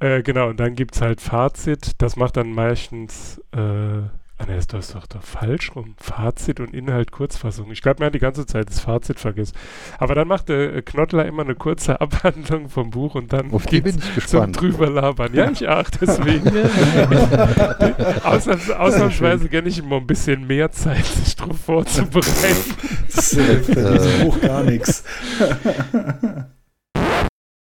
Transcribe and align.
Äh, 0.00 0.22
genau, 0.22 0.48
und 0.48 0.60
dann 0.60 0.74
gibt 0.74 0.94
es 0.94 1.00
halt 1.00 1.20
Fazit. 1.20 1.92
Das 1.98 2.16
macht 2.16 2.36
dann 2.36 2.52
meistens 2.52 3.40
äh, 3.52 4.02
Ah 4.38 4.44
ne, 4.44 4.56
das 4.56 4.88
ist 4.88 4.94
doch, 4.94 5.06
doch 5.06 5.22
falsch 5.22 5.74
rum. 5.74 5.94
Fazit 5.96 6.60
und 6.60 6.74
Inhalt 6.74 7.10
Kurzfassung. 7.10 7.70
Ich 7.72 7.80
glaube, 7.80 8.00
mir 8.00 8.06
hat 8.06 8.14
die 8.14 8.18
ganze 8.18 8.44
Zeit 8.44 8.68
das 8.68 8.80
Fazit 8.80 9.18
vergessen. 9.18 9.54
Aber 9.98 10.14
dann 10.14 10.28
macht 10.28 10.50
der 10.50 10.74
äh, 10.74 10.82
Knottler 10.82 11.24
immer 11.24 11.42
eine 11.42 11.54
kurze 11.54 11.98
Abhandlung 12.02 12.68
vom 12.68 12.90
Buch 12.90 13.14
und 13.14 13.32
dann 13.32 13.50
Auf 13.50 13.64
die 13.64 13.80
bin 13.80 13.96
ich 13.96 14.14
gespannt. 14.14 14.56
zum 14.56 14.72
drüber 14.72 14.90
labern. 14.90 15.32
Ja, 15.32 15.50
ich 15.50 15.66
auch, 15.66 15.88
deswegen. 15.88 16.48
Ausnahms, 18.24 18.70
ausnahmsweise 18.70 19.48
gerne 19.48 19.68
ich 19.68 19.78
immer 19.78 19.96
ein 19.96 20.06
bisschen 20.06 20.46
mehr 20.46 20.70
Zeit, 20.70 21.06
sich 21.06 21.34
darauf 21.36 21.58
vorzubereiten. 21.58 22.74
Das 23.14 23.32
ist 23.32 23.38
äh, 23.38 24.22
Buch 24.22 24.38
gar 24.42 24.62
nichts. 24.64 25.02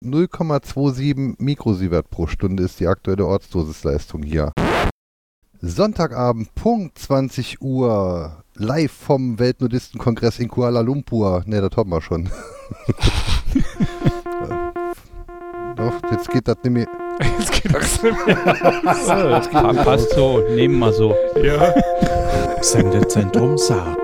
0,27 0.03 1.35
Mikrosievert 1.39 2.09
pro 2.09 2.27
Stunde 2.27 2.63
ist 2.63 2.79
die 2.79 2.87
aktuelle 2.87 3.25
Ortsdosisleistung 3.25 4.21
hier. 4.23 4.51
Sonntagabend, 5.59 6.53
Punkt 6.53 6.99
20 6.99 7.61
Uhr, 7.61 8.43
live 8.53 8.91
vom 8.91 9.39
Weltnudistenkongress 9.39 10.37
in 10.39 10.49
Kuala 10.49 10.81
Lumpur. 10.81 11.41
Ne, 11.47 11.61
das 11.61 11.75
haben 11.75 11.89
wir 11.89 12.01
schon. 12.01 12.29
Doch, 15.75 15.93
jetzt 16.11 16.29
geht 16.29 16.47
das 16.47 16.57
nicht 16.63 16.73
mehr. 16.73 16.87
Jetzt 17.39 17.51
geht 17.51 17.73
das 17.73 18.03
nicht 18.03 18.27
mehr. 18.27 18.35
das 18.83 19.49
geht 19.49 19.83
passt 19.83 20.11
so, 20.11 20.43
nehmen 20.49 20.77
wir 20.77 20.93
so. 20.93 21.15
Ja. 21.41 21.73
Sendezentrum 22.61 23.57
Saar. 23.57 23.97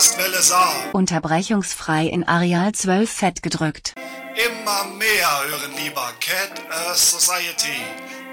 Podcastwelle 0.00 0.40
Saar. 0.40 0.94
Unterbrechungsfrei 0.94 2.06
in 2.06 2.26
Areal 2.26 2.72
12 2.72 3.10
fett 3.10 3.42
gedrückt. 3.42 3.92
Immer 4.34 4.96
mehr 4.96 5.28
hören 5.44 5.76
lieber 5.76 6.10
Cat 6.20 6.58
Earth 6.70 6.96
Society. 6.96 7.82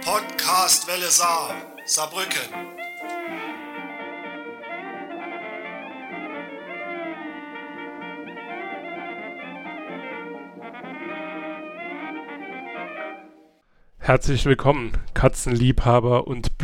Podcastwelle 0.06 1.10
Saar. 1.10 1.54
Saarbrücken. 1.86 2.40
Herzlich 13.98 14.45
willkommen, 14.45 14.94
Katzenliebhaber 15.14 16.28
und 16.28 16.58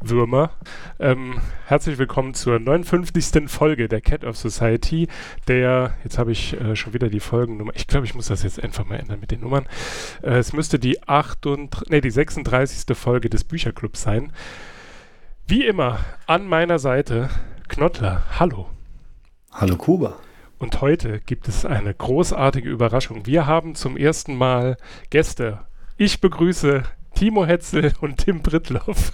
Bücherwürmer. 0.00 0.50
Ähm, 0.98 1.40
herzlich 1.66 1.98
willkommen 1.98 2.34
zur 2.34 2.58
59. 2.58 3.48
Folge 3.48 3.86
der 3.86 4.00
Cat 4.00 4.24
of 4.24 4.36
Society. 4.36 5.08
Der, 5.46 5.92
jetzt 6.04 6.18
habe 6.18 6.32
ich 6.32 6.58
äh, 6.58 6.74
schon 6.74 6.94
wieder 6.94 7.08
die 7.08 7.20
Folgennummer. 7.20 7.72
Ich 7.74 7.86
glaube, 7.86 8.06
ich 8.06 8.14
muss 8.14 8.28
das 8.28 8.42
jetzt 8.42 8.62
einfach 8.62 8.86
mal 8.86 8.96
ändern 8.96 9.20
mit 9.20 9.30
den 9.30 9.40
Nummern. 9.40 9.66
Äh, 10.22 10.38
es 10.38 10.52
müsste 10.52 10.78
die, 10.78 11.02
38, 11.06 11.90
nee, 11.90 12.00
die 12.00 12.10
36. 12.10 12.96
Folge 12.96 13.28
des 13.28 13.44
Bücherclubs 13.44 14.02
sein. 14.02 14.32
Wie 15.46 15.66
immer, 15.66 15.98
an 16.26 16.46
meiner 16.46 16.78
Seite 16.78 17.28
Knottler. 17.68 18.22
Hallo. 18.38 18.68
Hallo 19.52 19.76
Kuba. 19.76 20.16
Und 20.58 20.80
heute 20.80 21.20
gibt 21.20 21.48
es 21.48 21.64
eine 21.64 21.94
großartige 21.94 22.68
Überraschung. 22.68 23.26
Wir 23.26 23.46
haben 23.46 23.74
zum 23.74 23.96
ersten 23.96 24.34
Mal 24.36 24.76
Gäste. 25.10 25.60
Ich 25.96 26.20
begrüße 26.20 26.84
Timo 27.14 27.44
Hetzel 27.44 27.92
und 28.00 28.18
Tim 28.18 28.42
Brittloff. 28.42 29.12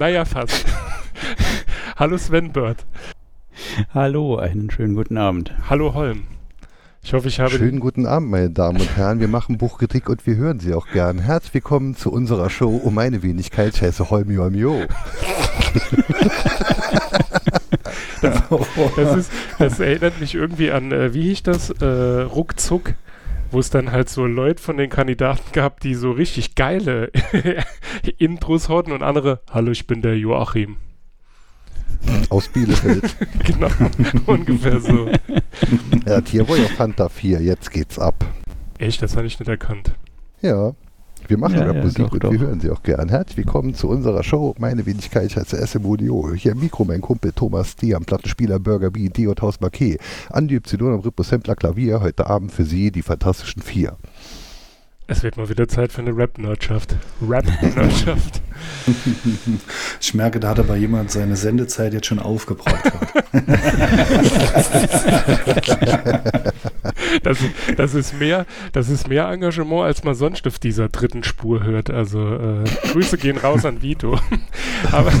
Naja, 0.00 0.24
fast. 0.24 0.64
Hallo 1.96 2.16
Sven 2.16 2.52
Bird. 2.52 2.86
Hallo, 3.92 4.38
einen 4.38 4.70
schönen 4.70 4.94
guten 4.94 5.18
Abend. 5.18 5.52
Hallo 5.68 5.92
Holm. 5.92 6.22
Ich 7.02 7.12
hoffe, 7.12 7.28
ich 7.28 7.38
habe 7.38 7.50
Schönen 7.50 7.80
guten 7.80 8.06
Abend, 8.06 8.30
meine 8.30 8.48
Damen 8.48 8.80
und 8.80 8.96
Herren. 8.96 9.20
Wir 9.20 9.28
machen 9.28 9.58
Buchkritik 9.58 10.08
und 10.08 10.26
wir 10.26 10.36
hören 10.36 10.58
sie 10.58 10.72
auch 10.72 10.86
gern. 10.88 11.18
Herzlich 11.18 11.52
willkommen 11.52 11.96
zu 11.96 12.10
unserer 12.10 12.48
Show 12.48 12.76
um 12.76 12.94
meine 12.94 13.22
Wenigkeit. 13.22 13.74
Ich 13.74 13.82
heiße 13.82 14.08
Holm 14.08 14.30
Jolmio. 14.30 14.86
das, 18.22 18.42
das, 18.96 19.16
ist, 19.16 19.32
das 19.58 19.80
erinnert 19.80 20.18
mich 20.18 20.34
irgendwie 20.34 20.70
an, 20.70 20.92
äh, 20.92 21.12
wie 21.12 21.24
hieß 21.24 21.42
das? 21.42 21.68
Äh, 21.68 22.22
Ruckzuck 22.22 22.94
wo 23.50 23.58
es 23.58 23.70
dann 23.70 23.92
halt 23.92 24.08
so 24.08 24.26
Leute 24.26 24.62
von 24.62 24.76
den 24.76 24.90
Kandidaten 24.90 25.52
gab, 25.52 25.80
die 25.80 25.94
so 25.94 26.12
richtig 26.12 26.54
geile 26.54 27.10
Intros 28.18 28.68
hatten 28.68 28.92
und 28.92 29.02
andere, 29.02 29.40
hallo, 29.50 29.70
ich 29.70 29.86
bin 29.86 30.02
der 30.02 30.18
Joachim. 30.18 30.76
Aus 32.30 32.48
Bielefeld. 32.48 33.14
genau, 33.44 33.68
ungefähr 34.26 34.80
so. 34.80 35.10
Ja, 36.06 36.20
Tierboy 36.20 36.64
auf 36.64 36.70
Fanta 36.72 37.08
4, 37.08 37.42
jetzt 37.42 37.70
geht's 37.70 37.98
ab. 37.98 38.24
Echt, 38.78 39.02
das 39.02 39.16
habe 39.16 39.26
ich 39.26 39.38
nicht 39.38 39.48
erkannt. 39.48 39.92
Ja, 40.40 40.74
wir 41.30 41.38
machen 41.38 41.58
Ja, 41.58 41.64
Rap 41.64 41.76
ja, 41.76 41.82
Musik 41.84 42.06
doch, 42.06 42.12
und 42.12 42.24
doch. 42.24 42.32
wir 42.32 42.40
hören 42.40 42.60
sie 42.60 42.70
auch 42.70 42.82
gern. 42.82 43.08
Herzlich 43.08 43.36
willkommen 43.38 43.74
zu 43.74 43.88
unserer 43.88 44.22
Show. 44.24 44.54
Meine 44.58 44.84
Wenigkeit, 44.84 45.26
ich 45.26 45.36
heiße 45.36 45.64
SM 45.64 45.84
Audio. 45.86 46.32
Hier 46.34 46.52
im 46.52 46.60
Mikro 46.60 46.84
mein 46.84 47.00
Kumpel 47.00 47.30
Thomas 47.32 47.76
D. 47.76 47.94
am 47.94 48.04
Plattenspieler 48.04 48.58
Burger 48.58 48.90
B. 48.90 49.08
D. 49.08 49.28
und 49.28 49.40
Haus 49.40 49.60
Marquet. 49.60 49.98
An 50.28 50.48
die 50.48 50.56
Y 50.56 50.92
am 50.92 51.00
Rhythmus-Sampler 51.00 51.54
Klavier. 51.54 52.00
Heute 52.00 52.26
Abend 52.26 52.50
für 52.50 52.64
Sie 52.64 52.90
die 52.90 53.02
Fantastischen 53.02 53.62
Vier. 53.62 53.96
Es 55.06 55.22
wird 55.22 55.36
mal 55.36 55.48
wieder 55.48 55.68
Zeit 55.68 55.92
für 55.92 56.02
eine 56.02 56.16
Rap-Nerdschaft. 56.16 56.96
Rap-Nerdschaft. 57.26 58.42
Ich 60.02 60.12
merke, 60.12 60.38
da 60.38 60.50
hat 60.50 60.58
aber 60.58 60.76
jemand 60.76 61.10
seine 61.10 61.34
Sendezeit 61.34 61.94
jetzt 61.94 62.06
schon 62.06 62.18
aufgebraucht. 62.18 62.92
Das, 67.22 67.38
das, 67.76 67.94
ist 67.94 68.18
mehr, 68.18 68.46
das 68.72 68.88
ist 68.88 69.08
mehr 69.08 69.28
Engagement, 69.28 69.82
als 69.82 70.04
man 70.04 70.14
sonst 70.14 70.46
auf 70.46 70.58
dieser 70.58 70.88
dritten 70.88 71.24
Spur 71.24 71.64
hört. 71.64 71.90
Also 71.90 72.20
äh, 72.20 72.64
Grüße 72.92 73.18
gehen 73.18 73.38
raus 73.38 73.64
an 73.64 73.82
Vito. 73.82 74.18
Aber 74.92 75.12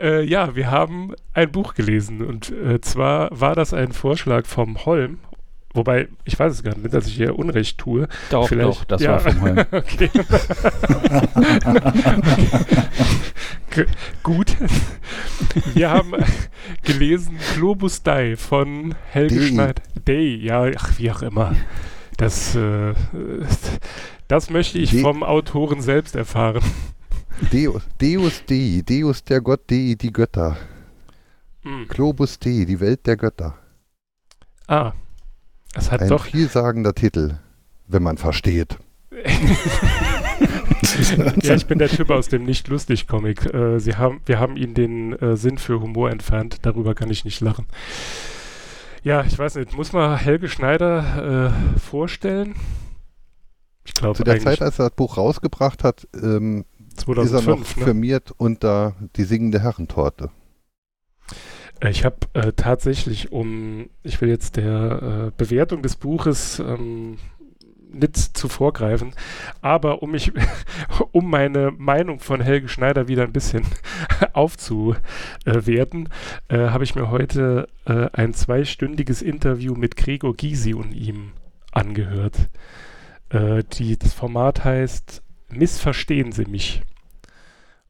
äh, 0.00 0.24
ja, 0.24 0.54
wir 0.54 0.70
haben 0.70 1.14
ein 1.32 1.50
Buch 1.50 1.74
gelesen 1.74 2.24
und 2.24 2.50
äh, 2.50 2.80
zwar 2.80 3.28
war 3.38 3.54
das 3.54 3.74
ein 3.74 3.92
Vorschlag 3.92 4.46
vom 4.46 4.84
Holm. 4.84 5.18
Wobei, 5.74 6.08
ich 6.24 6.38
weiß 6.38 6.52
es 6.52 6.62
gar 6.62 6.76
nicht, 6.76 6.94
dass 6.94 7.06
ich 7.08 7.14
hier 7.14 7.36
Unrecht 7.38 7.78
tue. 7.78 8.06
Doch, 8.30 8.48
Vielleicht- 8.48 8.68
doch, 8.68 8.84
das 8.84 9.02
ja. 9.02 9.10
war 9.12 9.20
vom 9.20 9.40
Holm. 9.40 9.56
Okay. 13.70 13.86
Gut. 14.22 14.56
Wir 15.74 15.90
haben 15.90 16.12
gelesen 16.84 17.38
Globus 17.56 18.02
Dei 18.04 18.36
von 18.36 18.94
Helge 19.10 19.34
Dei. 19.40 19.46
Schneider. 19.48 19.82
Day, 20.06 20.36
ja, 20.36 20.70
ach, 20.76 20.96
wie 20.98 21.10
auch 21.10 21.22
immer. 21.22 21.56
Das, 22.16 22.54
äh, 22.54 22.94
das 24.28 24.50
möchte 24.50 24.78
ich 24.78 24.92
Dei. 24.92 25.00
vom 25.00 25.24
Autoren 25.24 25.80
selbst 25.82 26.14
erfahren. 26.14 26.62
Deus, 27.52 27.82
Deus 28.00 28.44
Dei, 28.48 28.82
Deus 28.88 29.24
der 29.24 29.40
Gott 29.40 29.68
Dei, 29.68 29.96
die 30.00 30.12
Götter. 30.12 30.56
Hm. 31.62 31.86
Globus 31.88 32.38
Dei, 32.38 32.64
die 32.68 32.78
Welt 32.78 33.04
der 33.08 33.16
Götter. 33.16 33.58
Ah, 34.68 34.92
es 35.74 35.90
hat 35.90 36.02
Ein 36.02 36.08
doch. 36.08 36.26
vielsagender 36.26 36.94
Titel, 36.94 37.38
wenn 37.86 38.02
man 38.02 38.16
versteht. 38.18 38.78
ja, 41.42 41.54
ich 41.54 41.66
bin 41.66 41.78
der 41.78 41.88
Typ 41.88 42.10
aus 42.10 42.28
dem 42.28 42.44
Nicht-Lustig-Comic. 42.44 43.52
Äh, 43.54 43.78
sie 43.78 43.96
haben, 43.96 44.20
wir 44.26 44.38
haben 44.40 44.56
ihnen 44.56 44.74
den 44.74 45.12
äh, 45.14 45.36
Sinn 45.36 45.58
für 45.58 45.80
Humor 45.80 46.10
entfernt. 46.10 46.58
Darüber 46.62 46.94
kann 46.94 47.10
ich 47.10 47.24
nicht 47.24 47.40
lachen. 47.40 47.66
Ja, 49.02 49.24
ich 49.24 49.38
weiß 49.38 49.56
nicht. 49.56 49.76
Muss 49.76 49.92
man 49.92 50.16
Helge 50.16 50.48
Schneider 50.48 51.52
äh, 51.76 51.78
vorstellen? 51.78 52.54
Ich 53.84 53.94
glaube 53.94 54.16
Zu 54.16 54.24
der 54.24 54.40
Zeit, 54.40 54.62
als 54.62 54.78
er 54.78 54.88
das 54.88 54.96
Buch 54.96 55.16
rausgebracht 55.18 55.84
hat, 55.84 56.08
ähm, 56.14 56.64
ist 56.96 57.06
er 57.06 57.14
noch 57.14 57.24
2005. 57.26 57.76
Ne? 57.76 57.84
firmiert 57.84 58.32
unter 58.36 58.94
die 59.16 59.24
singende 59.24 59.60
Herrentorte. 59.60 60.30
Ich 61.90 62.04
habe 62.04 62.16
äh, 62.32 62.52
tatsächlich, 62.52 63.32
um, 63.32 63.90
ich 64.02 64.20
will 64.20 64.28
jetzt 64.28 64.56
der 64.56 65.28
äh, 65.28 65.30
Bewertung 65.36 65.82
des 65.82 65.96
Buches 65.96 66.58
ähm, 66.58 67.18
nicht 67.92 68.16
zu 68.16 68.48
vorgreifen, 68.48 69.12
aber 69.60 70.02
um 70.02 70.12
mich, 70.12 70.32
um 71.12 71.30
meine 71.30 71.70
Meinung 71.72 72.20
von 72.20 72.40
Helge 72.40 72.68
Schneider 72.68 73.08
wieder 73.08 73.22
ein 73.22 73.32
bisschen 73.32 73.64
aufzuwerten, 74.32 76.08
äh, 76.48 76.68
habe 76.68 76.84
ich 76.84 76.94
mir 76.94 77.10
heute 77.10 77.68
äh, 77.84 78.08
ein 78.12 78.34
zweistündiges 78.34 79.22
Interview 79.22 79.74
mit 79.74 79.96
Gregor 79.96 80.34
Gysi 80.34 80.74
und 80.74 80.92
ihm 80.92 81.32
angehört. 81.70 82.48
Äh, 83.30 83.62
die, 83.74 83.98
das 83.98 84.12
Format 84.12 84.64
heißt 84.64 85.22
Missverstehen 85.50 86.32
Sie 86.32 86.46
mich. 86.46 86.82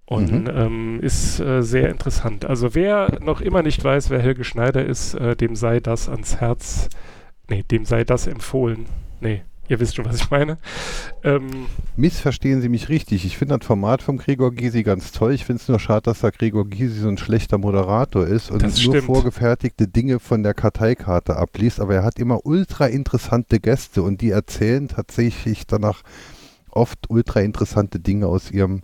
Und 0.07 0.31
Mhm. 0.45 0.51
ähm, 0.55 0.99
ist 1.01 1.41
äh, 1.41 1.63
sehr 1.63 1.89
interessant. 1.89 2.45
Also 2.45 2.75
wer 2.75 3.19
noch 3.23 3.41
immer 3.41 3.63
nicht 3.63 3.83
weiß, 3.83 4.11
wer 4.11 4.21
Helge 4.21 4.45
Schneider 4.45 4.85
ist, 4.85 5.15
äh, 5.15 5.35
dem 5.35 5.57
sei 5.57 5.81
das 5.81 6.09
ans 6.11 6.37
Herz, 6.37 6.89
nee, 7.49 7.63
dem 7.71 7.87
sei 7.87 8.05
das 8.05 8.27
empfohlen. 8.27 8.85
Nee, 9.23 9.45
ihr 9.67 9.81
wisst 9.81 9.97
schon, 9.97 10.05
was 10.05 10.17
ich 10.17 10.31
meine. 10.31 10.59
Ähm, 11.23 11.49
Missverstehen 11.97 12.61
Sie 12.61 12.69
mich 12.69 12.91
richtig. 12.91 13.25
Ich 13.25 13.39
finde 13.39 13.57
das 13.57 13.67
Format 13.67 14.03
vom 14.03 14.19
Gregor 14.19 14.53
Gysi 14.53 14.83
ganz 14.83 15.11
toll. 15.11 15.33
Ich 15.33 15.47
finde 15.47 15.63
es 15.63 15.69
nur 15.69 15.79
schade, 15.81 16.03
dass 16.03 16.21
der 16.21 16.33
Gregor 16.33 16.67
Gysi 16.69 17.01
so 17.01 17.09
ein 17.09 17.17
schlechter 17.17 17.57
Moderator 17.57 18.27
ist 18.27 18.51
und 18.51 18.61
nur 18.61 18.71
stimmt. 18.73 19.05
vorgefertigte 19.05 19.89
Dinge 19.89 20.19
von 20.21 20.43
der 20.43 20.53
Karteikarte 20.53 21.37
abliest. 21.37 21.81
Aber 21.81 21.95
er 21.95 22.05
hat 22.05 22.19
immer 22.19 22.45
ultra 22.45 22.85
interessante 22.89 23.59
Gäste 23.59 24.03
und 24.03 24.21
die 24.21 24.31
erzählen 24.33 24.87
tatsächlich 24.89 25.67
danach 25.67 26.03
oft 26.71 27.09
ultra 27.09 27.41
interessante 27.41 28.01
Dinge 28.01 28.27
aus 28.27 28.51
ihrem, 28.51 28.83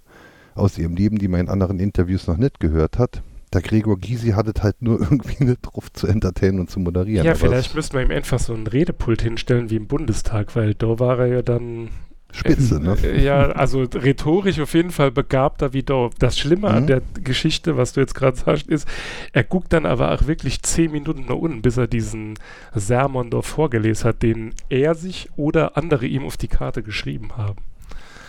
aus 0.54 0.78
ihrem 0.78 0.96
Leben, 0.96 1.18
die 1.18 1.28
man 1.28 1.40
in 1.40 1.48
anderen 1.48 1.78
Interviews 1.78 2.26
noch 2.26 2.36
nicht 2.36 2.60
gehört 2.60 2.98
hat. 2.98 3.22
Der 3.52 3.62
Gregor 3.62 3.98
Gysi 3.98 4.30
hat 4.30 4.46
es 4.46 4.62
halt 4.62 4.80
nur 4.80 5.00
irgendwie 5.00 5.44
nicht 5.44 5.62
drauf 5.62 5.92
zu 5.92 6.06
entertainen 6.06 6.60
und 6.60 6.70
zu 6.70 6.78
moderieren. 6.80 7.26
ja, 7.26 7.34
vielleicht 7.34 7.74
müssten 7.74 7.96
wir 7.96 8.02
ihm 8.04 8.10
einfach 8.12 8.38
so 8.38 8.54
ein 8.54 8.66
Redepult 8.66 9.22
hinstellen 9.22 9.70
wie 9.70 9.76
im 9.76 9.86
Bundestag, 9.88 10.54
weil 10.54 10.74
da 10.74 10.98
war 10.98 11.18
er 11.18 11.26
ja 11.26 11.42
dann 11.42 11.88
Spitze, 12.32 12.78
ne? 12.78 12.96
Äh, 13.02 13.24
Ja, 13.24 13.50
also 13.50 13.82
rhetorisch 13.82 14.60
auf 14.60 14.74
jeden 14.74 14.92
Fall 14.92 15.10
begabter 15.10 15.72
wie 15.72 15.82
Dorf. 15.82 16.14
Das 16.20 16.38
Schlimme 16.38 16.68
an 16.68 16.84
Mhm. 16.84 16.86
der 16.86 17.02
Geschichte, 17.24 17.76
was 17.76 17.92
du 17.92 17.98
jetzt 18.00 18.14
gerade 18.14 18.36
sagst, 18.36 18.68
ist, 18.68 18.86
er 19.32 19.42
guckt 19.42 19.72
dann 19.72 19.84
aber 19.84 20.12
auch 20.12 20.28
wirklich 20.28 20.62
zehn 20.62 20.92
Minuten 20.92 21.24
nach 21.28 21.34
unten, 21.34 21.60
bis 21.60 21.76
er 21.76 21.88
diesen 21.88 22.34
Sermon 22.72 23.30
dort 23.30 23.46
vorgelesen 23.46 24.04
hat, 24.10 24.22
den 24.22 24.54
er 24.68 24.94
sich 24.94 25.28
oder 25.34 25.76
andere 25.76 26.06
ihm 26.06 26.22
auf 26.22 26.36
die 26.36 26.46
Karte 26.46 26.84
geschrieben 26.84 27.36
haben. 27.36 27.56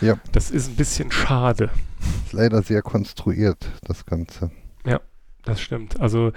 Ja. 0.02 0.18
Das 0.32 0.52
ist 0.52 0.70
ein 0.70 0.76
bisschen 0.76 1.12
schade. 1.12 1.70
Ist 2.26 2.34
leider 2.34 2.62
sehr 2.62 2.82
konstruiert, 2.82 3.70
das 3.84 4.06
Ganze. 4.06 4.52
Das 5.44 5.60
stimmt. 5.60 6.00
Also 6.00 6.34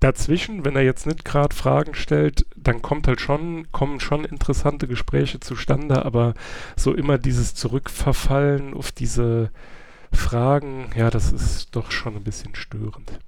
dazwischen, 0.00 0.64
wenn 0.64 0.76
er 0.76 0.82
jetzt 0.82 1.06
nicht 1.06 1.24
gerade 1.24 1.54
Fragen 1.54 1.94
stellt, 1.94 2.46
dann 2.56 2.80
kommt 2.80 3.06
halt 3.06 3.20
schon, 3.20 3.70
kommen 3.70 4.00
schon 4.00 4.24
interessante 4.24 4.88
Gespräche 4.88 5.40
zustande, 5.40 6.04
aber 6.04 6.34
so 6.74 6.94
immer 6.94 7.18
dieses 7.18 7.54
Zurückverfallen 7.54 8.72
auf 8.72 8.92
diese 8.92 9.50
Fragen, 10.10 10.90
ja, 10.96 11.10
das 11.10 11.32
ist 11.32 11.76
doch 11.76 11.90
schon 11.90 12.16
ein 12.16 12.24
bisschen 12.24 12.54
störend. 12.54 13.20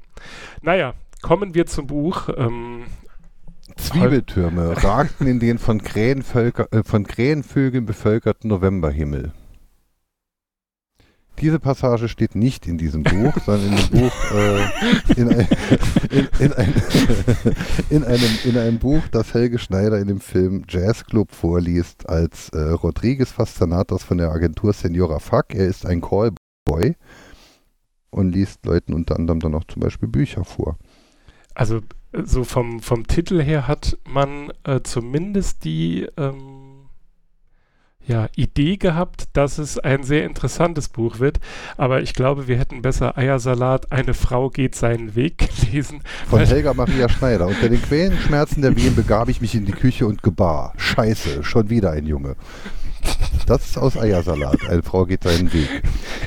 Naja, 0.62 0.94
kommen 1.20 1.55
wir 1.55 1.67
zum 1.67 1.87
Buch. 1.87 2.31
Ähm, 2.35 2.85
Zwiebeltürme 3.76 4.82
ragten 4.82 5.26
in 5.26 5.40
den 5.40 5.58
von, 5.58 5.82
Krähenvölker, 5.82 6.73
äh, 6.73 6.82
von 6.82 7.06
Krähenvögeln 7.06 7.85
bevölkerten 7.85 8.49
Novemberhimmel. 8.49 9.32
Diese 11.40 11.58
Passage 11.61 12.08
steht 12.08 12.35
nicht 12.35 12.67
in 12.67 12.79
diesem 12.79 13.02
Buch, 13.02 13.35
sondern 13.46 13.73
in 13.73 13.76
dem 13.76 14.00
Buch, 14.00 14.31
äh, 14.32 15.20
in, 15.20 15.29
ein, 15.29 15.49
in, 16.11 16.29
in, 16.38 16.52
ein, 16.52 16.75
in, 17.90 18.05
einem, 18.05 18.38
in 18.44 18.58
einem 18.58 18.79
Buch, 18.79 19.02
das 19.11 19.35
Helge 19.35 19.58
Schneider 19.58 19.99
in 19.99 20.08
dem 20.08 20.20
Film 20.20 20.64
Jazz 20.69 21.05
Club 21.05 21.32
vorliest, 21.32 22.08
als 22.08 22.49
äh, 22.50 22.58
Rodriguez 22.58 23.31
Fastanatos 23.31 24.02
von 24.02 24.19
der 24.19 24.31
Agentur 24.31 24.73
Senora 24.73 25.19
Fuck. 25.19 25.55
Er 25.55 25.67
ist 25.67 25.87
ein 25.87 26.00
Callboy 26.00 26.96
und 28.11 28.32
liest 28.32 28.64
Leuten 28.67 28.94
unter 28.94 29.17
anderem 29.17 29.40
dann 29.40 29.55
auch 29.55 29.64
zum 29.64 29.81
Beispiel 29.81 30.08
Bücher 30.08 30.44
vor. 30.44 30.76
also 31.55 31.81
so 32.12 32.44
vom, 32.44 32.81
vom 32.81 33.06
Titel 33.06 33.43
her 33.43 33.69
hat 33.69 33.99
man 34.08 34.50
äh, 34.64 34.81
zumindest 34.82 35.64
die 35.64 36.06
ähm, 36.17 36.57
ja, 38.08 38.28
Idee 38.34 38.76
gehabt, 38.78 39.28
dass 39.34 39.58
es 39.58 39.78
ein 39.78 40.02
sehr 40.02 40.25
interessantes 40.25 40.88
Buch 40.88 41.19
wird. 41.20 41.38
Aber 41.76 42.02
ich 42.02 42.14
glaube, 42.14 42.49
wir 42.49 42.58
hätten 42.58 42.82
besser 42.82 43.16
Eiersalat, 43.16 43.93
eine 43.93 44.14
Frau 44.14 44.49
geht 44.49 44.75
seinen 44.75 45.14
Weg 45.14 45.38
gelesen. 45.60 46.00
Von 46.28 46.40
Helga 46.40 46.75
Maria 46.75 47.08
Schneider. 47.08 47.46
Unter 47.46 47.69
den 47.69 47.82
quälenden 47.82 48.19
Schmerzen 48.19 48.62
der 48.62 48.75
Wehen 48.76 48.96
begab 48.96 49.28
ich 49.28 49.40
mich 49.40 49.55
in 49.55 49.66
die 49.66 49.72
Küche 49.72 50.06
und 50.06 50.22
gebar. 50.22 50.72
Scheiße, 50.78 51.44
schon 51.44 51.70
wieder 51.70 51.90
ein 51.93 52.06
Junge. 52.06 52.37
Das 53.46 53.64
ist 53.64 53.78
aus 53.78 53.96
Eiersalat. 53.96 54.69
Eine 54.69 54.82
Frau 54.82 55.06
geht 55.06 55.22
seinen 55.22 55.52
Weg. 55.52 55.82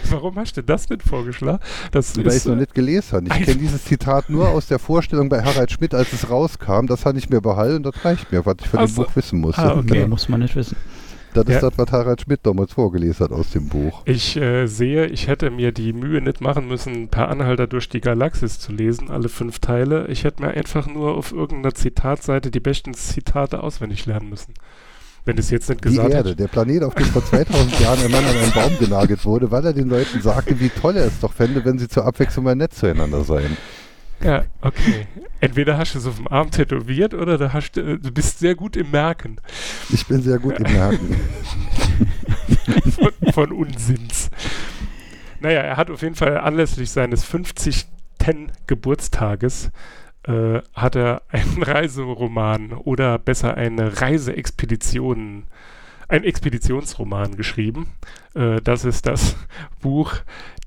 Warum 0.09 0.35
hast 0.37 0.57
du 0.57 0.63
das 0.63 0.89
nicht 0.89 1.03
vorgeschlagen? 1.03 1.59
Das 1.91 2.15
Weil 2.15 2.27
ich 2.27 2.33
es 2.35 2.45
noch 2.45 2.55
nicht 2.55 2.73
gelesen 2.73 3.17
habe. 3.17 3.27
Ich 3.27 3.45
kenne 3.45 3.59
dieses 3.59 3.83
Zitat 3.85 4.29
nur 4.29 4.49
aus 4.49 4.67
der 4.67 4.79
Vorstellung 4.79 5.29
bei 5.29 5.43
Harald 5.43 5.71
Schmidt, 5.71 5.93
als 5.93 6.13
es 6.13 6.29
rauskam. 6.29 6.87
Das 6.87 7.05
hatte 7.05 7.19
ich 7.19 7.29
mir 7.29 7.41
behalten 7.41 7.77
und 7.77 7.95
das 7.95 8.05
reicht 8.05 8.31
mir, 8.31 8.45
was 8.45 8.55
ich 8.61 8.67
von 8.67 8.79
Ach 8.79 8.85
dem. 8.85 8.95
Buch 8.95 9.15
wissen 9.15 9.39
musste. 9.39 9.61
Ah, 9.61 9.77
okay. 9.77 10.07
Muss 10.07 10.29
man 10.29 10.39
nicht 10.39 10.55
wissen. 10.55 10.77
Das 11.33 11.45
ist 11.45 11.53
Ja. 11.53 11.61
das, 11.61 11.77
was 11.77 11.91
Harald 11.91 12.21
Schmidt 12.21 12.41
damals 12.43 12.73
vorgelesen 12.73 13.23
hat 13.25 13.31
aus 13.31 13.51
dem 13.51 13.67
Buch. 13.69 14.01
ich 14.05 14.35
äh, 14.37 14.67
sehe, 14.67 15.07
ich 15.07 15.27
hätte 15.27 15.49
mir 15.49 15.71
die 15.71 15.93
Mühe 15.93 16.21
nicht 16.21 16.41
machen 16.41 16.67
müssen, 16.67 17.07
per 17.07 17.29
Anhalter 17.29 17.67
durch 17.67 17.87
die 17.89 18.01
Galaxis 18.01 18.59
zu 18.59 18.71
lesen, 18.71 19.09
alle 19.09 19.29
fünf 19.29 19.59
Teile. 19.59 20.07
Ich 20.07 20.23
hätte 20.23 20.41
mir 20.43 20.51
einfach 20.51 20.87
nur 20.87 21.15
auf 21.15 21.31
irgendeiner 21.31 21.73
Zitatseite 21.73 22.51
die 22.51 22.59
besten 22.59 22.93
Zitate 22.93 23.63
auswendig 23.63 24.05
lernen 24.05 24.29
müssen. 24.29 24.53
Wenn 25.23 25.37
es 25.37 25.51
jetzt 25.51 25.69
nicht 25.69 25.85
Die 25.85 25.89
gesagt 25.89 26.09
Erde, 26.09 26.29
hätte. 26.31 26.35
der 26.35 26.47
Planet, 26.47 26.83
auf 26.83 26.95
dem 26.95 27.05
vor 27.05 27.23
2000 27.23 27.79
Jahren 27.79 27.99
ein 28.03 28.09
Mann 28.11 28.25
an 28.25 28.35
einen 28.35 28.51
Baum 28.53 28.77
genagelt 28.79 29.23
wurde, 29.23 29.51
weil 29.51 29.63
er 29.63 29.73
den 29.73 29.87
Leuten 29.87 30.19
sagte, 30.19 30.59
wie 30.59 30.69
toll 30.69 30.97
er 30.97 31.05
es 31.05 31.19
doch 31.19 31.31
fände, 31.31 31.63
wenn 31.63 31.77
sie 31.77 31.87
zur 31.87 32.05
Abwechslung 32.07 32.43
mal 32.45 32.55
nett 32.55 32.73
zueinander 32.73 33.23
seien. 33.23 33.55
Ja, 34.23 34.45
okay. 34.61 35.07
Entweder 35.39 35.77
hast 35.77 35.95
du 35.95 35.99
es 35.99 36.05
auf 36.05 36.17
dem 36.17 36.27
Arm 36.27 36.51
tätowiert 36.51 37.13
oder 37.13 37.37
du, 37.37 37.53
hast, 37.53 37.77
äh, 37.77 37.97
du 37.97 38.11
bist 38.11 38.39
sehr 38.39 38.55
gut 38.55 38.75
im 38.75 38.91
Merken 38.91 39.37
Ich 39.89 40.05
bin 40.05 40.21
sehr 40.21 40.37
gut 40.37 40.59
im 40.59 40.71
Merken. 40.71 41.15
von, 42.91 43.33
von 43.33 43.51
Unsinns. 43.51 44.29
Naja, 45.39 45.61
er 45.61 45.77
hat 45.77 45.89
auf 45.89 46.03
jeden 46.03 46.15
Fall 46.15 46.37
anlässlich 46.37 46.91
seines 46.91 47.23
50. 47.23 47.87
Geburtstages 48.67 49.71
äh, 50.27 50.61
hat 50.73 50.95
er 50.95 51.23
einen 51.29 51.63
Reiseroman 51.63 52.73
oder 52.73 53.17
besser 53.17 53.55
eine 53.55 53.99
Reiseexpedition, 54.01 55.45
ein 56.11 56.25
Expeditionsroman 56.25 57.37
geschrieben. 57.37 57.87
Äh, 58.35 58.61
das 58.61 58.83
ist 58.85 59.05
das 59.05 59.37
Buch, 59.81 60.13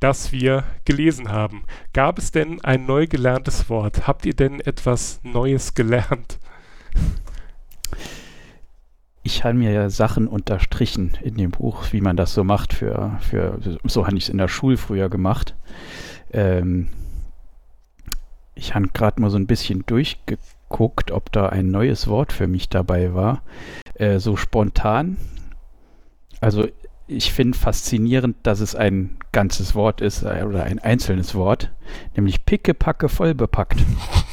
das 0.00 0.32
wir 0.32 0.64
gelesen 0.84 1.30
haben. 1.30 1.64
Gab 1.92 2.18
es 2.18 2.30
denn 2.30 2.64
ein 2.64 2.86
neu 2.86 3.06
gelerntes 3.06 3.68
Wort? 3.68 4.06
Habt 4.06 4.24
ihr 4.26 4.34
denn 4.34 4.60
etwas 4.60 5.20
Neues 5.22 5.74
gelernt? 5.74 6.38
Ich 9.22 9.44
habe 9.44 9.54
mir 9.54 9.70
ja 9.70 9.90
Sachen 9.90 10.28
unterstrichen 10.28 11.16
in 11.22 11.36
dem 11.36 11.50
Buch, 11.50 11.92
wie 11.92 12.00
man 12.00 12.16
das 12.16 12.34
so 12.34 12.44
macht 12.44 12.72
für, 12.72 13.18
für 13.20 13.58
so 13.84 14.06
habe 14.06 14.16
ich 14.16 14.24
es 14.24 14.28
in 14.30 14.38
der 14.38 14.48
Schule 14.48 14.76
früher 14.76 15.08
gemacht. 15.08 15.54
Ähm, 16.32 16.88
ich 18.54 18.74
habe 18.74 18.88
gerade 18.88 19.20
mal 19.20 19.30
so 19.30 19.36
ein 19.36 19.46
bisschen 19.46 19.84
durchgeguckt, 19.86 20.42
ob 20.70 21.30
da 21.32 21.48
ein 21.48 21.70
neues 21.70 22.08
Wort 22.08 22.32
für 22.32 22.46
mich 22.46 22.68
dabei 22.68 23.14
war. 23.14 23.42
Äh, 23.94 24.18
so 24.18 24.36
spontan. 24.36 25.16
Also 26.40 26.66
ich 27.06 27.32
finde 27.32 27.56
faszinierend, 27.56 28.36
dass 28.42 28.60
es 28.60 28.74
ein 28.74 29.18
ganzes 29.32 29.74
Wort 29.74 30.00
ist 30.00 30.22
äh, 30.22 30.44
oder 30.46 30.64
ein 30.64 30.78
einzelnes 30.78 31.34
Wort, 31.34 31.70
nämlich 32.16 32.44
pickepacke 32.44 33.08
vollbepackt. 33.08 33.80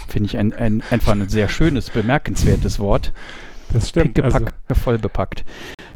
Finde 0.08 0.27
ich 0.27 0.38
ein, 0.38 0.53
ein, 0.53 0.84
einfach 0.89 1.13
ein 1.13 1.29
sehr 1.29 1.50
schönes, 1.50 1.89
bemerkenswertes 1.89 2.79
Wort. 2.79 3.13
Das 3.74 3.89
stimmt. 3.89 4.20
Also, 4.22 4.39
Pickepacke 4.39 4.75
vollbepackt. 4.75 5.46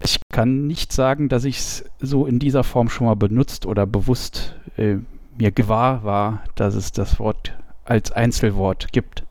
Ich 0.03 0.19
kann 0.31 0.67
nicht 0.67 0.93
sagen, 0.93 1.29
dass 1.29 1.45
ich 1.45 1.57
es 1.57 1.85
so 1.99 2.25
in 2.25 2.39
dieser 2.39 2.63
Form 2.63 2.89
schon 2.89 3.07
mal 3.07 3.15
benutzt 3.15 3.65
oder 3.65 3.85
bewusst 3.85 4.55
äh, 4.77 4.97
mir 5.37 5.51
gewahr 5.51 6.03
war, 6.03 6.43
dass 6.55 6.75
es 6.75 6.91
das 6.91 7.19
Wort 7.19 7.53
als 7.83 8.11
Einzelwort 8.11 8.91
gibt. 8.91 9.24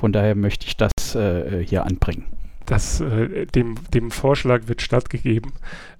Von 0.00 0.12
daher 0.12 0.34
möchte 0.34 0.66
ich 0.66 0.76
das 0.76 1.14
äh, 1.14 1.62
hier 1.64 1.84
anbringen. 1.84 2.24
das, 2.66 3.00
äh, 3.00 3.44
dem, 3.46 3.74
dem 3.92 4.10
Vorschlag 4.10 4.62
wird 4.66 4.80
stattgegeben. 4.80 5.52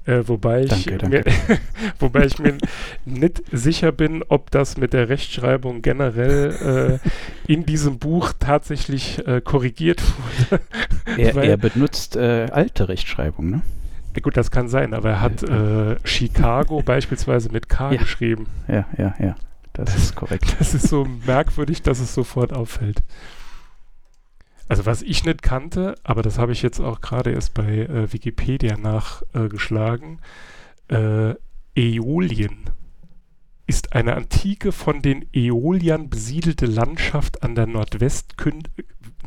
Äh, 0.06 0.22
wobei, 0.26 0.62
ich 0.62 0.86
Danke, 0.86 1.08
Mir, 1.08 1.24
wobei 1.98 2.24
ich 2.24 2.38
mir 2.38 2.56
nicht 3.04 3.42
sicher 3.52 3.92
bin, 3.92 4.24
ob 4.28 4.50
das 4.50 4.78
mit 4.78 4.94
der 4.94 5.10
Rechtschreibung 5.10 5.82
generell 5.82 7.00
äh, 7.46 7.52
in 7.52 7.66
diesem 7.66 7.98
Buch 7.98 8.32
tatsächlich 8.38 9.26
äh, 9.26 9.42
korrigiert 9.42 10.00
wurde. 10.50 10.62
Er, 11.18 11.34
Weil- 11.34 11.48
er 11.50 11.56
benutzt 11.58 12.16
äh, 12.16 12.46
alte 12.50 12.88
Rechtschreibung, 12.88 13.50
ne? 13.50 13.60
Gut, 14.22 14.36
das 14.36 14.50
kann 14.50 14.68
sein, 14.68 14.92
aber 14.94 15.10
er 15.10 15.20
hat 15.20 15.42
äh, 15.42 15.96
Chicago 16.04 16.82
beispielsweise 16.84 17.50
mit 17.52 17.68
K 17.68 17.92
Ja. 17.92 17.98
geschrieben. 17.98 18.46
Ja, 18.68 18.86
ja, 18.96 19.14
ja. 19.18 19.34
Das 19.74 19.94
ist 19.96 20.16
korrekt. 20.16 20.56
Das 20.58 20.74
ist 20.74 20.88
so 20.88 21.06
merkwürdig, 21.26 21.82
dass 21.82 22.00
es 22.00 22.12
sofort 22.14 22.52
auffällt. 22.52 23.02
Also 24.70 24.86
was 24.86 25.02
ich 25.02 25.24
nicht 25.24 25.42
kannte, 25.42 25.96
aber 26.04 26.22
das 26.22 26.38
habe 26.38 26.52
ich 26.52 26.62
jetzt 26.62 26.78
auch 26.78 27.00
gerade 27.00 27.32
erst 27.32 27.54
bei 27.54 27.78
äh, 27.80 28.12
Wikipedia 28.12 28.76
nachgeschlagen, 28.76 30.20
äh, 30.86 31.34
Äolien 31.74 32.70
ist 33.66 33.94
eine 33.94 34.14
antike 34.14 34.70
von 34.70 35.02
den 35.02 35.26
Äoliern 35.34 36.08
besiedelte 36.08 36.66
Landschaft 36.66 37.42
an 37.42 37.56
der 37.56 37.66
Nordwestkün 37.66 38.62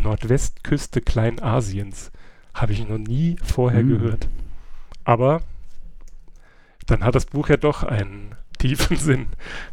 Nordwestküste 0.01 1.01
Kleinasiens. 1.01 2.13
Habe 2.53 2.71
ich 2.71 2.87
noch 2.87 2.97
nie 2.97 3.35
vorher 3.43 3.81
Hm. 3.81 3.89
gehört. 3.89 4.29
Aber 5.03 5.41
dann 6.85 7.03
hat 7.03 7.15
das 7.15 7.25
Buch 7.25 7.49
ja 7.49 7.57
doch 7.57 7.83
einen 7.83 8.35
tiefen 8.63 8.95
Sinn. 8.95 9.25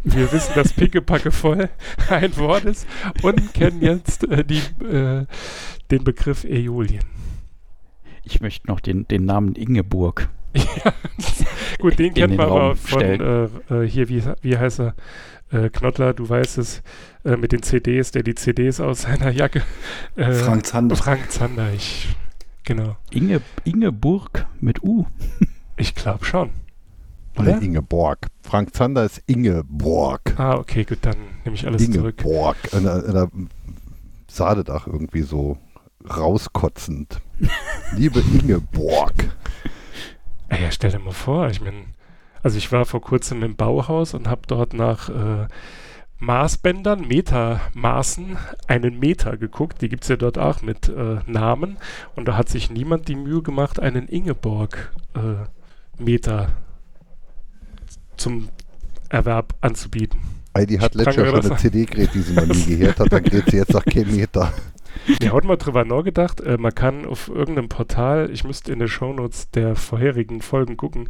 Wir 0.03 0.33
wissen, 0.33 0.53
dass 0.57 0.73
Pickepacke 0.73 1.31
voll 1.31 1.69
ein 2.09 2.37
Wort 2.37 2.65
ist 2.65 2.89
und 3.23 3.55
kennen 3.55 3.81
jetzt 3.81 4.29
äh, 4.29 4.45
die, 4.45 4.59
äh, 4.85 5.27
den 5.93 6.05
Begriff 6.05 6.45
Äolien. 6.45 7.05
Ich 8.25 8.41
möchte 8.41 8.67
noch 8.67 8.81
den, 8.81 9.07
den 9.07 9.25
Namen 9.25 9.55
Ingeborg. 9.55 10.29
Ja, 10.85 10.93
gut, 11.79 12.01
den 12.01 12.13
den 12.15 12.35
man 12.35 12.47
aber 12.47 12.75
von 12.75 13.01
äh, 13.01 13.45
äh, 13.45 13.89
hier, 13.89 14.09
wie, 14.09 14.25
wie 14.43 14.59
heißt 14.59 14.81
er? 14.81 14.95
Äh, 15.53 15.69
Knottler, 15.71 16.13
du 16.13 16.29
weißt 16.29 16.59
es, 16.59 16.83
äh, 17.25 17.37
mit 17.37 17.53
den 17.53 17.63
CDs, 17.63 18.11
der 18.11 18.25
die 18.25 18.35
CDs 18.35 18.81
aus 18.81 19.03
seiner 19.03 19.31
Jacke. 19.31 19.63
Äh, 20.17 20.33
Frank 20.33 20.67
Zander. 20.67 20.97
Frank 20.97 21.31
Zander, 21.31 21.73
ich. 21.73 22.09
Genau. 22.65 22.97
Inge, 23.11 23.41
Ingeborg 23.65 24.47
mit 24.61 24.83
U. 24.83 25.07
Ich 25.77 25.95
glaube 25.95 26.25
schon. 26.25 26.51
Oder? 27.41 27.57
Oder? 27.57 27.63
Ingeborg. 27.63 28.27
Frank 28.43 28.75
Zander 28.75 29.05
ist 29.05 29.23
Ingeborg. 29.27 30.39
Ah, 30.39 30.57
okay, 30.57 30.85
gut, 30.85 30.99
dann 31.03 31.17
nehme 31.45 31.57
ich 31.57 31.67
alles 31.67 31.91
zurück. 31.91 32.21
Ingeborg. 32.21 32.57
Da, 32.73 33.01
da 33.01 33.29
sah 34.29 34.55
das 34.55 34.69
auch 34.75 34.87
irgendwie 34.87 35.23
so 35.23 35.59
rauskotzend. 36.09 37.21
Liebe 37.97 38.21
Ingeborg. 38.21 39.15
Ey, 40.49 40.63
ja, 40.63 40.71
stell 40.71 40.91
dir 40.91 40.99
mal 40.99 41.13
vor, 41.13 41.49
ich 41.49 41.61
meine, 41.61 41.85
also 42.43 42.57
ich 42.59 42.73
war 42.73 42.87
vor 42.87 43.01
kurzem 43.01 43.43
im 43.43 43.57
Bauhaus 43.57 44.15
und 44.15 44.29
habe 44.29 44.43
dort 44.47 44.75
nach 44.75 45.09
äh, 45.09 45.49
Maßbändern, 46.21 47.07
Metermaßen, 47.07 48.39
einen 48.67 48.99
Meter 48.99 49.37
geguckt. 49.37 49.83
Die 49.83 49.89
gibt 49.89 50.03
es 50.05 50.09
ja 50.09 50.17
dort 50.17 50.39
auch 50.39 50.63
mit 50.63 50.89
äh, 50.89 51.19
Namen. 51.27 51.77
Und 52.15 52.29
da 52.29 52.37
hat 52.37 52.49
sich 52.49 52.71
niemand 52.71 53.09
die 53.09 53.17
Mühe 53.17 53.43
gemacht, 53.43 53.81
einen 53.81 54.07
Ingeborg-Meter 54.07 56.49
zum 58.21 58.49
Erwerb 59.09 59.55
anzubieten. 59.61 60.21
Heidi 60.57 60.77
hat 60.79 60.95
letztes 60.95 61.17
Jahr 61.17 61.27
schon 61.27 61.41
eine 61.41 61.57
CD 61.57 61.85
gerät, 61.85 62.11
die 62.15 62.21
sie 62.21 62.35
noch 62.35 62.47
nie 62.47 62.77
gehört 62.77 63.01
hat. 63.01 63.13
Dann 63.13 63.23
gerät 63.23 63.51
sie 63.51 63.57
jetzt 63.57 63.73
nach 63.73 63.85
kein 63.85 64.11
Meter. 64.15 64.53
Mir 65.21 65.33
hat 65.33 65.45
mal 65.45 65.57
drüber 65.57 65.85
nachgedacht, 65.85 66.41
äh, 66.41 66.59
man 66.59 66.75
kann 66.75 67.07
auf 67.07 67.29
irgendeinem 67.29 67.69
Portal, 67.69 68.29
ich 68.31 68.45
müsste 68.45 68.73
in 68.73 68.81
den 68.81 68.89
Shownotes 68.89 69.51
der 69.51 69.77
vorherigen 69.77 70.43
Folgen 70.43 70.77
gucken, 70.77 71.09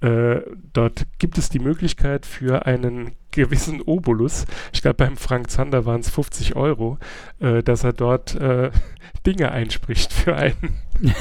äh, 0.00 0.40
dort 0.72 1.06
gibt 1.18 1.36
es 1.36 1.48
die 1.48 1.58
Möglichkeit 1.58 2.24
für 2.24 2.66
einen 2.66 3.12
gewissen 3.32 3.82
Obolus, 3.82 4.46
ich 4.72 4.80
glaube 4.80 4.96
beim 4.96 5.16
Frank 5.16 5.50
Zander 5.50 5.84
waren 5.84 6.00
es 6.00 6.10
50 6.10 6.56
Euro, 6.56 6.98
äh, 7.40 7.62
dass 7.62 7.84
er 7.84 7.92
dort 7.92 8.36
äh, 8.36 8.70
Dinge 9.26 9.50
einspricht 9.50 10.12
für 10.12 10.36
einen. 10.36 10.74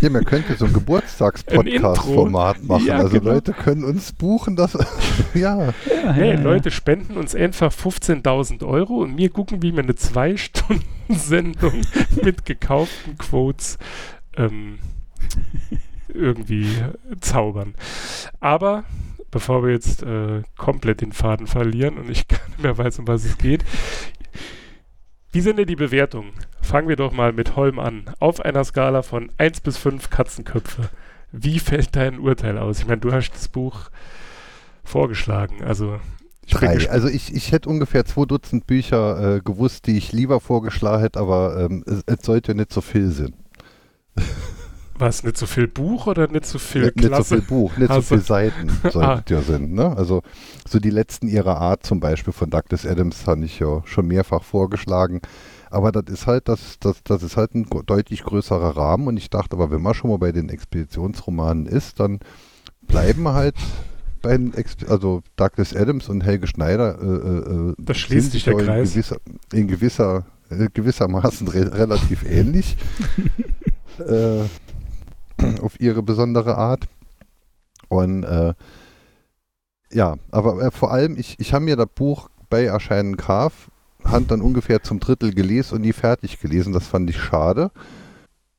Ja, 0.00 0.10
man 0.10 0.24
könnte 0.24 0.54
so 0.54 0.66
ein. 0.66 0.72
Geburtstagspodcast-Format 0.72 2.62
machen. 2.62 2.86
Ja, 2.86 2.98
also 2.98 3.18
genau. 3.18 3.32
Leute 3.32 3.52
können 3.52 3.84
uns 3.84 4.12
buchen, 4.12 4.56
das. 4.56 4.78
ja. 5.34 5.72
Hey, 5.86 6.36
Leute 6.36 6.70
spenden 6.70 7.16
uns 7.16 7.34
einfach 7.34 7.72
15.000 7.72 8.64
Euro 8.66 9.02
und 9.02 9.16
wir 9.16 9.30
gucken, 9.30 9.62
wie 9.62 9.72
wir 9.72 9.82
eine 9.82 9.92
2-Stunden-Sendung 9.92 11.82
mit 12.22 12.44
gekauften 12.44 13.18
Quotes 13.18 13.78
ähm, 14.36 14.78
irgendwie 16.12 16.68
zaubern. 17.20 17.74
Aber 18.40 18.84
bevor 19.30 19.64
wir 19.64 19.72
jetzt 19.72 20.02
äh, 20.02 20.42
komplett 20.56 21.00
den 21.00 21.12
Faden 21.12 21.46
verlieren 21.46 21.98
und 21.98 22.10
ich 22.10 22.28
gar 22.28 22.46
nicht 22.48 22.62
mehr 22.62 22.76
weiß, 22.78 23.00
um 23.00 23.08
was 23.08 23.24
es 23.24 23.38
geht, 23.38 23.64
wie 25.32 25.40
sind 25.40 25.58
denn 25.58 25.66
die 25.66 25.76
Bewertungen? 25.76 26.32
Fangen 26.68 26.86
wir 26.86 26.96
doch 26.96 27.12
mal 27.12 27.32
mit 27.32 27.56
Holm 27.56 27.78
an. 27.78 28.10
Auf 28.18 28.40
einer 28.40 28.62
Skala 28.62 29.00
von 29.00 29.32
1 29.38 29.62
bis 29.62 29.78
5 29.78 30.10
Katzenköpfe. 30.10 30.90
Wie 31.32 31.60
fällt 31.60 31.96
dein 31.96 32.18
Urteil 32.18 32.58
aus? 32.58 32.80
Ich 32.80 32.86
meine, 32.86 33.00
du 33.00 33.10
hast 33.10 33.30
das 33.30 33.48
Buch 33.48 33.88
vorgeschlagen. 34.84 35.64
Also 35.64 35.98
ich 36.44 36.52
Drei. 36.52 36.90
Also 36.90 37.08
ich, 37.08 37.34
ich 37.34 37.52
hätte 37.52 37.70
ungefähr 37.70 38.04
zwei 38.04 38.26
Dutzend 38.26 38.66
Bücher 38.66 39.36
äh, 39.36 39.40
gewusst, 39.40 39.86
die 39.86 39.96
ich 39.96 40.12
lieber 40.12 40.40
vorgeschlagen 40.40 41.00
hätte, 41.00 41.18
aber 41.18 41.58
ähm, 41.58 41.84
es, 41.86 42.02
es 42.04 42.26
sollte 42.26 42.54
nicht 42.54 42.70
so 42.70 42.82
viel 42.82 43.08
sein. 43.12 43.32
Was, 44.98 45.22
nicht 45.22 45.36
so 45.36 45.46
viel 45.46 45.68
Buch 45.68 46.06
oder 46.08 46.26
nicht 46.28 46.44
so 46.46 46.58
viel 46.58 46.82
Nicht, 46.86 46.96
nicht 46.96 47.04
so 47.04 47.08
Klasse? 47.10 47.34
viel 47.36 47.44
Buch, 47.46 47.76
nicht 47.76 47.90
Also- 47.90 48.00
so 48.02 48.14
viel 48.16 48.24
Seiten 48.24 48.68
sollten 48.82 48.98
Ah. 49.02 49.22
ja 49.28 49.40
sein. 49.42 49.72
Ne? 49.72 49.96
Also 49.96 50.22
so 50.68 50.78
die 50.80 50.90
letzten 50.90 51.28
ihrer 51.28 51.58
Art 51.58 51.84
zum 51.86 52.00
Beispiel 52.00 52.32
von 52.32 52.50
Douglas 52.50 52.84
Adams 52.86 53.26
habe 53.26 53.44
ich 53.44 53.58
ja 53.60 53.82
schon 53.84 54.06
mehrfach 54.08 54.42
vorgeschlagen. 54.42 55.20
Aber 55.70 55.92
das 55.92 56.04
ist 56.12 56.26
halt, 56.26 56.48
das, 56.48 56.78
das, 56.80 57.02
das 57.04 57.22
ist 57.22 57.36
halt 57.36 57.54
ein 57.54 57.66
deutlich 57.86 58.24
größerer 58.24 58.76
Rahmen 58.76 59.06
und 59.06 59.16
ich 59.18 59.28
dachte, 59.30 59.54
aber 59.54 59.70
wenn 59.70 59.82
man 59.82 59.94
schon 59.94 60.10
mal 60.10 60.18
bei 60.18 60.32
den 60.32 60.48
Expeditionsromanen 60.48 61.66
ist, 61.66 62.00
dann 62.00 62.20
bleiben 62.86 63.28
halt 63.28 63.54
bei 64.22 64.36
den 64.36 64.52
Exp 64.54 64.90
also 64.90 65.22
Douglas 65.36 65.76
Adams 65.76 66.08
und 66.08 66.22
Helge 66.22 66.46
Schneider. 66.48 66.98
Äh, 67.00 67.04
äh, 67.06 67.70
äh, 67.70 67.74
Da 67.78 67.94
schließt 67.94 68.22
sind 68.22 68.32
sich 68.32 68.44
der 68.44 68.54
Kreis. 68.56 68.88
In 68.88 68.94
gewisser, 68.94 69.16
in 69.52 69.68
gewisser 69.68 70.24
äh, 70.50 70.68
gewissermaßen 70.72 71.46
re 71.48 71.72
relativ 71.72 72.24
ähnlich. 72.24 72.76
äh, 73.98 74.40
auf 75.62 75.80
ihre 75.80 76.02
besondere 76.02 76.56
Art. 76.56 76.88
Und 77.88 78.24
äh, 78.24 78.54
ja, 79.92 80.16
aber 80.30 80.60
äh, 80.62 80.70
vor 80.70 80.92
allem, 80.92 81.16
ich, 81.16 81.36
ich 81.38 81.54
habe 81.54 81.64
mir 81.64 81.76
das 81.76 81.88
Buch 81.94 82.28
bei 82.50 82.64
Erscheinen 82.64 83.16
Graf, 83.16 83.70
Hand 84.04 84.30
dann 84.30 84.42
ungefähr 84.42 84.82
zum 84.82 85.00
Drittel 85.00 85.34
gelesen 85.34 85.76
und 85.76 85.80
nie 85.82 85.92
fertig 85.92 86.40
gelesen. 86.40 86.72
Das 86.72 86.86
fand 86.86 87.10
ich 87.10 87.20
schade. 87.20 87.70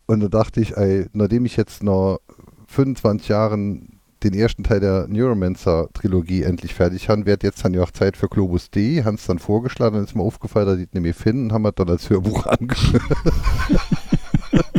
Und 0.05 0.21
da 0.21 0.27
dachte 0.27 0.59
ich, 0.59 0.75
ey, 0.75 1.07
nachdem 1.13 1.45
ich 1.45 1.55
jetzt 1.55 1.83
noch 1.83 2.19
25 2.67 3.29
Jahren 3.29 3.99
den 4.23 4.33
ersten 4.33 4.63
Teil 4.63 4.79
der 4.79 5.07
Neuromancer-Trilogie 5.07 6.43
endlich 6.43 6.73
fertig 6.73 7.09
habe, 7.09 7.25
wird 7.25 7.43
jetzt 7.43 7.63
dann 7.63 7.73
ja 7.73 7.83
auch 7.83 7.91
Zeit 7.91 8.17
für 8.17 8.27
Globus 8.27 8.69
D. 8.69 9.03
Hans 9.03 9.25
dann 9.25 9.39
vorgeschlagen, 9.39 9.95
dann 9.95 10.03
ist 10.03 10.15
mir 10.15 10.23
aufgefallen, 10.23 10.65
dass 10.65 10.77
ich 10.77 10.87
es 10.87 10.93
nicht 10.93 11.03
mehr 11.03 11.13
finden, 11.13 11.53
haben 11.53 11.61
wir 11.61 11.71
dann 11.71 11.89
als 11.89 12.09
Hörbuch 12.09 12.45
angehört. 12.47 13.03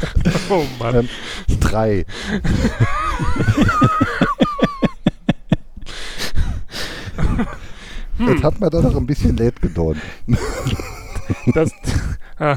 Oh 0.50 0.64
Mann. 0.78 0.94
Ähm, 0.96 1.08
Drei. 1.60 2.04
Das 8.26 8.42
hat 8.42 8.60
mir 8.60 8.68
dann 8.68 8.82
noch 8.82 8.96
ein 8.96 9.06
bisschen 9.06 9.36
leid 9.36 9.60
gedauert. 9.60 9.96
Das, 11.54 11.70
ah, 12.38 12.56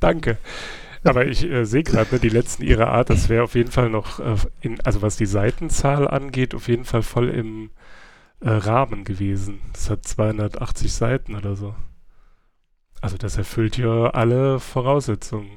danke. 0.00 0.36
Aber 1.04 1.26
ich 1.26 1.44
äh, 1.44 1.64
sehe 1.64 1.84
gerade, 1.84 2.14
ne, 2.14 2.20
die 2.20 2.28
letzten 2.28 2.64
ihrer 2.64 2.88
Art, 2.88 3.08
das 3.08 3.28
wäre 3.28 3.44
auf 3.44 3.54
jeden 3.54 3.70
Fall 3.70 3.88
noch, 3.88 4.18
äh, 4.18 4.34
in, 4.60 4.80
also 4.80 5.00
was 5.00 5.16
die 5.16 5.26
Seitenzahl 5.26 6.08
angeht, 6.08 6.54
auf 6.54 6.68
jeden 6.68 6.84
Fall 6.84 7.02
voll 7.02 7.28
im 7.28 7.70
äh, 8.40 8.50
Rahmen 8.50 9.04
gewesen. 9.04 9.60
Das 9.72 9.90
hat 9.90 10.04
280 10.04 10.92
Seiten 10.92 11.36
oder 11.36 11.54
so. 11.54 11.74
Also 13.00 13.16
das 13.16 13.36
erfüllt 13.36 13.78
ja 13.78 14.10
alle 14.10 14.60
Voraussetzungen. 14.60 15.50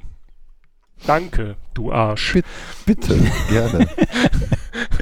Danke, 1.06 1.56
du 1.74 1.92
Arsch. 1.92 2.32
Bitte, 2.32 2.48
bitte, 2.86 3.20
gerne. 3.50 3.88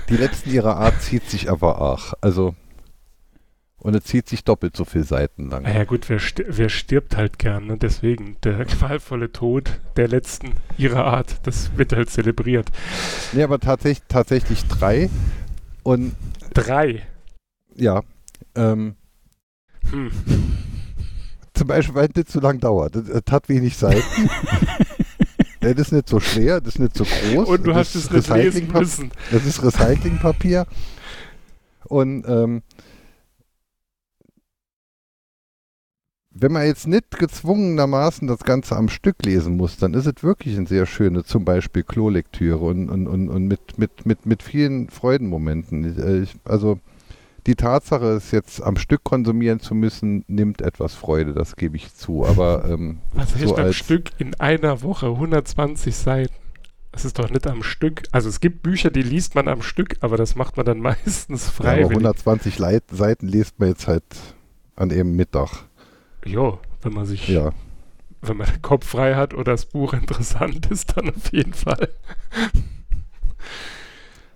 Die 0.09 0.17
letzten 0.17 0.51
ihrer 0.51 0.77
Art 0.77 1.01
zieht 1.03 1.29
sich 1.31 1.51
aber 1.51 1.81
auch. 1.81 2.15
Also, 2.21 2.55
und 3.79 3.95
es 3.95 4.05
zieht 4.05 4.29
sich 4.29 4.45
doppelt 4.45 4.77
so 4.77 4.85
viele 4.85 5.05
Seiten 5.05 5.51
lang. 5.51 5.63
Naja 5.63 5.85
gut, 5.85 6.09
wer, 6.09 6.19
sti 6.19 6.45
wer 6.49 6.69
stirbt 6.69 7.17
halt 7.17 7.39
gern, 7.39 7.67
ne? 7.67 7.77
deswegen 7.79 8.37
der 8.43 8.65
qualvolle 8.65 9.31
Tod 9.33 9.79
der 9.97 10.09
letzten 10.09 10.53
ihrer 10.79 11.05
Art, 11.05 11.47
das 11.47 11.77
wird 11.77 11.93
halt 11.93 12.11
zelebriert. 12.11 12.71
Nee, 13.33 13.43
aber 13.43 13.61
tatsächlich, 13.61 14.05
tatsächlich 14.09 14.65
drei. 14.67 15.11
Und 15.83 16.15
Drei. 16.55 17.03
ja, 17.77 18.03
ähm, 18.55 18.97
Hm. 19.91 20.11
zum 21.53 21.67
Beispiel, 21.67 21.95
weil 21.95 22.09
es 22.09 22.15
nicht 22.17 22.31
so 22.31 22.41
lang 22.41 22.59
dauert. 22.59 22.97
Es 22.97 23.31
hat 23.31 23.49
wenig 23.51 23.77
Seiten. 23.77 24.03
Das 25.65 25.89
ist 25.89 25.93
nicht 25.93 26.09
so 26.09 26.21
schwer, 26.21 26.61
das 26.61 26.75
ist 26.75 26.81
nicht 26.81 26.97
so 26.97 27.05
groß. 27.05 27.49
Und 27.49 27.67
du 27.67 27.73
das 27.73 27.95
hast 27.95 27.95
es 27.95 28.11
nicht 28.11 28.29
lesen 28.29 28.73
müssen. 28.73 29.11
Das 29.31 29.47
ist 29.47 29.63
Recyclingpapier. 29.63 30.67
Und 31.87 32.25
ähm, 32.29 32.63
wenn 36.31 36.53
man 36.53 36.67
jetzt 36.67 36.87
nicht 36.87 37.17
gezwungenermaßen 37.17 38.27
das 38.27 38.41
Ganze 38.41 38.77
am 38.77 38.89
Stück 38.89 39.25
lesen 39.25 39.57
muss, 39.57 39.77
dann 39.77 39.95
ist 39.95 40.07
es 40.07 40.23
wirklich 40.23 40.57
eine 40.57 40.67
sehr 40.67 40.85
schöne, 40.85 41.25
zum 41.25 41.45
Beispiel 41.45 41.85
Klolektüre 41.85 42.59
und, 42.59 42.91
und, 42.91 43.07
und, 43.07 43.29
und 43.29 43.47
mit, 43.47 43.79
mit, 43.79 44.05
mit, 44.05 44.27
mit 44.27 44.43
vielen 44.43 44.91
Freudenmomenten. 44.91 45.85
Ich, 45.85 45.99
äh, 45.99 46.23
ich, 46.23 46.35
also 46.45 46.81
die 47.47 47.55
Tatsache, 47.57 48.07
es 48.07 48.31
jetzt 48.31 48.63
am 48.63 48.77
Stück 48.77 49.05
konsumieren 49.05 49.61
zu 49.61 49.75
müssen, 49.75 50.25
nimmt 50.29 50.63
etwas 50.63 50.95
Freude, 50.95 51.35
das 51.35 51.57
gebe 51.57 51.77
ich 51.77 51.95
zu. 51.95 52.25
Aber 52.25 52.65
ähm, 52.67 53.01
Was 53.13 53.35
heißt 53.35 53.49
so 53.49 53.57
am 53.57 53.65
als- 53.65 53.77
Stück 53.77 54.11
in 54.19 54.35
einer 54.41 54.83
Woche? 54.83 55.07
120 55.09 55.95
Seiten. 55.95 56.35
Das 56.93 57.05
ist 57.05 57.19
doch 57.19 57.29
nicht 57.29 57.47
am 57.49 57.63
Stück. 57.65 58.03
Also 58.13 58.29
es 58.29 58.39
gibt 58.41 58.63
Bücher, 58.63 58.91
die 58.91 59.03
liest 59.03 59.35
man 59.35 59.49
am 59.49 59.63
Stück, 59.63 59.97
aber 60.01 60.17
das 60.17 60.37
macht 60.37 60.57
man 60.57 60.65
dann 60.65 60.79
meistens 60.81 61.47
ja, 61.47 61.53
aber 61.59 61.65
freiwillig. 61.65 61.91
120 61.91 62.59
Leit 62.59 62.85
Seiten 62.91 63.27
liest 63.29 63.59
man 63.59 63.69
jetzt 63.71 63.89
halt 63.89 64.05
an 64.77 64.91
eben 64.91 65.15
Mittag. 65.17 65.65
Jo, 66.25 66.59
wenn 66.83 66.93
man 66.95 67.05
sich, 67.05 67.29
Ja. 67.29 67.51
wenn 68.23 68.37
man 68.37 68.47
den 68.47 68.63
Kopf 68.63 68.87
frei 68.87 69.17
hat 69.17 69.35
oder 69.35 69.53
das 69.53 69.67
Buch 69.67 69.93
interessant 69.93 70.67
ist, 70.71 70.97
dann 70.97 71.11
auf 71.11 71.33
jeden 71.33 71.53
Fall. 71.53 71.89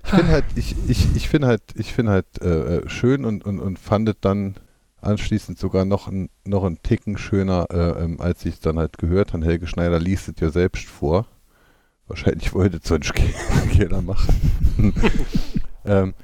Ich 0.09 0.15
finde 0.15 0.33
halt, 0.33 0.45
ich, 0.55 0.75
ich, 0.88 1.17
ich 1.17 1.29
finde 1.29 1.49
halt, 1.49 1.62
ich 1.75 1.93
finde 1.93 2.12
halt 2.12 2.41
äh, 2.41 2.77
äh, 2.79 2.88
schön 2.88 3.27
und, 3.27 3.45
und, 3.45 3.61
und 3.61 3.79
fand 3.79 4.09
es 4.09 4.17
dann 4.23 4.55
anschließend 5.03 5.59
sogar 5.59 5.85
noch 5.85 6.09
ein, 6.09 6.31
noch 6.47 6.65
ein 6.65 6.79
Ticken 6.83 7.19
schöner, 7.19 7.67
äh, 7.71 8.05
ähm, 8.05 8.19
als 8.19 8.45
ich 8.47 8.55
es 8.55 8.61
dann 8.61 8.79
halt 8.79 8.97
gehört 8.97 9.35
habe. 9.35 9.45
Helge 9.45 9.67
Schneider 9.67 10.00
liest 10.00 10.29
es 10.29 10.41
ja 10.41 10.49
selbst 10.49 10.87
vor. 10.87 11.27
Wahrscheinlich 12.07 12.55
wollte 12.55 12.81
sonst 12.83 13.12
keiner 13.77 14.00
machen. 14.00 14.35
ähm, 15.85 16.15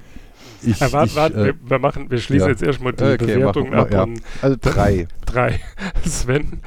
ich, 0.62 0.80
Ja, 0.80 0.90
warte, 0.92 1.10
ich, 1.10 1.16
warte, 1.16 1.36
äh, 1.40 1.44
wir, 1.44 1.54
wir, 1.70 1.78
machen, 1.78 2.10
wir 2.10 2.18
schließen 2.18 2.46
ja. 2.46 2.52
jetzt 2.52 2.62
erstmal 2.62 2.94
die 2.94 3.04
Okay, 3.04 3.16
Bewertung 3.18 3.68
machen 3.68 3.90
wir, 3.90 4.00
ab 4.00 4.08
ja. 4.08 4.22
also 4.40 4.56
drei. 4.58 5.08
drei. 5.26 5.60
Sven, 6.06 6.62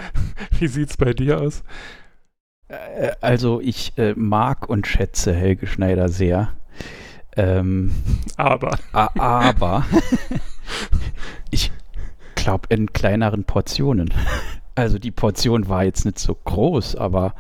wie 0.60 0.68
sieht's 0.68 0.98
bei 0.98 1.14
dir 1.14 1.42
aus? 1.42 1.64
Äh, 2.68 3.12
Also 3.22 3.60
ich 3.60 3.98
äh, 3.98 4.14
mag 4.16 4.70
und 4.70 4.86
schätze 4.86 5.34
Helge 5.34 5.66
Schneider 5.66 6.10
sehr. 6.10 6.54
Ähm, 7.38 7.92
Aber. 8.36 8.78
aber 8.92 9.86
ich 11.52 11.72
glaube 12.36 12.68
in 12.70 12.92
kleineren 12.92 13.44
Portionen. 13.44 14.14
Also 14.76 15.00
die 15.00 15.12
Portion 15.12 15.70
war 15.70 15.84
jetzt 15.84 16.06
nicht 16.06 16.20
so 16.20 16.36
groß, 16.36 16.96
aber 16.96 17.34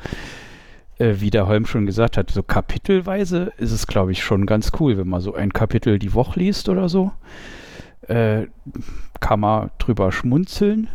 äh, 0.99 1.15
wie 1.17 1.29
der 1.29 1.47
Holm 1.47 1.65
schon 1.65 1.85
gesagt 1.85 2.17
hat, 2.17 2.31
so 2.31 2.43
kapitelweise 2.43 3.51
ist 3.57 3.71
es, 3.71 3.87
glaube 3.87 4.11
ich, 4.11 4.23
schon 4.23 4.45
ganz 4.45 4.71
cool, 4.79 4.97
wenn 4.97 5.07
man 5.07 5.21
so 5.21 5.33
ein 5.33 5.53
Kapitel 5.53 5.99
die 5.99 6.13
Woche 6.13 6.39
liest 6.39 6.69
oder 6.69 6.89
so. 6.89 7.11
Äh, 8.07 8.47
kann 9.19 9.39
man 9.39 9.71
drüber 9.79 10.11
schmunzeln. 10.11 10.87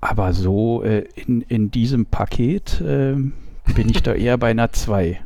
Aber 0.00 0.32
so 0.32 0.82
äh, 0.82 1.04
in, 1.16 1.42
in 1.42 1.70
diesem 1.70 2.06
Paket 2.06 2.82
ähm, 2.86 3.32
bin 3.74 3.88
ich 3.88 4.02
da 4.02 4.14
eher 4.14 4.38
bei 4.38 4.50
einer 4.50 4.72
2. 4.72 5.20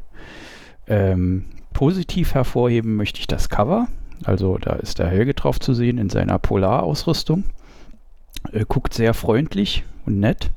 Ähm, 0.86 1.44
positiv 1.82 2.34
hervorheben 2.34 2.94
möchte 2.94 3.18
ich 3.18 3.26
das 3.26 3.48
Cover. 3.48 3.88
Also 4.22 4.56
da 4.56 4.74
ist 4.74 5.00
der 5.00 5.08
Helge 5.08 5.34
drauf 5.34 5.58
zu 5.58 5.74
sehen 5.74 5.98
in 5.98 6.10
seiner 6.10 6.38
Polarausrüstung. 6.38 7.42
Äh, 8.52 8.64
guckt 8.68 8.94
sehr 8.94 9.14
freundlich 9.14 9.82
und 10.06 10.20
nett. 10.20 10.52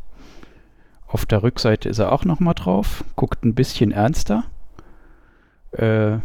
Auf 1.08 1.25
der 1.25 1.41
Rückseite 1.41 1.89
ist 1.89 1.98
er 1.98 2.12
auch 2.12 2.25
nochmal 2.25 2.53
drauf. 2.53 3.03
Guckt 3.15 3.44
ein 3.44 3.55
bisschen 3.55 3.89
ernster. 3.89 4.44
Äh, 5.72 6.20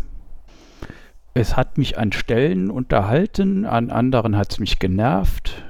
es 1.32 1.56
hat 1.56 1.78
mich 1.78 1.96
an 1.96 2.12
Stellen 2.12 2.70
unterhalten, 2.70 3.64
an 3.64 3.88
anderen 3.88 4.36
hat 4.36 4.52
es 4.52 4.58
mich 4.58 4.80
genervt. 4.80 5.64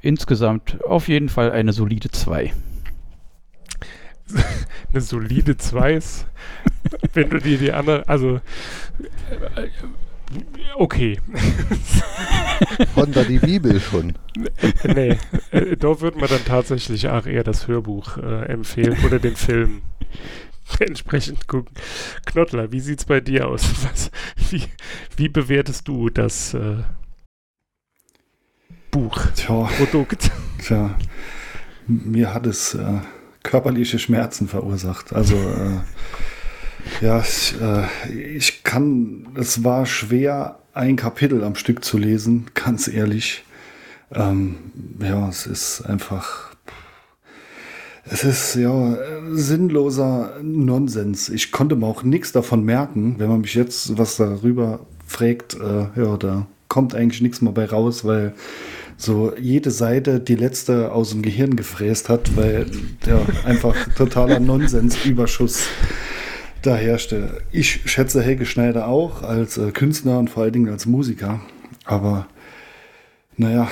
Insgesamt 0.00 0.82
auf 0.86 1.08
jeden 1.08 1.28
Fall 1.28 1.52
eine 1.52 1.74
solide 1.74 2.10
2. 2.10 2.54
eine 4.92 5.00
solide 5.00 5.56
2 5.56 5.94
ist, 5.94 6.26
wenn 7.14 7.30
du 7.30 7.38
dir 7.38 7.58
die 7.58 7.72
andere, 7.72 8.08
also 8.08 8.40
äh, 9.56 9.68
okay. 10.76 11.18
Honda 12.96 13.24
die 13.24 13.38
Bibel 13.38 13.80
schon. 13.80 14.14
nee, 14.84 15.18
äh, 15.50 15.76
da 15.76 16.00
würde 16.00 16.18
man 16.18 16.28
dann 16.28 16.44
tatsächlich 16.44 17.08
auch 17.08 17.26
eher 17.26 17.42
das 17.44 17.66
Hörbuch 17.68 18.18
äh, 18.18 18.44
empfehlen 18.46 18.96
oder 19.04 19.18
den 19.18 19.36
Film 19.36 19.82
entsprechend 20.78 21.48
gucken. 21.48 21.74
Knottler, 22.26 22.70
wie 22.70 22.80
sieht's 22.80 23.04
bei 23.04 23.20
dir 23.20 23.48
aus? 23.48 23.64
Was, 23.84 24.10
wie, 24.50 24.62
wie 25.16 25.28
bewertest 25.28 25.88
du 25.88 26.10
das 26.10 26.54
äh, 26.54 26.82
Buch, 28.90 29.26
Tja, 29.36 29.68
Produkt? 29.78 30.30
tja, 30.58 30.98
mir 31.86 32.34
hat 32.34 32.46
es 32.46 32.74
äh, 32.74 33.00
körperliche 33.42 33.98
Schmerzen 33.98 34.48
verursacht. 34.48 35.12
Also, 35.12 35.36
äh, 35.36 37.04
ja, 37.04 37.20
ich, 37.20 37.54
äh, 37.60 38.12
ich 38.12 38.64
kann, 38.64 39.28
es 39.34 39.64
war 39.64 39.86
schwer, 39.86 40.58
ein 40.72 40.96
Kapitel 40.96 41.42
am 41.44 41.54
Stück 41.54 41.84
zu 41.84 41.98
lesen, 41.98 42.46
ganz 42.54 42.88
ehrlich. 42.88 43.44
Ähm, 44.12 44.56
ja, 45.00 45.28
es 45.28 45.46
ist 45.46 45.82
einfach, 45.82 46.54
es 48.04 48.24
ist 48.24 48.54
ja 48.56 48.96
sinnloser 49.32 50.36
Nonsens. 50.42 51.28
Ich 51.28 51.52
konnte 51.52 51.76
mir 51.76 51.86
auch 51.86 52.02
nichts 52.02 52.32
davon 52.32 52.64
merken, 52.64 53.16
wenn 53.18 53.28
man 53.28 53.40
mich 53.42 53.54
jetzt 53.54 53.98
was 53.98 54.16
darüber 54.16 54.80
fragt, 55.06 55.54
äh, 55.54 56.00
ja, 56.00 56.16
da 56.16 56.46
kommt 56.68 56.94
eigentlich 56.94 57.20
nichts 57.20 57.40
mehr 57.40 57.52
bei 57.52 57.66
raus, 57.66 58.04
weil 58.04 58.34
so 59.00 59.32
jede 59.36 59.70
Seite 59.70 60.20
die 60.20 60.34
letzte 60.34 60.92
aus 60.92 61.10
dem 61.10 61.22
Gehirn 61.22 61.56
gefräst 61.56 62.08
hat, 62.08 62.36
weil 62.36 62.66
ja 63.06 63.20
einfach 63.44 63.74
totaler 63.94 64.40
Nonsensüberschuss 64.40 65.64
da 66.62 66.76
herrschte. 66.76 67.40
Ich 67.50 67.90
schätze 67.90 68.22
Helge 68.22 68.44
Schneider 68.44 68.86
auch 68.86 69.22
als 69.22 69.56
äh, 69.56 69.70
Künstler 69.70 70.18
und 70.18 70.28
vor 70.28 70.42
allen 70.42 70.52
Dingen 70.52 70.68
als 70.68 70.86
Musiker, 70.86 71.40
aber 71.84 72.26
naja, 73.36 73.70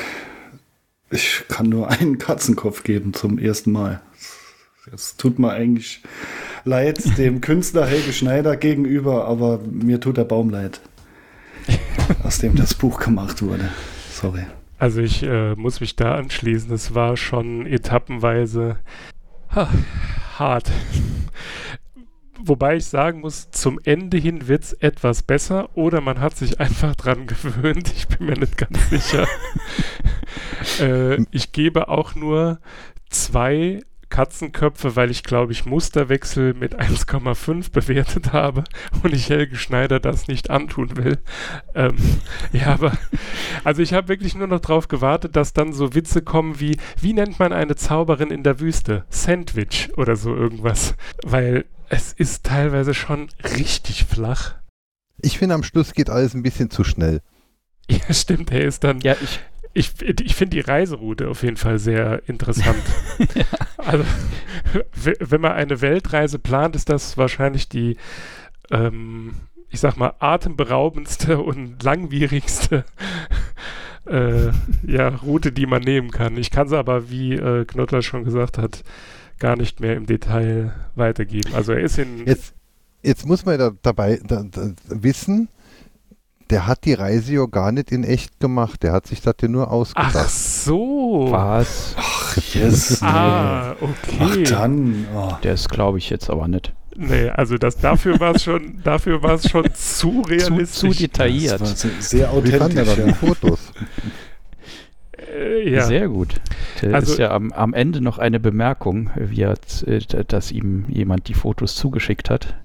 ich 1.11 1.45
kann 1.49 1.69
nur 1.69 1.91
einen 1.91 2.19
Katzenkopf 2.19 2.83
geben 2.83 3.13
zum 3.13 3.39
ersten 3.39 3.73
Mal. 3.73 4.01
Es 4.93 5.17
tut 5.19 5.39
mir 5.39 5.51
eigentlich 5.51 6.03
leid 6.65 7.19
dem 7.19 7.43
Künstler 7.43 7.87
Helge 7.87 8.15
Schneider 8.15 8.57
gegenüber, 8.57 9.27
aber 9.27 9.61
mir 9.71 10.01
tut 10.01 10.17
der 10.17 10.25
Baum 10.25 10.49
leid, 10.49 10.81
aus 12.23 12.39
dem 12.39 12.57
das 12.57 12.73
Buch 12.73 12.99
gemacht 12.99 13.43
wurde. 13.43 13.69
Sorry. 14.11 14.47
Also 14.79 15.01
ich 15.01 15.23
äh, 15.23 15.55
muss 15.57 15.81
mich 15.81 15.97
da 15.97 16.15
anschließen. 16.15 16.73
Es 16.73 16.95
war 16.95 17.17
schon 17.17 17.67
etappenweise 17.67 18.79
ha, 19.55 19.69
hart. 20.39 20.71
Wobei 22.41 22.77
ich 22.77 22.87
sagen 22.87 23.21
muss, 23.21 23.51
zum 23.51 23.81
Ende 23.83 24.17
hin 24.17 24.47
wird 24.47 24.63
es 24.63 24.73
etwas 24.73 25.25
besser 25.25 25.77
oder 25.77 26.01
man 26.01 26.21
hat 26.21 26.37
sich 26.37 26.61
einfach 26.61 26.95
dran 26.95 27.27
gewöhnt. 27.27 27.93
Ich 27.97 28.07
bin 28.07 28.27
mir 28.27 28.39
nicht 28.39 28.57
ganz 28.57 28.91
sicher. 28.91 29.27
äh, 30.81 31.21
ich 31.33 31.51
gebe 31.51 31.89
auch 31.89 32.15
nur 32.15 32.61
zwei 33.11 33.81
Katzenköpfe, 34.11 34.97
weil 34.97 35.11
ich 35.11 35.23
glaube 35.23 35.53
ich 35.53 35.67
Musterwechsel 35.67 36.55
mit 36.55 36.79
1,5 36.81 37.71
bewertet 37.71 38.33
habe 38.33 38.65
und 39.03 39.15
ich 39.15 39.29
Helge 39.31 39.57
Schneider 39.57 40.01
das 40.01 40.29
nicht 40.29 40.51
antun 40.51 40.97
will. 40.97 41.19
Ähm, 41.75 41.97
ja, 42.53 42.69
aber 42.75 42.93
also 43.65 43.83
ich 43.83 43.93
habe 43.93 44.09
wirklich 44.09 44.35
nur 44.35 44.47
noch 44.47 44.61
darauf 44.61 44.89
gewartet, 44.89 45.37
dass 45.37 45.53
dann 45.53 45.73
so 45.73 45.95
Witze 45.95 46.23
kommen 46.23 46.61
wie, 46.61 46.77
wie 47.01 47.13
nennt 47.13 47.39
man 47.39 47.53
eine 47.53 47.77
Zauberin 47.77 48.31
in 48.31 48.43
der 48.43 48.61
Wüste? 48.61 49.05
Sandwich 49.11 49.91
oder 49.97 50.17
so 50.17 50.35
irgendwas. 50.35 50.95
Weil 51.25 51.65
es 51.89 52.13
ist 52.13 52.45
teilweise 52.45 52.95
schon 52.95 53.29
richtig 53.57 54.05
flach. 54.05 54.55
Ich 55.21 55.39
finde, 55.39 55.55
am 55.55 55.63
Schluss 55.63 55.93
geht 55.95 56.11
alles 56.11 56.35
ein 56.35 56.43
bisschen 56.43 56.71
zu 56.71 56.85
schnell. 56.85 57.21
Ja, 57.91 58.13
stimmt, 58.13 58.53
er 58.53 58.65
ist 58.67 58.85
dann. 58.85 59.01
Ja, 59.01 59.17
ich, 59.23 59.41
Ich, 59.73 59.93
ich 60.03 60.35
finde 60.35 60.57
die 60.57 60.61
Reiseroute 60.61 61.29
auf 61.29 61.43
jeden 61.43 61.57
Fall 61.57 61.79
sehr 61.79 62.23
interessant. 62.29 62.83
Also, 63.89 64.05
wenn 65.21 65.41
man 65.41 65.53
eine 65.53 65.81
Weltreise 65.81 66.39
plant, 66.39 66.77
ist 66.77 66.91
das 66.91 67.17
wahrscheinlich 67.17 67.69
die, 67.69 67.97
ähm, 68.71 69.35
ich 69.71 69.81
sag 69.81 69.97
mal, 69.97 70.13
atemberaubendste 70.19 71.39
und 71.43 71.83
langwierigste 71.83 72.85
äh, 74.07 74.51
ja, 74.87 75.09
Route, 75.09 75.53
die 75.53 75.67
man 75.67 75.83
nehmen 75.83 76.11
kann. 76.11 76.37
Ich 76.37 76.51
kann 76.51 76.69
sie 76.69 76.77
aber, 76.77 77.11
wie 77.11 77.35
äh, 77.35 77.65
Knottler 77.65 78.03
schon 78.03 78.25
gesagt 78.25 78.59
hat, 78.59 78.85
gar 79.39 79.57
nicht 79.57 79.81
mehr 79.81 79.97
im 79.97 80.05
Detail 80.05 80.75
weitergeben. 80.95 81.55
Also 81.55 81.73
er 81.73 81.81
ist 81.81 81.99
in. 81.99 82.27
Jetzt, 82.27 82.55
jetzt 83.03 83.27
muss 83.27 83.47
man 83.47 83.59
da, 83.59 83.71
dabei 83.83 84.21
da, 84.23 84.43
da, 84.43 84.73
wissen, 84.89 85.49
der 86.51 86.67
hat 86.67 86.85
die 86.85 86.95
Reise 86.95 87.35
ja 87.35 87.47
gar 87.47 87.73
nicht 87.73 87.93
in 87.93 88.05
echt 88.05 88.41
gemacht. 88.41 88.83
Der 88.83 88.93
hat 88.93 89.07
sich 89.07 89.21
das 89.21 89.35
ja 89.43 89.49
nur 89.49 89.69
Ach 89.69 89.73
ausgedacht. 89.73 90.31
so. 90.31 91.29
was? 91.31 91.95
Ach, 91.99 92.37
yes. 92.55 93.03
Ah, 93.03 93.73
Ach 93.73 93.77
okay. 93.83 94.45
dann. 94.45 95.07
Oh. 95.15 95.33
Der 95.43 95.55
ist, 95.55 95.69
glaube 95.69 95.99
ich, 95.99 96.11
jetzt 96.11 96.29
aber 96.31 96.49
nicht. 96.49 96.73
Nee, 96.97 97.29
also 97.29 97.59
das 97.59 97.77
dafür 97.79 98.19
war 98.19 98.35
es 98.35 98.43
schon, 98.43 98.81
dafür 98.85 99.23
war 99.23 99.35
es 99.35 99.49
schon 99.49 99.65
zu 99.75 100.23
Zu, 100.23 100.23
realistisch. 100.23 100.97
zu 100.97 101.03
detailliert. 101.03 101.61
Das 101.61 101.85
war 101.85 101.91
sehr 102.01 102.29
Wie 102.43 102.51
fand 102.51 102.73
authentisch. 102.77 102.95
die 102.97 103.01
Ja. 103.03 103.15
Fotos? 103.15 103.73
Äh, 105.17 105.71
ja. 105.71 105.83
Sehr 105.85 106.09
gut. 106.09 106.41
Da 106.81 106.91
Also- 106.91 107.13
ist 107.13 107.19
ja 107.19 107.31
am, 107.31 107.53
am 107.53 107.75
Ende 107.75 108.01
noch 108.01 108.19
eine 108.19 108.41
Bemerkung, 108.41 109.11
wie 109.17 109.43
er, 109.43 109.55
äh, 109.87 110.01
dass 110.27 110.51
ihm 110.53 110.87
jemand 110.89 111.29
die 111.29 111.35
Fotos 111.35 111.77
zugeschickt 111.77 112.31
hat. 112.31 112.55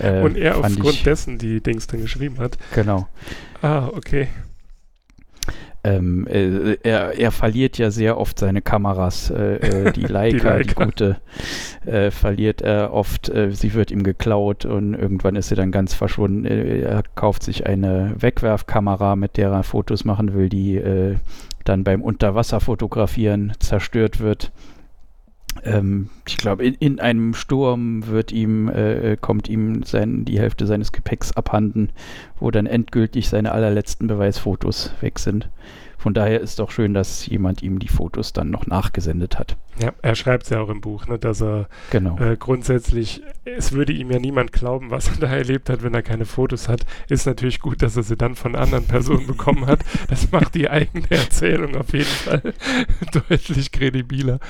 Äh, 0.00 0.20
Und 0.22 0.36
er 0.36 0.58
aufgrund 0.58 0.94
ich, 0.94 1.02
dessen 1.02 1.38
die 1.38 1.60
Dings 1.62 1.86
dann 1.86 2.00
geschrieben 2.00 2.38
hat. 2.38 2.56
Genau. 2.74 3.08
Ah, 3.62 3.88
okay. 3.88 4.28
Ähm, 5.82 6.26
äh, 6.26 6.76
er, 6.82 7.18
er 7.18 7.30
verliert 7.30 7.78
ja 7.78 7.90
sehr 7.90 8.18
oft 8.18 8.38
seine 8.38 8.60
Kameras. 8.60 9.30
Äh, 9.30 9.56
äh, 9.56 9.92
die 9.94 10.02
Leica, 10.02 10.58
die, 10.58 10.64
Leica. 10.64 10.84
gute, 10.84 11.16
äh, 11.86 12.10
verliert 12.10 12.60
er 12.60 12.92
oft. 12.92 13.30
Äh, 13.30 13.52
sie 13.52 13.72
wird 13.72 13.90
ihm 13.90 14.02
geklaut 14.02 14.66
und 14.66 14.94
irgendwann 14.94 15.36
ist 15.36 15.48
sie 15.48 15.54
dann 15.54 15.72
ganz 15.72 15.94
verschwunden. 15.94 16.44
Äh, 16.44 16.80
er 16.80 17.02
kauft 17.14 17.42
sich 17.42 17.66
eine 17.66 18.14
Wegwerfkamera, 18.18 19.16
mit 19.16 19.36
der 19.36 19.50
er 19.50 19.62
Fotos 19.62 20.04
machen 20.04 20.34
will, 20.34 20.48
die 20.48 20.80
dann 21.64 21.84
beim 21.84 22.02
Unterwasserfotografieren 22.02 23.52
zerstört 23.58 24.20
wird. 24.20 24.52
Ähm, 25.64 26.10
ich 26.26 26.36
glaube, 26.36 26.64
in, 26.64 26.74
in 26.74 27.00
einem 27.00 27.34
Sturm 27.34 28.06
wird 28.06 28.32
ihm, 28.32 28.68
äh, 28.68 29.16
kommt 29.20 29.48
ihm 29.48 29.82
sein, 29.82 30.24
die 30.24 30.38
Hälfte 30.38 30.66
seines 30.66 30.92
Gepäcks 30.92 31.32
abhanden, 31.32 31.90
wo 32.38 32.50
dann 32.50 32.66
endgültig 32.66 33.28
seine 33.28 33.52
allerletzten 33.52 34.06
Beweisfotos 34.06 34.92
weg 35.00 35.18
sind. 35.18 35.48
Von 35.98 36.14
daher 36.14 36.40
ist 36.40 36.58
doch 36.58 36.70
schön, 36.70 36.94
dass 36.94 37.26
jemand 37.26 37.62
ihm 37.62 37.78
die 37.78 37.88
Fotos 37.88 38.32
dann 38.32 38.48
noch 38.48 38.66
nachgesendet 38.66 39.38
hat. 39.38 39.58
Ja, 39.78 39.92
er 40.00 40.14
schreibt 40.14 40.44
es 40.44 40.48
ja 40.48 40.60
auch 40.60 40.70
im 40.70 40.80
Buch, 40.80 41.06
ne, 41.06 41.18
dass 41.18 41.42
er 41.42 41.68
Genau. 41.90 42.18
äh, 42.18 42.38
grundsätzlich, 42.38 43.22
es 43.44 43.72
würde 43.72 43.92
ihm 43.92 44.10
ja 44.10 44.18
niemand 44.18 44.50
glauben, 44.50 44.90
was 44.90 45.08
er 45.08 45.16
da 45.20 45.26
erlebt 45.26 45.68
hat, 45.68 45.82
wenn 45.82 45.92
er 45.92 46.00
keine 46.02 46.24
Fotos 46.24 46.70
hat. 46.70 46.86
Ist 47.10 47.26
natürlich 47.26 47.60
gut, 47.60 47.82
dass 47.82 47.98
er 47.98 48.02
sie 48.02 48.16
dann 48.16 48.34
von 48.34 48.56
anderen 48.56 48.86
Personen 48.86 49.26
bekommen 49.26 49.66
hat. 49.66 49.80
Das 50.08 50.32
macht 50.32 50.54
die 50.54 50.70
eigene 50.70 51.10
Erzählung 51.10 51.76
auf 51.76 51.92
jeden 51.92 52.06
Fall 52.06 52.54
deutlich 53.28 53.70
kredibiler. 53.70 54.40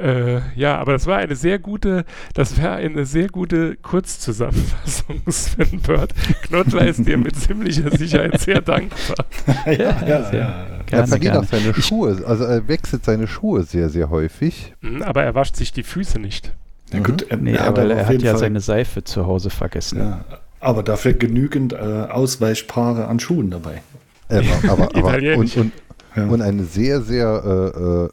Äh, 0.00 0.40
ja, 0.56 0.78
aber 0.78 0.92
das 0.92 1.06
war 1.06 1.18
eine 1.18 1.36
sehr 1.36 1.58
gute, 1.58 2.04
das 2.34 2.56
wäre 2.56 2.72
eine 2.72 3.04
sehr 3.04 3.28
gute 3.28 3.76
Kurzzusammenfassung, 3.76 5.20
Sven 5.28 5.80
Bird. 5.80 6.14
Knottler 6.42 6.86
ist 6.88 7.06
dir 7.06 7.18
mit 7.18 7.36
ziemlicher 7.36 7.90
Sicherheit 7.96 8.40
sehr 8.40 8.60
dankbar. 8.62 9.26
ja, 9.66 9.72
ja, 9.72 10.06
ja. 10.06 10.22
sehr. 10.30 10.40
ja. 10.40 10.66
Er 10.76 10.84
Gerne, 10.86 11.06
verliert 11.06 11.32
gerne. 11.34 11.46
auch 11.46 11.50
seine 11.50 11.74
Schuhe, 11.74 12.22
also 12.26 12.44
er 12.44 12.66
wechselt 12.66 13.04
seine 13.04 13.28
Schuhe 13.28 13.62
sehr, 13.62 13.90
sehr 13.90 14.10
häufig. 14.10 14.72
Mhm, 14.80 15.02
Aber 15.02 15.22
er 15.22 15.34
wascht 15.36 15.54
sich 15.54 15.72
die 15.72 15.84
Füße 15.84 16.18
nicht. 16.18 16.50
Ja, 16.92 16.98
gut, 16.98 17.26
er, 17.30 17.36
Nee, 17.36 17.52
er 17.52 17.60
hat 17.60 17.68
aber 17.68 17.82
aber 17.82 17.94
er 17.94 18.06
hat 18.08 18.20
ja 18.22 18.30
Fall, 18.32 18.40
seine 18.40 18.60
Seife 18.60 19.04
zu 19.04 19.24
Hause 19.26 19.50
vergessen. 19.50 19.98
ja, 20.00 20.24
aber 20.58 20.82
dafür 20.82 21.12
genügend 21.12 21.72
äh, 21.74 21.76
Ausweichpaare 21.76 23.06
an 23.06 23.20
Schuhen 23.20 23.50
dabei. 23.50 23.82
Ähm, 24.30 24.44
aber, 24.68 24.88
aber, 24.96 25.14
und, 25.36 25.56
und, 25.56 25.72
Ja. 26.16 26.24
und 26.26 26.42
eine 26.42 26.64
sehr, 26.64 27.02
sehr 27.02 27.42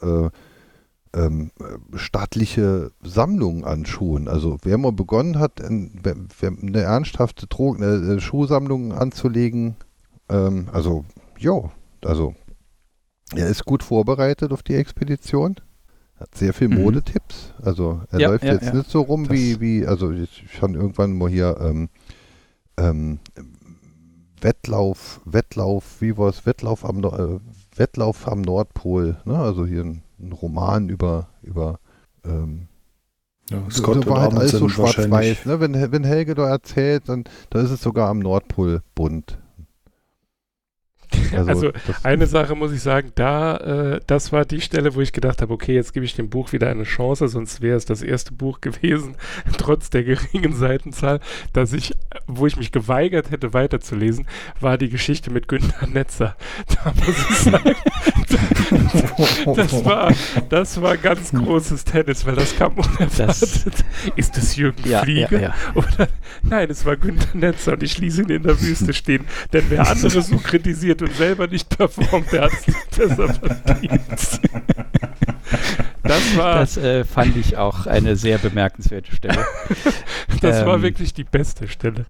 äh, 0.03 0.05
äh, 0.05 0.25
äh, 0.25 0.29
ähm, 1.13 1.51
äh, 1.59 1.97
stattliche 1.97 2.91
Sammlung 3.03 3.65
an 3.65 3.85
Schuhen. 3.85 4.27
Also 4.27 4.57
wer 4.63 4.77
mal 4.77 4.91
begonnen 4.91 5.39
hat, 5.39 5.61
eine 5.63 6.81
ernsthafte 6.81 7.47
Drogen, 7.47 7.81
äh, 7.83 8.19
Schuhsammlung 8.19 8.91
anzulegen, 8.93 9.75
ähm, 10.29 10.67
also 10.71 11.05
ja, 11.39 11.71
also 12.03 12.35
er 13.35 13.47
ist 13.47 13.65
gut 13.65 13.83
vorbereitet 13.83 14.51
auf 14.51 14.63
die 14.63 14.75
Expedition. 14.75 15.55
Hat 16.19 16.33
sehr 16.33 16.53
viel 16.53 16.69
Mhm. 16.69 16.81
Modetipps. 16.81 17.53
Also 17.61 18.01
er 18.11 18.19
Ja, 18.19 18.29
läuft 18.29 18.43
ja, 18.43 18.53
jetzt 18.53 18.65
ja. 18.67 18.73
nicht 18.73 18.89
so 18.89 19.01
rum 19.01 19.25
Das- 19.25 19.33
wie, 19.33 19.59
wie, 19.59 19.85
also 19.85 20.11
ich 20.11 20.45
fand 20.47 20.75
irgendwann 20.75 21.13
mal 21.15 21.29
hier 21.29 21.57
ähm, 21.61 21.89
ähm, 22.77 23.19
Wettlauf, 24.41 25.21
Wettlauf, 25.25 26.01
wie 26.01 26.17
war 26.17 26.29
es? 26.29 26.45
Wettlauf 26.45 26.85
am, 26.85 27.03
äh, 27.03 27.39
Wettlauf 27.79 28.27
am 28.27 28.41
Nordpol, 28.41 29.17
ne? 29.25 29.37
Also 29.37 29.65
hier 29.65 29.83
ein, 29.83 30.03
ein 30.19 30.31
Roman 30.31 30.89
über, 30.89 31.29
über 31.41 31.79
ähm, 32.25 32.67
Ja, 33.49 33.63
Scott 33.69 34.03
so 34.03 34.09
war 34.09 34.21
halt 34.21 34.33
alles 34.35 34.51
so 34.51 34.69
schwarz-weiß, 34.69 35.45
ne? 35.45 35.59
Wenn, 35.59 35.91
wenn 35.91 36.03
Helge 36.03 36.35
da 36.35 36.47
erzählt, 36.47 37.07
dann 37.07 37.23
da 37.49 37.61
ist 37.61 37.71
es 37.71 37.81
sogar 37.81 38.09
am 38.09 38.19
Nordpol 38.19 38.81
bunt. 38.95 39.37
Also, 41.47 41.71
das, 41.71 42.03
Eine 42.05 42.25
Sache 42.27 42.55
muss 42.55 42.71
ich 42.71 42.81
sagen, 42.81 43.11
da, 43.15 43.57
äh, 43.57 43.99
das 44.07 44.31
war 44.31 44.45
die 44.45 44.61
Stelle, 44.61 44.95
wo 44.95 45.01
ich 45.01 45.13
gedacht 45.13 45.41
habe, 45.41 45.53
okay, 45.53 45.73
jetzt 45.75 45.93
gebe 45.93 46.05
ich 46.05 46.15
dem 46.15 46.29
Buch 46.29 46.51
wieder 46.51 46.69
eine 46.69 46.83
Chance, 46.83 47.27
sonst 47.27 47.61
wäre 47.61 47.77
es 47.77 47.85
das 47.85 48.01
erste 48.01 48.33
Buch 48.33 48.61
gewesen, 48.61 49.15
trotz 49.57 49.89
der 49.89 50.03
geringen 50.03 50.53
Seitenzahl, 50.55 51.19
dass 51.53 51.73
ich, 51.73 51.93
wo 52.27 52.47
ich 52.47 52.57
mich 52.57 52.71
geweigert 52.71 53.31
hätte 53.31 53.53
weiterzulesen, 53.53 54.27
war 54.59 54.77
die 54.77 54.89
Geschichte 54.89 55.31
mit 55.31 55.47
Günther 55.47 55.87
Netzer. 55.87 56.35
Da 56.83 56.93
muss 56.93 57.15
ich 57.29 57.37
sagen, 57.37 57.75
das 59.55 59.85
war, 59.85 60.13
das 60.49 60.81
war 60.81 60.97
ganz 60.97 61.31
großes 61.31 61.85
Tennis, 61.85 62.25
weil 62.25 62.35
das 62.35 62.55
kam 62.57 62.73
unerwartet. 62.73 63.85
Ist 64.15 64.37
das 64.37 64.55
Jürgen 64.55 64.87
Ja, 64.87 65.01
Fliege? 65.03 65.27
ja, 65.35 65.39
ja. 65.39 65.53
Oder 65.75 66.07
nein, 66.43 66.69
es 66.69 66.85
war 66.85 66.95
Günther 66.97 67.35
Netzer 67.35 67.73
und 67.73 67.83
ich 67.83 67.97
ließ 67.97 68.19
ihn 68.19 68.29
in 68.29 68.43
der 68.43 68.59
Wüste 68.61 68.93
stehen. 68.93 69.25
Denn 69.53 69.65
wer 69.69 69.89
andere 69.89 70.21
so 70.21 70.37
kritisiert 70.37 71.01
und 71.01 71.16
selber 71.17 71.47
nicht 71.47 71.69
performt, 71.75 72.31
der 72.31 72.43
hat 72.43 72.53
es 72.53 72.67
nicht 72.67 72.97
besser 72.97 73.33
verdient. 73.33 74.41
Das 76.03 76.37
war, 76.37 76.55
das, 76.59 76.75
Das 76.75 76.77
äh, 76.77 77.03
fand 77.03 77.35
ich 77.35 77.57
auch 77.57 77.85
eine 77.85 78.15
sehr 78.15 78.37
bemerkenswerte 78.37 79.13
Stelle. 79.13 79.45
war 80.65 80.75
ähm, 80.75 80.81
wirklich 80.81 81.13
die 81.13 81.23
beste 81.23 81.67
Stelle. 81.67 82.05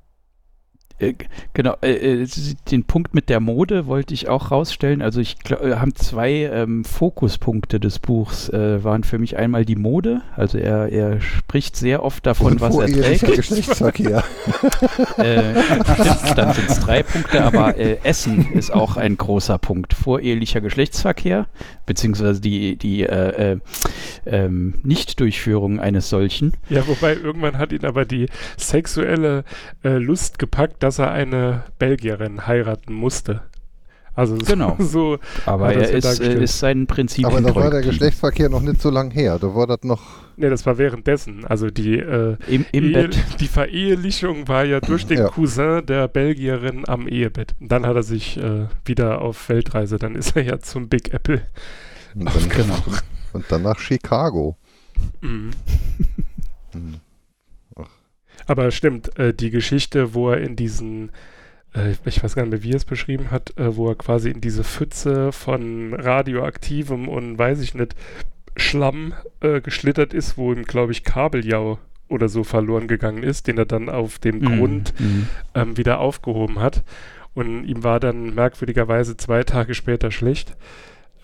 Äh, 1.00 1.14
genau, 1.54 1.76
äh, 1.82 2.24
äh, 2.24 2.28
den 2.72 2.84
Punkt 2.84 3.14
mit 3.14 3.30
der 3.30 3.40
Mode 3.40 3.86
wollte 3.86 4.14
ich 4.14 4.30
auch 4.30 4.52
rausstellen. 4.52 5.02
Also 5.02 5.20
ich 5.20 5.40
glaub, 5.40 5.62
äh, 5.62 5.76
haben 5.76 5.96
zwei 5.96 6.32
ähm, 6.32 6.84
Fokuspunkte 6.84 7.80
des 7.80 8.00
Buchs 8.00 8.50
äh, 8.50 8.84
waren 8.84 9.04
für 9.04 9.20
mich 9.20 9.38
einmal 9.38 9.66
die 9.66 9.76
Mode. 9.76 10.22
Also 10.36 10.58
er, 10.58 10.90
er 10.90 11.22
spricht 11.22 11.76
sehr 11.76 12.04
oft 12.04 12.26
davon, 12.26 12.54
und 12.54 12.62
was 12.62 12.76
er 12.76 12.88
vorehelicher 12.88 13.28
trägt. 13.28 13.38
Geschlechtsverkehr. 13.38 14.24
Äh, 15.18 15.56
stimmt, 15.84 16.38
dann 16.38 16.54
sind 16.54 16.70
es 16.70 16.80
drei 16.80 17.02
Punkte, 17.02 17.44
aber 17.44 17.78
äh, 17.78 17.98
Essen 18.04 18.52
ist 18.54 18.72
auch 18.72 18.98
ein 18.98 19.18
großer 19.18 19.58
Punkt. 19.58 19.94
Vorehelicher 19.94 20.62
Geschlechtsverkehr, 20.62 21.48
beziehungsweise 21.86 22.40
die, 22.40 22.76
die 22.76 23.04
äh, 23.04 23.54
äh, 23.54 23.60
ähm, 24.26 24.76
Nichtdurchführung 24.84 25.80
eines 25.80 26.10
solchen. 26.10 26.54
Ja, 26.70 26.88
wobei 26.88 27.16
irgendwann 27.16 27.58
hat 27.58 27.72
ihn 27.72 27.86
aber 27.86 28.06
die 28.06 28.28
sexuelle 28.58 29.44
äh, 29.84 29.98
Lust 29.98 30.40
gepackt, 30.40 30.84
dass 30.88 31.00
er 31.00 31.12
eine 31.12 31.63
Belgierin 31.80 32.47
heiraten 32.47 32.93
musste. 32.93 33.41
Also 34.15 34.38
so, 34.39 34.45
Genau. 34.45 34.78
so 34.80 35.19
Aber 35.45 35.73
er 35.73 35.89
ist, 35.91 36.21
äh, 36.21 36.41
ist 36.41 36.60
seinen 36.60 36.88
Prinzipien 36.88 37.26
Aber 37.26 37.41
da 37.41 37.54
war 37.54 37.69
der. 37.69 37.82
Geschlechtsverkehr 37.82 38.47
noch 38.47 38.62
nicht 38.62 38.82
so 38.82 38.89
lang 38.89 39.12
her. 39.12 39.38
Da 39.38 39.54
war 39.54 39.67
das 39.67 39.80
noch. 39.84 40.02
ne, 40.38 40.50
das 40.50 40.65
war 40.65 40.78
währenddessen. 40.78 41.43
Also 41.45 41.69
die 41.69 42.00
äh, 42.00 42.38
Im, 42.47 42.65
im 42.71 42.84
Ehe, 42.86 42.91
Bett. 42.93 43.17
die 43.41 43.47
Verehelichung 43.50 44.47
war 44.47 44.63
ja 44.63 44.80
durch 44.80 45.06
den 45.06 45.17
Ja. 45.19 45.28
Cousin 45.28 45.86
der 45.86 46.08
Belgierin 46.08 46.88
am 46.88 47.06
Ehebett. 47.10 47.54
Dann 47.60 47.86
hat 47.86 47.97
er 47.97 48.04
sich 48.04 48.38
äh, 48.38 48.67
wieder 48.86 49.19
auf 49.21 49.50
Weltreise, 49.50 49.97
dann 49.97 50.15
ist 50.15 50.38
er 50.38 50.43
ja 50.43 50.60
zum 50.60 50.88
Big 50.88 51.13
Apple. 51.13 51.41
Und 52.15 52.34
dann, 52.34 52.50
Genau. 52.50 52.78
und 53.34 53.43
dann 53.50 53.62
nach 53.63 53.78
Chicago. 53.80 54.56
Mhm. 55.19 55.52
Hm. 56.71 56.95
Aber 58.48 58.72
stimmt, 58.72 59.18
äh, 59.20 59.34
die 59.34 59.50
Geschichte, 59.50 60.14
wo 60.14 60.30
er 60.32 60.40
in 60.42 60.56
diesen, 60.56 61.12
äh, 61.76 61.92
ich 62.06 62.24
weiß 62.24 62.36
gar 62.36 62.44
nicht 62.44 62.52
mehr, 62.52 62.64
wie 62.64 62.72
er 62.72 62.78
es 62.78 62.86
beschrieben 62.86 63.30
hat, 63.32 63.58
äh, 63.58 63.76
wo 63.76 63.90
er 63.90 63.96
quasi 63.96 64.30
in 64.30 64.42
diese 64.42 64.64
Pfütze 64.64 65.32
von 65.32 65.94
radioaktivem 65.94 67.08
und 67.08 67.38
weiß 67.38 67.60
ich 67.62 67.74
nicht, 67.76 67.96
Schlamm 68.56 69.14
äh, 69.42 69.62
geschlittert 69.62 70.14
ist, 70.14 70.38
wo 70.38 70.52
ihm, 70.54 70.64
glaube 70.64 70.92
ich, 70.92 71.04
Kabeljau 71.04 71.78
oder 72.08 72.30
so 72.30 72.44
verloren 72.44 72.88
gegangen 72.88 73.22
ist, 73.22 73.48
den 73.48 73.58
er 73.58 73.66
dann 73.66 73.90
auf 73.90 74.18
dem 74.18 74.42
Grund 74.42 74.94
Mhm. 75.00 75.28
ähm, 75.54 75.78
wieder 75.78 76.00
aufgehoben 76.00 76.60
hat. 76.60 76.84
Und 77.36 77.66
ihm 77.66 77.84
war 77.84 78.00
dann 78.00 78.34
merkwürdigerweise 78.34 79.16
zwei 79.18 79.44
Tage 79.44 79.76
später 79.76 80.10
schlecht. 80.10 80.56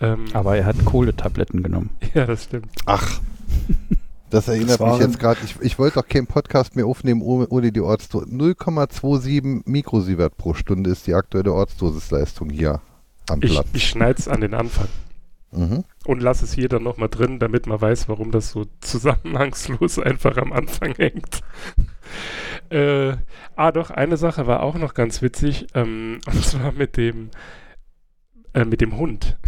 Ähm, 0.00 0.26
Aber 0.32 0.56
er 0.56 0.66
hat 0.66 0.84
Kohletabletten 0.84 1.62
genommen. 1.62 1.90
ja, 2.14 2.26
das 2.26 2.44
stimmt. 2.44 2.68
Ach. 2.86 3.20
Das 4.34 4.48
erinnert 4.48 4.80
Das 4.80 4.98
mich 4.98 5.06
jetzt 5.06 5.20
gerade. 5.20 5.38
Ich, 5.44 5.54
ich 5.60 5.78
wollte 5.78 6.00
doch 6.00 6.08
keinen 6.08 6.26
Podcast 6.26 6.74
mehr 6.74 6.86
aufnehmen 6.86 7.22
ohne, 7.22 7.46
ohne 7.50 7.70
die 7.70 7.80
Ortsdosis. 7.80 8.32
0,27 8.32 9.62
Mikrosievert 9.64 10.36
pro 10.36 10.54
Stunde 10.54 10.90
ist 10.90 11.06
die 11.06 11.14
aktuelle 11.14 11.52
Ortsdosisleistung 11.52 12.50
hier 12.50 12.80
am 13.30 13.40
Ich, 13.44 13.52
Platz. 13.52 13.68
ich 13.72 13.88
schneide 13.88 14.18
es 14.18 14.26
an 14.26 14.40
den 14.40 14.54
Anfang. 14.54 14.88
Mhm. 15.52 15.84
Und 16.04 16.20
lass 16.20 16.42
es 16.42 16.52
hier 16.52 16.68
dann 16.68 16.82
nochmal 16.82 17.08
drin, 17.08 17.38
damit 17.38 17.68
man 17.68 17.80
weiß, 17.80 18.08
warum 18.08 18.32
das 18.32 18.50
so 18.50 18.66
zusammenhangslos 18.80 19.98
einfach 20.00 20.36
am 20.36 20.52
Anfang 20.52 20.96
hängt. 20.96 21.42
äh, 22.70 23.12
ah, 23.54 23.70
doch, 23.70 23.90
eine 23.90 24.16
Sache 24.16 24.48
war 24.48 24.64
auch 24.64 24.74
noch 24.74 24.94
ganz 24.94 25.22
witzig, 25.22 25.68
ähm, 25.74 26.18
und 26.26 26.44
zwar 26.44 26.72
mit 26.72 26.96
dem, 26.96 27.30
äh, 28.52 28.64
mit 28.64 28.80
dem 28.80 28.96
Hund, 28.96 29.38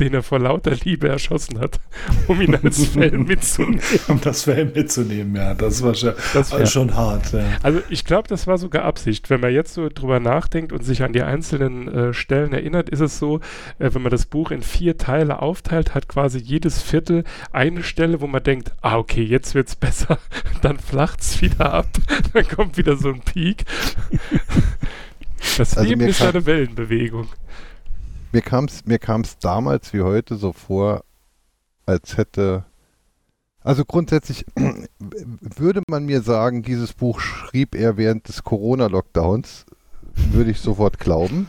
den 0.00 0.14
er 0.14 0.22
vor 0.22 0.38
lauter 0.38 0.72
Liebe 0.84 1.08
erschossen 1.08 1.60
hat, 1.60 1.80
um 2.28 2.40
ihn 2.40 2.54
als 2.54 2.86
Fell 2.86 3.10
mitzunehmen. 3.18 3.80
Um 4.08 4.20
das 4.20 4.42
Fell 4.44 4.66
mitzunehmen, 4.66 5.34
ja, 5.36 5.54
das 5.54 5.82
war 5.82 5.94
schon, 5.94 6.14
Das 6.34 6.52
äh, 6.52 6.66
schon 6.66 6.94
hart. 6.94 7.32
Ja. 7.32 7.44
Also 7.62 7.80
ich 7.88 8.04
glaube, 8.04 8.28
das 8.28 8.46
war 8.46 8.58
sogar 8.58 8.84
Absicht. 8.84 9.30
Wenn 9.30 9.40
man 9.40 9.52
jetzt 9.52 9.74
so 9.74 9.88
drüber 9.88 10.20
nachdenkt 10.20 10.72
und 10.72 10.84
sich 10.84 11.02
an 11.02 11.12
die 11.12 11.22
einzelnen 11.22 11.88
äh, 11.88 12.14
Stellen 12.14 12.52
erinnert, 12.52 12.88
ist 12.88 13.00
es 13.00 13.18
so, 13.18 13.40
äh, 13.78 13.90
wenn 13.92 14.02
man 14.02 14.10
das 14.10 14.26
Buch 14.26 14.50
in 14.50 14.62
vier 14.62 14.96
Teile 14.98 15.40
aufteilt, 15.40 15.94
hat 15.94 16.08
quasi 16.08 16.38
jedes 16.38 16.82
Viertel 16.82 17.24
eine 17.52 17.82
Stelle, 17.82 18.20
wo 18.20 18.26
man 18.26 18.42
denkt, 18.42 18.72
ah 18.80 18.96
okay, 18.96 19.22
jetzt 19.22 19.54
wird's 19.54 19.76
besser. 19.82 20.18
Dann 20.62 20.78
flacht's 20.78 21.40
wieder 21.42 21.72
ab. 21.72 21.88
Dann 22.32 22.46
kommt 22.48 22.76
wieder 22.76 22.96
so 22.96 23.08
ein 23.08 23.20
Peak. 23.20 23.64
Das 25.58 25.76
Also 25.76 25.88
Leben 25.88 26.02
ist 26.02 26.22
eine 26.22 26.46
Wellenbewegung. 26.46 27.26
Mir 28.32 28.40
kam 28.40 28.64
es 28.64 28.86
mir 28.86 28.98
kam's 28.98 29.38
damals 29.38 29.92
wie 29.92 30.00
heute 30.00 30.36
so 30.36 30.52
vor, 30.52 31.04
als 31.84 32.16
hätte. 32.16 32.64
Also 33.60 33.84
grundsätzlich 33.84 34.46
würde 34.98 35.82
man 35.86 36.06
mir 36.06 36.22
sagen, 36.22 36.62
dieses 36.62 36.94
Buch 36.94 37.20
schrieb 37.20 37.74
er 37.74 37.96
während 37.96 38.26
des 38.28 38.42
Corona-Lockdowns, 38.42 39.66
würde 40.14 40.50
ich 40.50 40.60
sofort 40.60 40.98
glauben. 40.98 41.48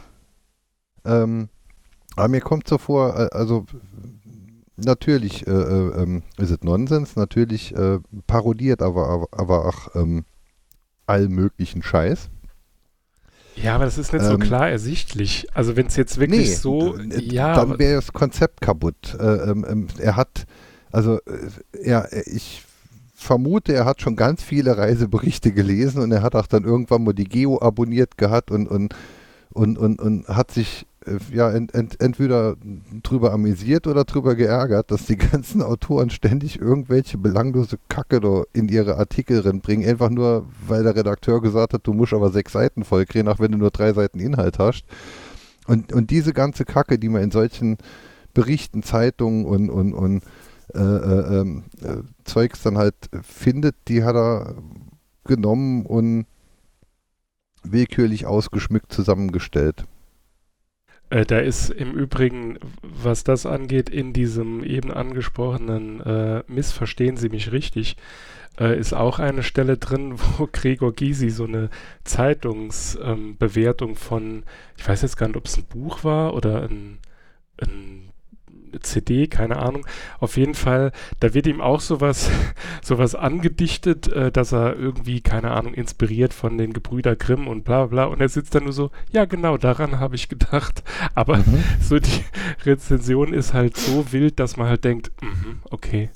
Ähm, 1.06 1.50
aber 2.15 2.28
mir 2.28 2.41
kommt 2.41 2.67
so 2.67 2.78
vor, 2.78 3.17
äh, 3.17 3.30
also 3.32 3.65
natürlich 4.76 5.48
äh, 5.48 5.52
äh, 5.52 6.02
ähm, 6.04 6.24
ist 6.38 6.52
es 6.52 6.62
Nonsens, 6.63 7.15
natürlich 7.15 7.74
äh, 7.76 8.00
parodiert, 8.28 8.82
aber, 8.82 9.08
aber, 9.08 9.28
aber 9.32 9.65
auch 9.65 9.96
ähm, 9.96 10.26
all 11.06 11.30
möglichen 11.30 11.82
Scheiß. 11.82 12.30
Ja, 13.55 13.75
aber 13.75 13.85
das 13.85 13.97
ist 13.97 14.13
nicht 14.13 14.25
so 14.25 14.33
Ähm, 14.33 14.39
klar 14.39 14.69
ersichtlich. 14.69 15.47
Also 15.53 15.75
wenn 15.75 15.87
es 15.87 15.95
jetzt 15.95 16.19
wirklich 16.19 16.57
so, 16.57 16.97
äh, 16.97 17.21
ja, 17.21 17.55
dann 17.55 17.77
wäre 17.79 17.95
das 17.95 18.11
Konzept 18.13 18.61
kaputt. 18.61 19.15
Äh, 19.19 19.51
ähm, 19.51 19.65
ähm, 19.67 19.87
er 19.99 20.15
hat, 20.15 20.45
also 20.91 21.17
äh, 21.25 21.81
er, 21.83 22.09
ich 22.27 22.63
vermute, 23.15 23.73
er 23.73 23.85
hat 23.85 24.01
schon 24.01 24.15
ganz 24.15 24.43
viele 24.43 24.77
Reiseberichte 24.77 25.51
gelesen 25.51 26.01
und 26.01 26.11
er 26.11 26.21
hat 26.21 26.35
auch 26.35 26.47
dann 26.47 26.63
irgendwann 26.63 27.03
mal 27.03 27.13
die 27.13 27.23
Geo 27.27 27.61
abonniert 27.61 28.17
gehabt 28.17 28.51
und, 28.51 28.67
und, 28.67 28.93
und, 29.51 29.77
und, 29.77 30.01
und 30.01 30.27
hat 30.27 30.51
sich 30.51 30.85
ja 31.31 31.51
ent, 31.51 31.73
ent, 31.73 31.99
entweder 32.01 32.55
drüber 33.03 33.33
amüsiert 33.33 33.87
oder 33.87 34.03
drüber 34.03 34.35
geärgert, 34.35 34.91
dass 34.91 35.05
die 35.05 35.17
ganzen 35.31 35.61
Autoren 35.61 36.09
ständig 36.09 36.59
irgendwelche 36.59 37.17
belanglose 37.17 37.77
Kacke 37.89 38.45
in 38.53 38.69
ihre 38.69 38.97
Artikel 38.97 39.41
bringen, 39.59 39.87
einfach 39.87 40.09
nur, 40.09 40.45
weil 40.67 40.83
der 40.83 40.95
Redakteur 40.95 41.41
gesagt 41.41 41.73
hat, 41.73 41.85
du 41.85 41.93
musst 41.93 42.13
aber 42.13 42.31
sechs 42.31 42.53
Seiten 42.53 42.83
voll 42.83 43.05
kriegen, 43.05 43.27
auch 43.27 43.39
wenn 43.39 43.51
du 43.51 43.57
nur 43.57 43.71
drei 43.71 43.93
Seiten 43.93 44.19
Inhalt 44.19 44.59
hast. 44.59 44.85
Und, 45.67 45.93
und 45.93 46.11
diese 46.11 46.33
ganze 46.33 46.65
Kacke, 46.65 46.99
die 46.99 47.09
man 47.09 47.23
in 47.23 47.31
solchen 47.31 47.77
Berichten, 48.33 48.83
Zeitungen 48.83 49.45
und, 49.45 49.69
und, 49.69 49.93
und 49.93 50.23
äh, 50.73 50.79
äh, 50.79 51.39
ähm, 51.39 51.63
äh, 51.81 51.97
Zeugs 52.23 52.63
dann 52.63 52.77
halt 52.77 52.95
findet, 53.21 53.75
die 53.87 54.03
hat 54.03 54.15
er 54.15 54.55
genommen 55.23 55.85
und 55.85 56.25
willkürlich 57.63 58.25
ausgeschmückt 58.25 58.91
zusammengestellt. 58.91 59.85
Äh, 61.13 61.26
da 61.26 61.38
ist 61.38 61.69
im 61.69 61.91
Übrigen, 61.93 62.58
was 62.82 63.23
das 63.23 63.45
angeht, 63.45 63.88
in 63.89 64.13
diesem 64.13 64.63
eben 64.63 64.91
angesprochenen 64.91 66.02
äh, 66.02 66.43
Missverstehen 66.47 67.17
Sie 67.17 67.30
mich 67.30 67.52
richtig, 67.52 67.97
äh, 68.60 68.80
ist 68.80 68.93
auch 68.93 69.19
eine 69.19 69.43
Stelle 69.43 69.78
drin, 69.78 70.15
wo 70.38 70.49
Gregor 70.52 70.91
Gysi 70.91 71.30
so 71.30 71.43
eine 71.43 71.69
Zeitungsbewertung 72.04 73.89
ähm, 73.91 73.95
von, 73.95 74.43
ich 74.76 74.88
weiß 74.88 75.04
jetzt 75.04 75.17
gar 75.17 75.28
nicht, 75.28 75.38
ob 75.38 75.45
es 75.45 75.58
ein 75.58 75.65
Buch 75.65 76.04
war 76.04 76.34
oder 76.34 76.63
ein, 76.63 76.97
ein 77.62 78.10
CD, 78.81 79.27
keine 79.27 79.57
Ahnung. 79.57 79.86
Auf 80.19 80.38
jeden 80.38 80.53
Fall, 80.55 80.91
da 81.19 81.33
wird 81.33 81.47
ihm 81.47 81.62
auch 81.62 81.79
sowas, 81.81 82.29
sowas 82.81 83.15
angedichtet, 83.15 84.07
äh, 84.07 84.31
dass 84.31 84.51
er 84.53 84.75
irgendwie, 84.75 85.21
keine 85.21 85.51
Ahnung, 85.51 85.73
inspiriert 85.73 86.33
von 86.33 86.57
den 86.57 86.73
Gebrüder 86.73 87.15
Grimm 87.15 87.47
und 87.47 87.63
bla 87.63 87.86
bla. 87.86 88.05
Und 88.05 88.21
er 88.21 88.29
sitzt 88.29 88.55
dann 88.55 88.63
nur 88.63 88.73
so, 88.73 88.91
ja 89.12 89.25
genau, 89.25 89.57
daran 89.57 89.99
habe 89.99 90.15
ich 90.15 90.29
gedacht. 90.29 90.83
Aber 91.15 91.38
Mhm. 91.38 91.63
so 91.81 91.99
die 91.99 92.23
Rezension 92.65 93.33
ist 93.33 93.53
halt 93.53 93.75
so 93.77 94.12
wild, 94.12 94.39
dass 94.39 94.57
man 94.57 94.67
halt 94.67 94.83
denkt, 94.83 95.12
mhm, 95.21 95.59
okay. 95.69 96.09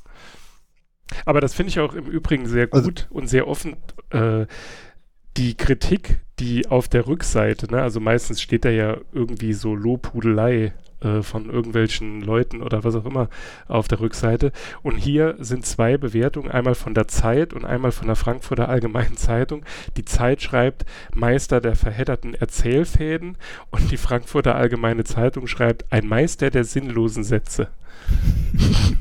Aber 1.25 1.41
das 1.41 1.53
finde 1.53 1.69
ich 1.69 1.79
auch 1.79 1.93
im 1.93 2.05
Übrigen 2.05 2.45
sehr 2.47 2.67
Also- 2.71 2.85
gut 2.89 3.07
und 3.09 3.27
sehr 3.27 3.47
offen. 3.47 3.77
Äh, 4.09 4.45
die 5.37 5.55
Kritik, 5.55 6.19
die 6.39 6.67
auf 6.67 6.87
der 6.87 7.05
Rückseite, 7.07 7.71
ne, 7.71 7.81
also 7.81 7.99
meistens 7.99 8.41
steht 8.41 8.65
da 8.65 8.69
ja 8.69 8.97
irgendwie 9.13 9.53
so 9.53 9.75
Lobhudelei 9.75 10.73
äh, 11.01 11.21
von 11.21 11.49
irgendwelchen 11.49 12.21
Leuten 12.21 12.63
oder 12.63 12.83
was 12.83 12.95
auch 12.95 13.05
immer 13.05 13.29
auf 13.67 13.87
der 13.87 13.99
Rückseite. 13.99 14.51
Und 14.81 14.97
hier 14.97 15.35
sind 15.39 15.65
zwei 15.65 15.97
Bewertungen, 15.97 16.49
einmal 16.49 16.75
von 16.75 16.93
der 16.93 17.07
Zeit 17.07 17.53
und 17.53 17.65
einmal 17.65 17.91
von 17.91 18.07
der 18.07 18.15
Frankfurter 18.15 18.67
Allgemeinen 18.69 19.15
Zeitung. 19.17 19.63
Die 19.95 20.05
Zeit 20.05 20.41
schreibt 20.41 20.85
Meister 21.13 21.61
der 21.61 21.75
verhedderten 21.75 22.33
Erzählfäden 22.33 23.37
und 23.69 23.91
die 23.91 23.97
Frankfurter 23.97 24.55
Allgemeine 24.55 25.03
Zeitung 25.03 25.47
schreibt 25.47 25.85
ein 25.91 26.07
Meister 26.07 26.49
der 26.49 26.63
sinnlosen 26.63 27.23
Sätze. 27.23 27.67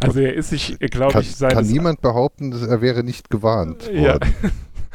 Also 0.00 0.20
er 0.20 0.34
ist 0.34 0.50
sich, 0.50 0.78
glaube 0.78 1.20
ich, 1.20 1.34
seines 1.34 1.54
kann 1.54 1.66
niemand 1.66 2.00
behaupten, 2.02 2.52
dass 2.52 2.62
er 2.62 2.80
wäre 2.80 3.02
nicht 3.02 3.30
gewarnt 3.30 3.90
ja. 3.92 4.12
worden. 4.12 4.32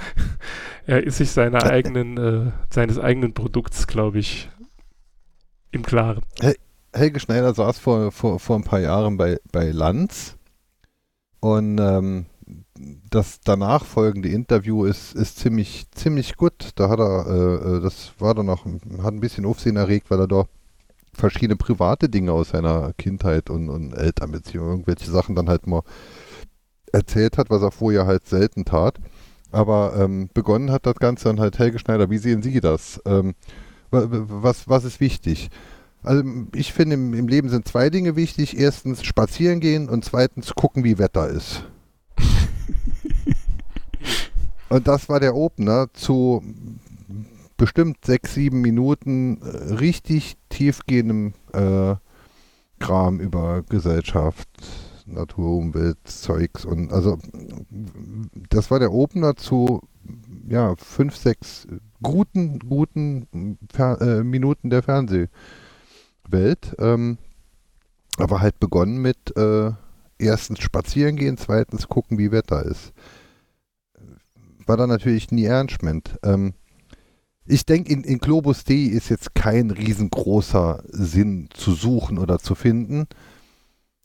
er 0.85 1.03
ist 1.03 1.17
sich 1.17 1.31
seiner 1.31 1.63
eigenen, 1.63 2.17
äh, 2.17 2.51
seines 2.69 2.99
eigenen 2.99 3.33
Produkts, 3.33 3.87
glaube 3.87 4.19
ich, 4.19 4.49
im 5.73 5.83
Klaren. 5.83 6.21
Helge 6.93 7.19
Schneider 7.19 7.53
saß 7.53 7.79
vor, 7.79 8.11
vor, 8.11 8.39
vor 8.39 8.55
ein 8.55 8.63
paar 8.63 8.79
Jahren 8.79 9.17
bei, 9.17 9.39
bei 9.51 9.71
Lanz 9.71 10.35
und 11.39 11.79
ähm, 11.79 12.27
das 13.09 13.41
danach 13.43 13.85
folgende 13.85 14.29
Interview 14.29 14.85
ist, 14.85 15.15
ist 15.15 15.39
ziemlich, 15.39 15.85
ziemlich 15.91 16.37
gut. 16.37 16.71
Da 16.75 16.89
hat 16.89 16.99
er, 16.99 17.27
äh, 17.27 17.77
äh, 17.77 17.81
das 17.81 18.13
war 18.19 18.35
dann 18.35 18.45
noch, 18.47 18.65
hat 18.65 19.13
ein 19.13 19.19
bisschen 19.19 19.45
Aufsehen 19.45 19.75
erregt, 19.75 20.09
weil 20.11 20.19
er 20.19 20.27
da 20.27 20.45
verschiedene 21.13 21.55
private 21.55 22.09
Dinge 22.09 22.31
aus 22.31 22.49
seiner 22.49 22.93
Kindheit 22.93 23.49
und, 23.49 23.69
und 23.69 23.93
Elternbeziehung, 23.93 24.67
irgendwelche 24.67 25.09
Sachen 25.09 25.35
dann 25.35 25.49
halt 25.49 25.67
mal 25.67 25.83
erzählt 26.91 27.37
hat, 27.37 27.49
was 27.49 27.61
er 27.61 27.71
vorher 27.71 28.05
halt 28.05 28.27
selten 28.27 28.65
tat. 28.65 28.99
Aber 29.51 29.95
ähm, 29.97 30.29
begonnen 30.33 30.71
hat 30.71 30.85
das 30.85 30.95
Ganze 30.95 31.25
dann 31.25 31.39
halt 31.39 31.59
Helge 31.59 31.77
Schneider. 31.77 32.09
Wie 32.09 32.17
sehen 32.17 32.41
Sie 32.41 32.59
das? 32.59 32.99
Ähm, 33.05 33.35
was, 33.93 34.67
was 34.67 34.83
ist 34.83 34.99
wichtig? 34.99 35.49
Also 36.01 36.23
ich 36.53 36.73
finde, 36.73 36.95
im, 36.95 37.13
im 37.13 37.27
Leben 37.27 37.49
sind 37.49 37.67
zwei 37.67 37.89
Dinge 37.89 38.15
wichtig. 38.15 38.57
Erstens 38.57 39.03
spazieren 39.03 39.59
gehen 39.59 39.89
und 39.89 40.03
zweitens 40.03 40.53
gucken, 40.55 40.83
wie 40.83 40.97
Wetter 40.97 41.29
ist. 41.29 41.63
und 44.69 44.87
das 44.87 45.07
war 45.07 45.19
der 45.19 45.35
Opener 45.35 45.87
zu 45.93 46.43
bestimmt 47.55 48.03
sechs, 48.03 48.33
sieben 48.33 48.61
Minuten 48.61 49.41
äh, 49.41 49.73
richtig 49.75 50.35
tiefgehendem 50.49 51.33
äh, 51.53 51.95
Kram 52.79 53.19
über 53.21 53.63
Gesellschaft, 53.63 54.49
Natur, 55.05 55.57
Umwelt, 55.57 55.97
Zeugs 56.03 56.65
und 56.65 56.91
also 56.91 57.17
das 58.49 58.69
war 58.71 58.79
der 58.79 58.91
Opener 58.91 59.37
zu 59.37 59.81
ja, 60.49 60.75
fünf, 60.75 61.15
sechs 61.15 61.67
guten, 62.03 62.59
guten 62.59 63.57
Fer 63.71 63.99
äh, 64.01 64.23
Minuten 64.23 64.69
der 64.69 64.83
Fernsehwelt. 64.83 65.29
Ähm, 66.77 67.17
aber 68.17 68.41
halt 68.41 68.59
begonnen 68.59 69.01
mit 69.01 69.35
äh, 69.35 69.71
erstens 70.19 70.59
spazieren 70.59 71.15
gehen, 71.15 71.37
zweitens 71.37 71.87
gucken, 71.87 72.17
wie 72.17 72.31
Wetter 72.31 72.63
ist. 72.63 72.93
War 74.65 74.77
dann 74.77 74.89
natürlich 74.89 75.31
nie 75.31 75.45
ernst 75.45 75.81
meint. 75.81 76.17
Ähm, 76.23 76.53
ich 77.45 77.65
denke, 77.65 77.91
in, 77.91 78.03
in 78.03 78.19
Globus 78.19 78.63
D 78.63 78.85
ist 78.85 79.09
jetzt 79.09 79.35
kein 79.35 79.71
riesengroßer 79.71 80.83
Sinn 80.87 81.49
zu 81.53 81.73
suchen 81.73 82.17
oder 82.17 82.39
zu 82.39 82.55
finden. 82.55 83.07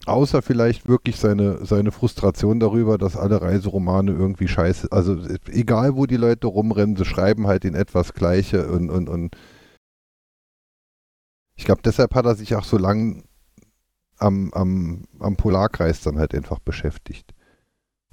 Außer 0.09 0.43
vielleicht 0.43 0.89
wirklich 0.89 1.17
seine, 1.17 1.65
seine 1.65 1.93
Frustration 1.93 2.61
darüber, 2.61 2.99
dass 2.99 3.17
alle 3.17 3.41
Reiseromane 3.41 4.13
irgendwie 4.13 4.49
scheiße. 4.49 4.89
Also 4.91 5.19
egal 5.51 5.97
wo 5.97 6.07
die 6.07 6.17
Leute 6.17 6.47
rumrennen, 6.47 6.97
sie 6.97 7.05
schreiben 7.05 7.47
halt 7.47 7.65
in 7.65 7.75
etwas 7.75 8.15
Gleiche 8.15 8.69
und, 8.69 8.91
und, 8.91 9.09
und 9.09 9.37
ich 11.57 11.65
glaube, 11.65 11.83
deshalb 11.85 12.15
hat 12.15 12.25
er 12.25 12.35
sich 12.35 12.55
auch 12.55 12.65
so 12.65 12.79
lang 12.79 13.25
am, 14.19 14.53
am, 14.53 15.05
am 15.19 15.37
Polarkreis 15.37 16.01
dann 16.03 16.19
halt 16.19 16.35
einfach 16.35 16.61
beschäftigt. 16.61 17.35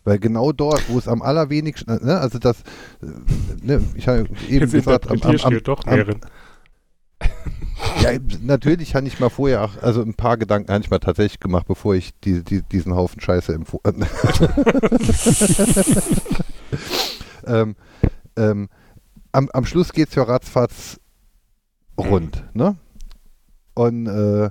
Weil 0.04 0.20
genau 0.20 0.52
dort, 0.52 0.88
wo 0.90 0.98
es 1.00 1.08
am 1.08 1.22
allerwenigsten, 1.22 2.06
ne, 2.06 2.20
also 2.20 2.38
das, 2.38 2.62
äh, 3.02 3.66
ne, 3.66 3.82
ich 3.96 4.08
habe 4.08 4.28
eben 4.48 4.62
Jetzt 4.62 4.74
gesagt, 4.74 5.10
am, 5.10 5.20
am, 5.22 5.36
am, 5.42 5.60
am. 5.86 6.22
Ja, 8.14 8.20
natürlich 8.42 8.96
habe 8.96 9.08
ich 9.08 9.20
mal 9.20 9.30
vorher 9.30 9.64
auch, 9.64 9.82
also 9.82 10.02
ein 10.02 10.14
paar 10.14 10.38
Gedanken 10.38 10.72
habe 10.72 10.84
ich 10.84 10.90
mal 10.92 11.00
tatsächlich 11.00 11.40
gemacht, 11.40 11.68
bevor 11.68 11.96
ich 11.96 12.12
die, 12.22 12.44
die, 12.44 12.62
diesen 12.62 12.96
Haufen 12.96 13.22
Scheiße 13.22 13.54
empfohlen. 13.54 14.06
ähm, 17.48 17.76
ähm, 18.38 18.70
am, 19.32 19.50
am 19.52 19.66
Schluss 19.66 19.94
geht 19.94 20.10
es 20.10 20.16
ja 20.16 20.24
ratzfatz 20.24 21.00
rund, 21.98 22.44
ne? 22.54 22.76
Und 23.74 24.08
äh, 24.08 24.46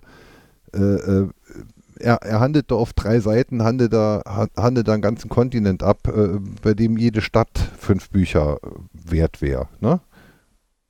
äh, 0.75 0.79
äh, 0.79 1.29
er, 2.01 2.17
er 2.17 2.41
handelt 2.41 2.71
da 2.71 2.75
auf 2.75 2.93
drei 2.93 3.21
Seiten, 3.21 3.63
handelt 3.63 3.93
da, 3.93 4.23
ha- 4.27 4.49
handelt 4.57 4.89
da 4.89 4.93
einen 4.93 5.03
ganzen 5.03 5.29
Kontinent 5.31 5.83
ab, 5.83 6.09
äh, 6.09 6.39
bei 6.63 6.75
dem 6.75 6.99
jede 6.99 7.23
Stadt 7.23 7.59
fünf 7.79 8.11
Bücher 8.11 8.59
wert 8.93 9.41
wäre, 9.41 9.69
ne? 9.81 10.01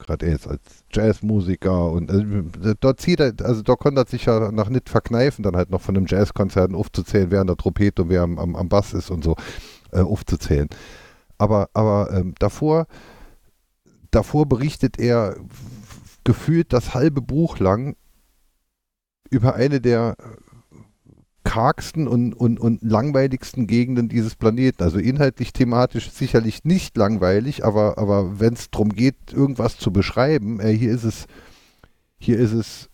Gerade 0.04 0.26
er 0.26 0.32
jetzt 0.32 0.46
als 0.46 0.60
Jazzmusiker 0.92 1.90
und 1.90 2.10
äh, 2.10 2.74
dort 2.78 3.00
zieht 3.00 3.20
er, 3.20 3.32
also 3.42 3.62
da 3.62 3.74
konnte 3.74 4.02
er 4.02 4.06
sich 4.06 4.26
ja 4.26 4.52
nach 4.52 4.68
nicht 4.68 4.88
verkneifen, 4.88 5.42
dann 5.42 5.56
halt 5.56 5.70
noch 5.70 5.80
von 5.80 5.96
einem 5.96 6.06
Jazzkonzert 6.06 6.74
aufzuzählen, 6.74 7.30
wer 7.30 7.40
an 7.40 7.46
der 7.46 7.56
Trompete 7.56 8.02
und 8.02 8.08
wer 8.10 8.22
am, 8.22 8.38
am, 8.38 8.54
am 8.54 8.68
Bass 8.68 8.92
ist 8.92 9.10
und 9.10 9.24
so 9.24 9.36
äh, 9.92 10.00
aufzuzählen. 10.00 10.68
Aber, 11.38 11.70
aber 11.72 12.10
ähm, 12.12 12.34
davor, 12.38 12.86
davor 14.10 14.46
berichtet 14.46 14.98
er 14.98 15.36
gefühlt 16.24 16.72
das 16.72 16.94
halbe 16.94 17.20
Buch 17.20 17.58
lang 17.58 17.96
über 19.30 19.54
eine 19.54 19.80
der 19.80 20.16
kargsten 21.44 22.08
und, 22.08 22.32
und, 22.34 22.58
und 22.58 22.82
langweiligsten 22.82 23.66
Gegenden 23.66 24.08
dieses 24.08 24.34
Planeten. 24.34 24.82
Also 24.82 24.98
inhaltlich, 24.98 25.52
thematisch 25.52 26.10
sicherlich 26.10 26.64
nicht 26.64 26.96
langweilig, 26.96 27.64
aber, 27.64 27.98
aber 27.98 28.40
wenn 28.40 28.54
es 28.54 28.70
darum 28.70 28.88
geht, 28.90 29.14
irgendwas 29.32 29.78
zu 29.78 29.92
beschreiben, 29.92 30.58
äh, 30.58 30.72
hier 30.72 30.90
ist 30.90 31.04
es, 31.04 31.26
hier 32.18 32.38
ist 32.38 32.52
es 32.52 32.90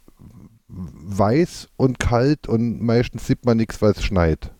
weiß 0.68 1.68
und 1.76 1.98
kalt 1.98 2.46
und 2.46 2.80
meistens 2.80 3.26
sieht 3.26 3.44
man 3.44 3.56
nichts, 3.56 3.80
weil 3.82 3.92
es 3.92 4.04
schneit. 4.04 4.52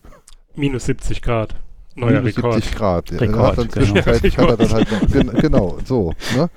Minus 0.55 0.85
70 0.85 1.21
Grad. 1.21 1.55
Neuer 1.95 2.21
minus 2.21 2.37
Rekord. 2.37 2.53
70 2.55 2.75
Grad. 2.75 3.11
Rekord, 3.11 3.57
dann 3.57 3.67
genau. 3.67 3.95
hat 3.95 4.49
er 4.49 4.57
dann 4.57 4.71
halt 4.71 4.91
noch, 4.91 5.11
gen, 5.11 5.27
genau, 5.41 5.77
so, 5.85 6.13
ne? 6.35 6.49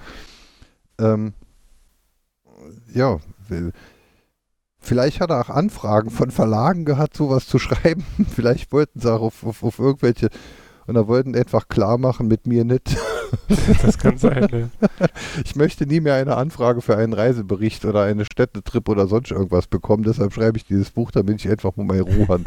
Ähm, 0.98 1.32
ja, 2.94 3.18
vielleicht 4.84 5.20
hat 5.20 5.30
er 5.30 5.40
auch 5.40 5.50
Anfragen 5.50 6.10
von 6.10 6.30
Verlagen 6.30 6.84
gehabt, 6.84 7.16
sowas 7.16 7.46
zu 7.46 7.58
schreiben. 7.58 8.04
vielleicht 8.34 8.72
wollten 8.72 9.00
sie 9.00 9.12
auch 9.12 9.22
auf, 9.22 9.44
auf, 9.44 9.62
auf 9.62 9.78
irgendwelche 9.78 10.28
und 10.86 10.94
da 10.94 11.08
wollten 11.08 11.34
einfach 11.34 11.68
klar 11.68 11.98
machen, 11.98 12.28
mit 12.28 12.46
mir 12.46 12.64
nicht. 12.64 12.96
Das 13.82 13.98
kann 13.98 14.16
sein, 14.16 14.46
ne? 14.52 14.70
Ich 15.44 15.56
möchte 15.56 15.86
nie 15.86 15.98
mehr 15.98 16.14
eine 16.14 16.36
Anfrage 16.36 16.80
für 16.80 16.96
einen 16.96 17.12
Reisebericht 17.12 17.84
oder 17.84 18.04
eine 18.04 18.24
Städtetrip 18.24 18.88
oder 18.88 19.08
sonst 19.08 19.32
irgendwas 19.32 19.66
bekommen. 19.66 20.04
Deshalb 20.04 20.32
schreibe 20.32 20.56
ich 20.56 20.64
dieses 20.64 20.90
Buch, 20.90 21.10
damit 21.10 21.44
ich 21.44 21.50
einfach 21.50 21.74
mal 21.74 21.84
meine 21.84 22.02
Ruhe 22.02 22.28
habe. 22.28 22.44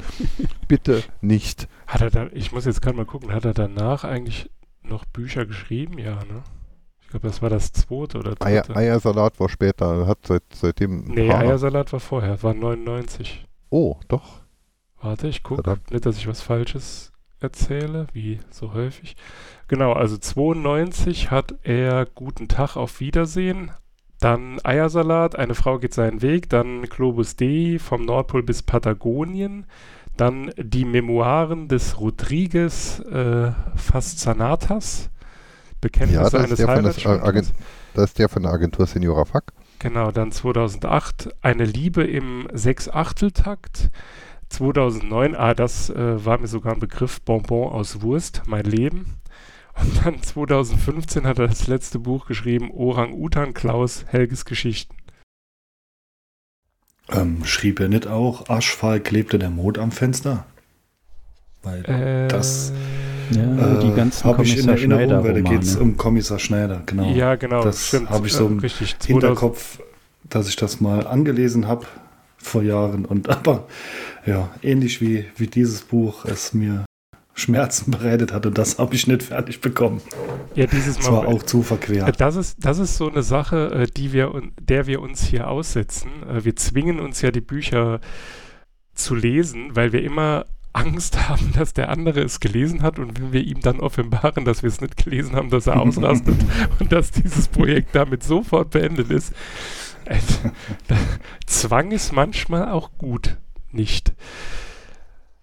Bitte 0.69 1.03
nicht. 1.19 1.67
Hat 1.87 2.01
er 2.01 2.09
dann, 2.09 2.29
ich 2.33 2.53
muss 2.53 2.63
jetzt 2.63 2.81
gerade 2.81 2.95
mal 2.95 3.05
gucken, 3.05 3.33
hat 3.33 3.43
er 3.43 3.53
danach 3.53 4.05
eigentlich 4.05 4.49
noch 4.81 5.03
Bücher 5.03 5.45
geschrieben? 5.45 5.97
Ja, 5.97 6.15
ne? 6.23 6.43
Ich 7.07 7.11
glaube, 7.11 7.25
das 7.25 7.41
war 7.41 7.49
das 7.49 7.71
zweite 7.71 8.17
oder 8.17 8.35
Eier, 8.41 8.63
dritte. 8.63 8.75
Eiersalat 8.75 9.39
war 9.39 9.47
später, 9.47 10.07
hat 10.07 10.27
seit, 10.27 10.43
seitdem. 10.53 11.05
nee, 11.05 11.29
paar- 11.29 11.39
Eiersalat 11.39 11.93
war 11.93 12.01
vorher, 12.01 12.43
war 12.43 12.53
99. 12.53 13.47
Oh, 13.69 13.95
doch. 14.09 14.41
Warte, 14.99 15.29
ich 15.29 15.41
gucke. 15.41 15.79
Nicht, 15.89 16.05
dass 16.05 16.17
ich 16.17 16.27
was 16.27 16.41
Falsches 16.41 17.13
erzähle, 17.39 18.07
wie 18.11 18.39
so 18.49 18.73
häufig. 18.73 19.15
Genau, 19.69 19.93
also 19.93 20.17
92 20.17 21.31
hat 21.31 21.55
er 21.63 22.05
Guten 22.13 22.49
Tag, 22.49 22.75
auf 22.75 22.99
Wiedersehen. 22.99 23.71
Dann 24.19 24.59
Eiersalat, 24.65 25.37
eine 25.37 25.55
Frau 25.55 25.79
geht 25.79 25.93
seinen 25.93 26.21
Weg. 26.21 26.49
Dann 26.49 26.81
Globus 26.89 27.37
Dei, 27.37 27.77
vom 27.79 28.03
Nordpol 28.03 28.43
bis 28.43 28.63
Patagonien. 28.63 29.65
Dann 30.17 30.51
die 30.57 30.83
Memoiren 30.83 31.69
des 31.69 32.01
Rodriguez 32.01 32.99
äh, 32.99 33.53
Fascinatas. 33.77 35.09
Bekenntnis 35.81 36.15
Ja, 36.15 36.23
das 36.23 36.35
eines 36.35 36.59
ist, 36.59 36.67
der 36.67 36.93
von. 36.93 37.21
Agent, 37.21 37.53
das 37.93 38.05
ist 38.05 38.19
der 38.19 38.29
von 38.29 38.43
der 38.43 38.51
Agentur 38.51 38.85
Senora 38.87 39.25
Fuck. 39.25 39.53
Genau, 39.79 40.11
dann 40.11 40.31
2008 40.31 41.29
Eine 41.41 41.65
Liebe 41.65 42.03
im 42.03 42.47
Sechs-Achtel-Takt. 42.51 43.91
2009, 44.49 45.35
ah, 45.35 45.53
das 45.53 45.89
äh, 45.89 46.25
war 46.25 46.39
mir 46.39 46.47
sogar 46.47 46.73
ein 46.73 46.79
Begriff, 46.79 47.21
Bonbon 47.21 47.69
aus 47.69 48.01
Wurst, 48.01 48.43
mein 48.45 48.63
Leben. 48.63 49.17
Und 49.79 50.05
dann 50.05 50.21
2015 50.21 51.27
hat 51.27 51.39
er 51.39 51.47
das 51.47 51.67
letzte 51.67 51.99
Buch 51.99 52.25
geschrieben, 52.25 52.71
Orang-Utan 52.71 53.53
Klaus, 53.53 54.05
Helges 54.07 54.45
Geschichten. 54.45 54.95
Ähm, 57.09 57.45
schrieb 57.45 57.79
er 57.79 57.87
nicht 57.87 58.07
auch, 58.07 58.49
Aschfall 58.49 58.99
klebte 58.99 59.39
der 59.39 59.49
Mond 59.49 59.77
am 59.77 59.91
Fenster? 59.91 60.45
Weil 61.67 62.25
Äh, 62.25 62.27
Das- 62.27 62.71
Ja, 63.31 63.75
die 63.81 63.87
äh, 63.87 63.95
ganzen 63.95 64.23
habe 64.23 64.43
ich 64.43 64.57
in 64.57 64.69
Erinnerung, 64.69 65.23
weil 65.23 65.41
da 65.41 65.49
geht 65.49 65.63
es 65.63 65.75
um 65.75 65.97
Kommissar 65.97 66.39
Schneider, 66.39 66.81
genau. 66.85 67.09
Ja, 67.11 67.35
genau, 67.35 67.61
Das 67.61 67.93
habe 68.09 68.27
ich 68.27 68.33
so 68.33 68.47
im 68.47 68.59
richtig. 68.59 68.97
2000, 68.99 69.07
Hinterkopf, 69.21 69.81
dass 70.29 70.47
ich 70.47 70.55
das 70.55 70.79
mal 70.79 71.05
angelesen 71.05 71.67
habe 71.67 71.85
vor 72.37 72.63
Jahren. 72.63 73.03
Und 73.05 73.29
aber 73.37 73.65
ja, 74.25 74.49
ähnlich 74.61 75.01
wie, 75.01 75.25
wie 75.35 75.47
dieses 75.47 75.81
Buch 75.81 76.23
es 76.25 76.53
mir 76.53 76.85
Schmerzen 77.33 77.91
bereitet 77.91 78.31
hat 78.33 78.45
und 78.47 78.57
das 78.57 78.79
habe 78.79 78.95
ich 78.95 79.05
nicht 79.07 79.21
fertig 79.23 79.59
bekommen. 79.61 80.01
Ja, 80.55 80.65
dieses 80.65 80.95
Das 80.97 81.05
Mal. 81.11 81.17
war 81.17 81.27
auch 81.27 81.43
zu 81.43 81.61
verquert. 81.63 82.19
Das 82.19 82.35
ist, 82.35 82.57
das 82.65 82.79
ist 82.79 82.97
so 82.97 83.09
eine 83.11 83.21
Sache, 83.23 83.71
äh, 83.73 83.87
die 83.87 84.11
wir, 84.13 84.31
der 84.59 84.87
wir 84.87 85.01
uns 85.01 85.21
hier 85.23 85.47
aussetzen. 85.49 86.09
Äh, 86.27 86.45
Wir 86.45 86.55
zwingen 86.55 86.99
uns 86.99 87.21
ja 87.21 87.29
die 87.31 87.41
Bücher 87.41 87.99
zu 88.95 89.13
lesen, 89.13 89.75
weil 89.75 89.91
wir 89.91 90.01
immer 90.03 90.45
Angst 90.77 91.27
haben, 91.27 91.53
dass 91.53 91.73
der 91.73 91.89
andere 91.89 92.21
es 92.21 92.39
gelesen 92.39 92.83
hat 92.83 92.99
und 92.99 93.19
wenn 93.19 93.33
wir 93.33 93.43
ihm 93.43 93.61
dann 93.61 93.79
offenbaren, 93.79 94.45
dass 94.45 94.61
wir 94.61 94.67
es 94.67 94.79
nicht 94.79 95.03
gelesen 95.03 95.35
haben, 95.35 95.49
dass 95.49 95.65
er 95.65 95.79
ausrastet 95.79 96.35
und 96.79 96.91
dass 96.91 97.09
dieses 97.11 97.47
Projekt 97.47 97.95
damit 97.95 98.23
sofort 98.23 98.69
beendet 98.69 99.09
ist. 99.09 99.33
Äh, 100.05 100.19
Zwang 101.47 101.91
ist 101.91 102.13
manchmal 102.13 102.69
auch 102.69 102.91
gut, 102.97 103.37
nicht? 103.71 104.13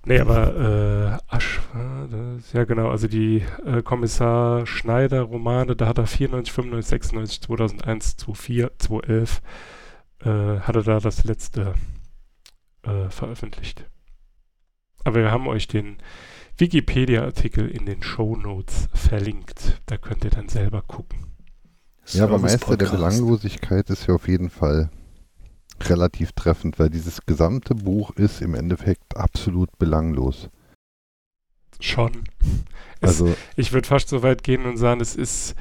Nee, 0.06 0.20
aber 0.20 1.20
äh, 1.30 1.34
Asch, 1.34 1.60
äh, 1.74 2.08
das, 2.10 2.52
ja 2.52 2.64
genau, 2.64 2.90
also 2.90 3.08
die 3.08 3.42
äh, 3.66 3.82
Kommissar 3.82 4.66
Schneider 4.66 5.22
Romane, 5.22 5.74
da 5.74 5.88
hat 5.88 5.98
er 5.98 6.06
94, 6.06 6.52
95, 6.52 6.90
96, 6.90 7.40
2001, 7.40 8.16
2004, 8.18 8.70
2011 8.78 9.42
äh, 10.20 10.60
hat 10.60 10.76
er 10.76 10.82
da 10.82 11.00
das 11.00 11.24
letzte 11.24 11.74
äh, 12.82 13.08
veröffentlicht. 13.08 13.84
Aber 15.04 15.20
wir 15.20 15.30
haben 15.30 15.46
euch 15.46 15.68
den 15.68 15.96
Wikipedia-Artikel 16.56 17.68
in 17.68 17.86
den 17.86 18.02
Show 18.02 18.36
Notes 18.36 18.88
verlinkt. 18.94 19.80
Da 19.86 19.96
könnt 19.96 20.24
ihr 20.24 20.30
dann 20.30 20.48
selber 20.48 20.82
gucken. 20.82 21.18
Ja, 22.08 22.24
aber 22.24 22.38
Meister 22.38 22.76
der 22.76 22.88
Service-Podcast. 22.88 22.92
Belanglosigkeit 22.92 23.90
ist 23.90 24.06
ja 24.06 24.14
auf 24.14 24.28
jeden 24.28 24.50
Fall 24.50 24.90
relativ 25.82 26.32
treffend, 26.32 26.78
weil 26.78 26.90
dieses 26.90 27.26
gesamte 27.26 27.74
Buch 27.74 28.10
ist 28.12 28.40
im 28.40 28.54
Endeffekt 28.54 29.16
absolut 29.16 29.76
belanglos. 29.78 30.48
Schon. 31.80 32.12
Es, 33.00 33.20
Also 33.20 33.34
ich 33.56 33.72
würde 33.72 33.88
fast 33.88 34.08
so 34.08 34.22
weit 34.22 34.44
gehen 34.44 34.64
und 34.64 34.76
sagen, 34.76 35.00
es 35.00 35.16
ist, 35.16 35.54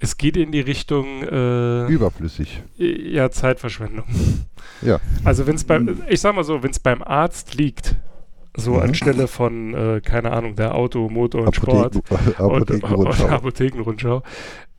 es 0.00 0.16
geht 0.16 0.36
in 0.36 0.50
die 0.50 0.60
Richtung 0.60 1.22
äh, 1.22 1.86
überflüssig. 1.86 2.62
Ja, 2.76 3.30
Zeitverschwendung. 3.30 4.04
Ja. 4.80 5.00
Also 5.22 5.46
wenn 5.46 5.54
es 5.54 5.64
beim, 5.64 6.02
ich 6.08 6.20
sag 6.20 6.34
mal 6.34 6.42
so, 6.42 6.62
wenn 6.62 6.72
es 6.72 6.80
beim 6.80 7.02
Arzt 7.02 7.54
liegt, 7.54 7.94
so 8.56 8.72
Mhm. 8.72 8.80
anstelle 8.80 9.28
von, 9.28 9.74
äh, 9.74 10.00
keine 10.02 10.32
Ahnung, 10.32 10.56
der 10.56 10.74
Auto, 10.74 11.08
Motor 11.08 11.46
und 11.46 11.56
Sport 11.56 11.96
Apotheken, 12.10 12.42
und, 12.44 12.62
Apothekenrundschau. 12.70 13.24
und 13.24 13.30
Apothekenrundschau, 13.32 14.22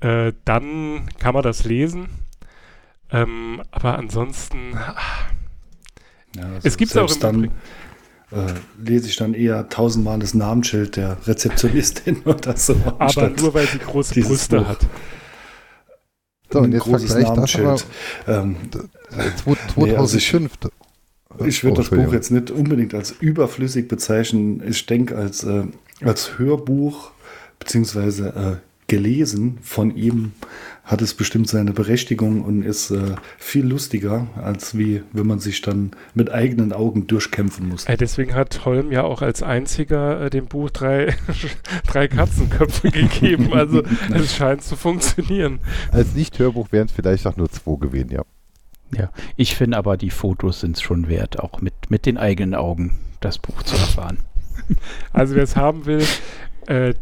äh, 0.02 0.34
dann 0.46 1.08
kann 1.20 1.34
man 1.34 1.44
das 1.44 1.64
lesen. 1.64 2.08
Ähm, 3.12 3.62
aber 3.72 3.98
ansonsten, 3.98 4.74
Ja, 6.36 6.44
also 6.44 6.60
Es 6.68 6.78
gibt's 6.78 6.96
auch 6.98 7.08
selbst 7.10 7.24
im 7.24 7.52
dann 8.32 8.48
äh, 8.48 8.54
lese 8.84 9.08
ich 9.08 9.16
dann 9.18 9.34
eher 9.36 9.70
tausendmal 9.70 10.18
das 10.20 10.34
Namensschild 10.34 10.96
der 10.96 11.18
Rezeptionistin 11.28 12.22
oder 12.26 12.58
so. 12.58 12.76
aber 12.98 13.30
nur 13.30 13.54
weil 13.54 13.68
sie 13.68 13.78
große 13.80 14.20
Brüste 14.22 14.58
Buch. 14.60 14.68
hat. 14.68 14.80
So, 16.52 16.60
und 16.60 16.66
ein 16.66 16.72
jetzt 16.72 16.84
großes 16.84 17.12
vergleicht 17.14 17.38
das 17.38 17.56
aber 17.56 17.64
Namensschild. 17.64 17.86
Ähm, 18.28 18.56
zw- 19.38 19.58
Nee, 19.76 19.96
also 19.96 20.18
ich- 20.18 20.28
2005. 20.30 20.52
Ich 21.46 21.64
würde 21.64 21.80
Oh, 21.80 21.84
das 21.84 21.90
Buch 21.90 22.14
jetzt 22.14 22.32
nicht 22.32 22.52
unbedingt 22.52 22.94
als 22.94 23.12
überflüssig 23.12 23.88
bezeichnen. 23.88 24.62
Ich 24.68 24.86
denke, 24.86 25.16
als, 25.18 25.44
äh, 25.44 25.64
als 26.02 26.38
Hörbuch 26.38 27.12
beziehungsweise 27.60 28.60
äh, 28.62 28.74
gelesen 28.88 29.58
von 29.62 29.96
ihm 29.96 30.34
hat 30.84 31.02
es 31.02 31.14
bestimmt 31.14 31.48
seine 31.48 31.72
Berechtigung 31.72 32.42
und 32.42 32.62
ist 32.62 32.92
äh, 32.92 33.16
viel 33.38 33.66
lustiger, 33.66 34.28
als 34.36 34.78
wie 34.78 35.02
wenn 35.14 35.26
man 35.26 35.40
sich 35.40 35.62
dann 35.62 35.92
mit 36.14 36.30
eigenen 36.30 36.74
Augen 36.74 37.08
durchkämpfen 37.08 37.70
muss. 37.70 37.86
Äh, 37.86 37.96
deswegen 37.96 38.36
hat 38.36 38.66
Holm 38.66 38.92
ja 38.92 39.04
auch 39.04 39.22
als 39.22 39.42
einziger 39.42 40.26
äh, 40.26 40.30
dem 40.30 40.48
Buch 40.48 40.70
drei, 40.70 41.16
drei 41.88 42.10
Katzenköpfe 42.10 42.92
gegeben. 42.92 43.54
Also 43.54 43.84
es 44.14 44.36
scheint 44.36 44.62
zu 44.62 44.76
funktionieren. 44.76 45.60
Als 45.92 46.14
Nicht-Hörbuch 46.14 46.72
wären 46.72 46.88
es 46.88 46.92
vielleicht 46.92 47.26
auch 47.26 47.38
nur 47.38 47.50
zwei 47.50 47.78
gewesen, 47.78 48.12
ja. 48.12 48.24
Ich 49.36 49.56
finde 49.56 49.78
aber, 49.78 49.98
die 49.98 50.10
Fotos 50.10 50.62
sind 50.62 50.78
es 50.78 50.82
schon 50.82 51.10
wert, 51.10 51.40
auch 51.40 51.62
mit, 51.62 51.74
mit 51.90 52.06
den 52.06 52.18
eigenen 52.18 52.56
Augen 52.56 53.00
das 53.20 53.38
Buch 53.38 53.64
zu 53.64 53.76
erfahren. 53.76 54.20
Also 55.12 55.36
wer 55.36 55.44
es 55.44 55.58
haben 55.58 55.86
will, 55.86 56.06
äh, 56.68 56.94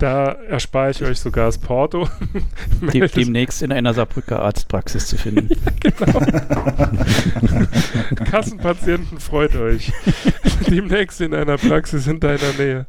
da 0.00 0.32
erspare 0.32 0.90
ich 0.90 1.02
euch 1.02 1.20
sogar 1.20 1.46
das 1.46 1.58
Porto. 1.58 2.08
Dem, 2.92 3.06
demnächst 3.14 3.62
in 3.62 3.72
einer 3.72 3.92
Saarbrücker 3.92 4.40
Arztpraxis 4.40 5.06
zu 5.06 5.18
finden. 5.18 5.50
Kassenpatienten 8.30 9.20
freut 9.20 9.54
euch. 9.56 9.92
Demnächst 10.68 11.20
in 11.20 11.34
einer 11.34 11.58
Praxis 11.58 12.06
in 12.06 12.18
deiner 12.18 12.52
Nähe. 12.58 12.86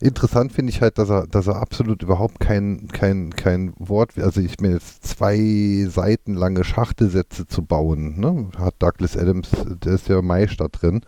Interessant 0.00 0.52
finde 0.52 0.70
ich 0.70 0.80
halt, 0.80 0.96
dass 0.96 1.10
er, 1.10 1.26
dass 1.26 1.46
er 1.46 1.56
absolut 1.56 2.02
überhaupt 2.02 2.40
kein, 2.40 2.88
kein, 2.88 3.30
kein 3.30 3.74
Wort, 3.78 4.18
also 4.18 4.40
ich 4.40 4.58
meine 4.58 4.74
jetzt 4.74 5.04
zwei 5.04 5.86
Seiten 5.88 6.34
lange 6.34 6.64
Schachtelsätze 6.64 7.46
zu 7.46 7.62
bauen, 7.62 8.18
ne? 8.18 8.48
hat 8.56 8.76
Douglas 8.78 9.16
Adams, 9.16 9.50
der 9.84 9.94
ist 9.94 10.08
ja 10.08 10.22
Meister 10.22 10.70
drin 10.70 11.02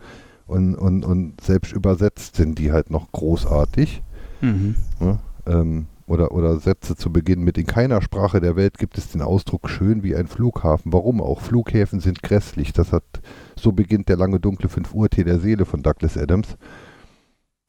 und, 0.45 0.75
und, 0.75 1.05
und 1.05 1.41
selbst 1.41 1.73
übersetzt 1.73 2.35
sind 2.35 2.59
die 2.59 2.71
halt 2.71 2.91
noch 2.91 3.11
großartig. 3.11 4.03
Mhm. 4.41 4.75
Ne? 4.99 5.19
Ähm, 5.47 5.87
oder, 6.05 6.31
oder 6.31 6.59
Sätze 6.59 6.95
zu 6.95 7.11
Beginn 7.11 7.43
mit 7.43 7.57
in 7.57 7.65
keiner 7.65 8.01
Sprache 8.01 8.41
der 8.41 8.55
Welt 8.55 8.77
gibt 8.77 8.97
es 8.97 9.11
den 9.11 9.21
Ausdruck 9.21 9.69
schön 9.69 10.03
wie 10.03 10.15
ein 10.15 10.27
Flughafen. 10.27 10.91
Warum 10.91 11.21
auch? 11.21 11.39
Flughäfen 11.39 12.01
sind 12.01 12.21
grässlich. 12.21 12.73
Das 12.73 12.91
hat, 12.91 13.03
so 13.55 13.71
beginnt 13.71 14.09
der 14.09 14.17
lange 14.17 14.39
dunkle 14.39 14.69
5 14.69 14.93
Uhr 14.93 15.09
Tee 15.09 15.23
der 15.23 15.39
Seele 15.39 15.65
von 15.65 15.81
Douglas 15.81 16.17
Adams. 16.17 16.57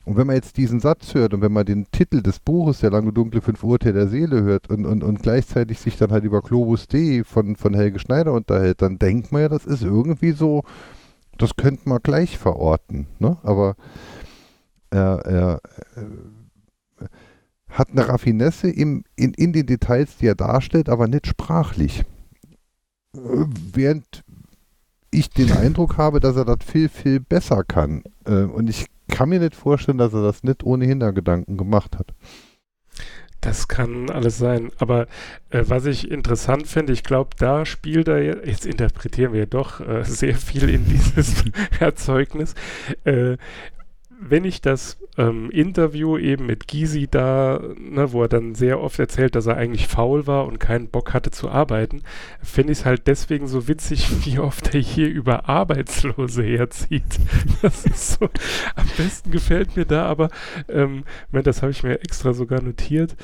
Und 0.05 0.17
wenn 0.17 0.27
man 0.27 0.37
jetzt 0.37 0.59
diesen 0.59 0.81
Satz 0.81 1.15
hört 1.15 1.33
und 1.33 1.41
wenn 1.41 1.53
man 1.53 1.65
den 1.65 1.87
Titel 1.91 2.21
des 2.23 2.39
Buches, 2.39 2.81
der 2.81 2.91
lange 2.91 3.13
dunkle 3.13 3.41
5 3.41 3.63
Uhr 3.65 3.79
Tee 3.79 3.93
der 3.93 4.09
Seele 4.09 4.43
hört 4.43 4.69
und, 4.69 4.85
und, 4.85 5.03
und 5.03 5.23
gleichzeitig 5.23 5.81
sich 5.81 5.97
dann 5.97 6.13
halt 6.13 6.25
über 6.25 6.43
Globus 6.43 6.87
D 6.89 7.25
von, 7.25 7.57
von 7.57 7.75
Helge 7.75 7.99
Schneider 7.99 8.33
unterhält, 8.33 8.83
dann 8.83 8.99
denkt 8.99 9.33
man 9.33 9.43
ja, 9.43 9.49
das 9.49 9.65
ist 9.65 9.83
irgendwie 9.83 10.33
so, 10.33 10.63
das 11.39 11.57
könnte 11.57 11.89
man 11.89 12.01
gleich 12.03 12.37
verorten. 12.37 13.07
Ne? 13.19 13.39
Aber 13.43 13.77
er, 14.91 15.23
er 15.25 15.61
äh, 15.97 17.07
hat 17.69 17.91
eine 17.91 18.07
Raffinesse 18.07 18.69
im, 18.69 19.05
in, 19.17 19.33
in 19.33 19.55
den 19.55 19.67
Details, 19.67 20.19
die 20.19 20.27
er 20.27 20.35
darstellt, 20.35 20.91
aber 20.91 21.09
nicht 21.09 21.27
sprachlich. 21.27 22.05
Äh, 23.17 23.47
während 23.73 24.23
ich 25.11 25.31
den 25.31 25.53
Eindruck 25.53 25.97
habe, 25.97 26.21
dass 26.21 26.37
er 26.37 26.45
das 26.45 26.59
viel, 26.65 26.89
viel 26.89 27.21
besser 27.21 27.65
kann. 27.65 28.03
Äh, 28.27 28.43
und 28.43 28.69
ich 28.69 28.87
kann 29.15 29.29
mir 29.29 29.41
nicht 29.41 29.55
vorstellen, 29.55 29.99
dass 29.99 30.13
er 30.13 30.23
das 30.23 30.43
nicht 30.43 30.65
ohne 30.65 30.85
Hintergedanken 30.85 31.57
gemacht 31.57 31.97
hat. 31.99 32.15
Das 33.45 33.69
kann 33.69 34.09
alles 34.09 34.39
sein. 34.39 34.71
Aber 34.79 35.07
äh, 35.51 35.65
was 35.67 35.85
ich 35.85 36.11
interessant 36.11 36.67
finde, 36.67 36.95
ich 36.95 37.03
glaube, 37.03 37.31
da 37.39 37.67
spielt 37.67 38.09
er, 38.09 38.47
jetzt 38.47 38.65
interpretieren 38.65 39.35
wir 39.35 39.45
doch 39.47 39.81
äh, 39.81 40.03
sehr 40.05 40.35
viel 40.35 40.69
in 40.71 40.87
dieses 40.87 41.45
Erzeugnis. 41.79 42.55
Äh, 43.05 43.37
wenn 44.29 44.45
ich 44.45 44.61
das 44.61 44.99
ähm, 45.17 45.51
Interview 45.51 46.19
eben 46.19 46.47
mit 46.47 46.67
Gysi 46.67 47.09
da, 47.09 47.61
ne, 47.79 48.13
wo 48.13 48.23
er 48.23 48.29
dann 48.29 48.55
sehr 48.55 48.81
oft 48.81 48.99
erzählt, 48.99 49.35
dass 49.35 49.47
er 49.47 49.57
eigentlich 49.57 49.87
faul 49.87 50.27
war 50.27 50.47
und 50.47 50.59
keinen 50.59 50.89
Bock 50.89 51.13
hatte 51.13 51.31
zu 51.31 51.49
arbeiten, 51.49 52.03
finde 52.43 52.73
ich 52.73 52.81
es 52.81 52.85
halt 52.85 53.07
deswegen 53.07 53.47
so 53.47 53.69
witzig, 53.69 54.09
wie 54.25 54.39
oft 54.39 54.75
er 54.75 54.81
hier 54.81 55.09
über 55.09 55.49
Arbeitslose 55.49 56.43
herzieht. 56.43 57.05
Das 57.63 57.87
ist 57.87 58.19
so, 58.19 58.29
am 58.75 58.87
besten 58.99 59.31
gefällt 59.31 59.77
mir 59.77 59.87
da 59.87 60.05
aber, 60.05 60.29
ähm, 60.69 61.05
das 61.33 61.63
habe 61.63 61.73
ich 61.73 61.83
mir 61.83 62.01
extra 62.01 62.35
sogar 62.35 62.61
notiert, 62.61 63.17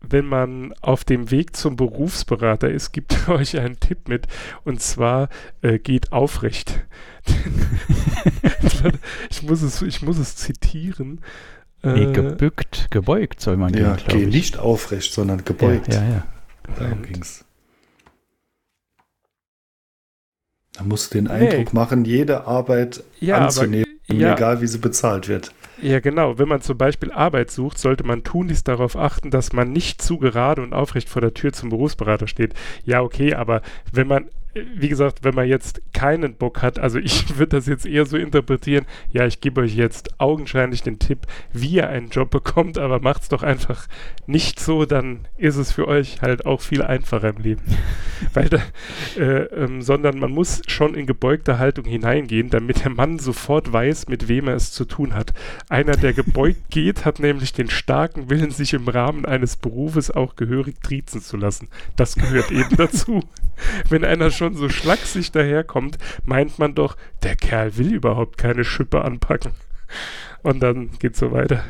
wenn 0.00 0.26
man 0.26 0.72
auf 0.80 1.04
dem 1.04 1.30
Weg 1.30 1.56
zum 1.56 1.76
Berufsberater 1.76 2.70
ist, 2.70 2.92
gibt 2.92 3.16
er 3.26 3.34
euch 3.34 3.58
einen 3.58 3.78
Tipp 3.80 4.08
mit 4.08 4.26
und 4.64 4.80
zwar 4.80 5.28
äh, 5.62 5.78
geht 5.78 6.12
aufrecht. 6.12 6.80
ich, 9.30 9.42
muss 9.42 9.62
es, 9.62 9.82
ich 9.82 10.02
muss 10.02 10.18
es 10.18 10.36
zitieren. 10.36 11.20
Nee, 11.82 12.04
äh, 12.04 12.12
gebückt, 12.12 12.88
gebeugt 12.90 13.40
soll 13.40 13.56
man 13.56 13.72
ja, 13.72 13.96
gehen, 13.96 14.06
geh 14.08 14.26
nicht 14.26 14.58
aufrecht, 14.58 15.12
sondern 15.14 15.44
gebeugt. 15.44 15.92
Ja, 15.92 16.02
ja, 16.02 16.08
ja. 16.10 16.26
Darum 16.78 17.02
ging's. 17.02 17.44
Da 20.74 20.84
musst 20.84 21.12
du 21.12 21.18
den 21.18 21.28
Eindruck 21.28 21.72
nee. 21.72 21.78
machen, 21.78 22.04
jede 22.04 22.46
Arbeit 22.46 23.02
ja, 23.18 23.38
anzunehmen, 23.38 23.86
aber, 23.86 23.99
ja, 24.18 24.34
egal 24.34 24.60
wie 24.60 24.66
sie 24.66 24.78
bezahlt 24.78 25.28
wird. 25.28 25.52
Ja, 25.82 26.00
genau. 26.00 26.38
Wenn 26.38 26.48
man 26.48 26.60
zum 26.60 26.76
Beispiel 26.76 27.10
Arbeit 27.10 27.50
sucht, 27.50 27.78
sollte 27.78 28.04
man 28.04 28.22
tunlichst 28.22 28.68
darauf 28.68 28.96
achten, 28.96 29.30
dass 29.30 29.52
man 29.52 29.72
nicht 29.72 30.02
zu 30.02 30.18
gerade 30.18 30.62
und 30.62 30.74
aufrecht 30.74 31.08
vor 31.08 31.22
der 31.22 31.34
Tür 31.34 31.52
zum 31.52 31.70
Berufsberater 31.70 32.26
steht. 32.26 32.54
Ja, 32.84 33.00
okay, 33.02 33.34
aber 33.34 33.62
wenn 33.92 34.06
man 34.06 34.26
wie 34.54 34.88
gesagt, 34.88 35.22
wenn 35.22 35.34
man 35.34 35.46
jetzt 35.46 35.80
keinen 35.92 36.34
Bock 36.34 36.62
hat, 36.62 36.78
also 36.78 36.98
ich 36.98 37.38
würde 37.38 37.56
das 37.56 37.66
jetzt 37.66 37.86
eher 37.86 38.06
so 38.06 38.16
interpretieren, 38.16 38.86
ja, 39.12 39.26
ich 39.26 39.40
gebe 39.40 39.60
euch 39.60 39.74
jetzt 39.74 40.20
augenscheinlich 40.20 40.82
den 40.82 40.98
Tipp, 40.98 41.26
wie 41.52 41.76
ihr 41.76 41.88
einen 41.88 42.10
Job 42.10 42.30
bekommt, 42.30 42.78
aber 42.78 43.00
macht 43.00 43.22
es 43.22 43.28
doch 43.28 43.42
einfach 43.42 43.86
nicht 44.26 44.60
so, 44.60 44.84
dann 44.84 45.26
ist 45.36 45.56
es 45.56 45.72
für 45.72 45.86
euch 45.88 46.22
halt 46.22 46.46
auch 46.46 46.60
viel 46.60 46.82
einfacher 46.82 47.30
im 47.30 47.42
Leben. 47.42 47.62
Weil 48.34 48.48
da, 48.48 48.58
äh, 49.16 49.44
ähm, 49.44 49.82
sondern 49.82 50.18
man 50.18 50.32
muss 50.32 50.62
schon 50.66 50.94
in 50.94 51.06
gebeugte 51.06 51.58
Haltung 51.58 51.84
hineingehen, 51.84 52.50
damit 52.50 52.84
der 52.84 52.90
Mann 52.90 53.18
sofort 53.18 53.72
weiß, 53.72 54.08
mit 54.08 54.28
wem 54.28 54.48
er 54.48 54.54
es 54.54 54.72
zu 54.72 54.84
tun 54.84 55.14
hat. 55.14 55.32
Einer, 55.68 55.96
der 55.96 56.12
gebeugt 56.12 56.62
geht, 56.70 57.04
hat 57.04 57.18
nämlich 57.18 57.52
den 57.52 57.70
starken 57.70 58.30
Willen, 58.30 58.50
sich 58.50 58.74
im 58.74 58.88
Rahmen 58.88 59.24
eines 59.24 59.56
Berufes 59.56 60.10
auch 60.10 60.36
gehörig 60.36 60.80
triezen 60.82 61.20
zu 61.20 61.36
lassen. 61.36 61.68
Das 61.96 62.14
gehört 62.14 62.50
eben 62.50 62.76
dazu. 62.76 63.22
Wenn 63.88 64.04
einer 64.04 64.30
schon 64.40 64.56
so 64.56 64.70
schlaksig 64.70 65.32
daherkommt, 65.32 65.98
meint 66.24 66.58
man 66.58 66.74
doch, 66.74 66.96
der 67.22 67.36
Kerl 67.36 67.76
will 67.76 67.92
überhaupt 67.92 68.38
keine 68.38 68.64
Schippe 68.64 69.04
anpacken. 69.04 69.52
Und 70.42 70.60
dann 70.60 70.90
geht's 70.98 71.18
so 71.18 71.30
weiter. 71.30 71.62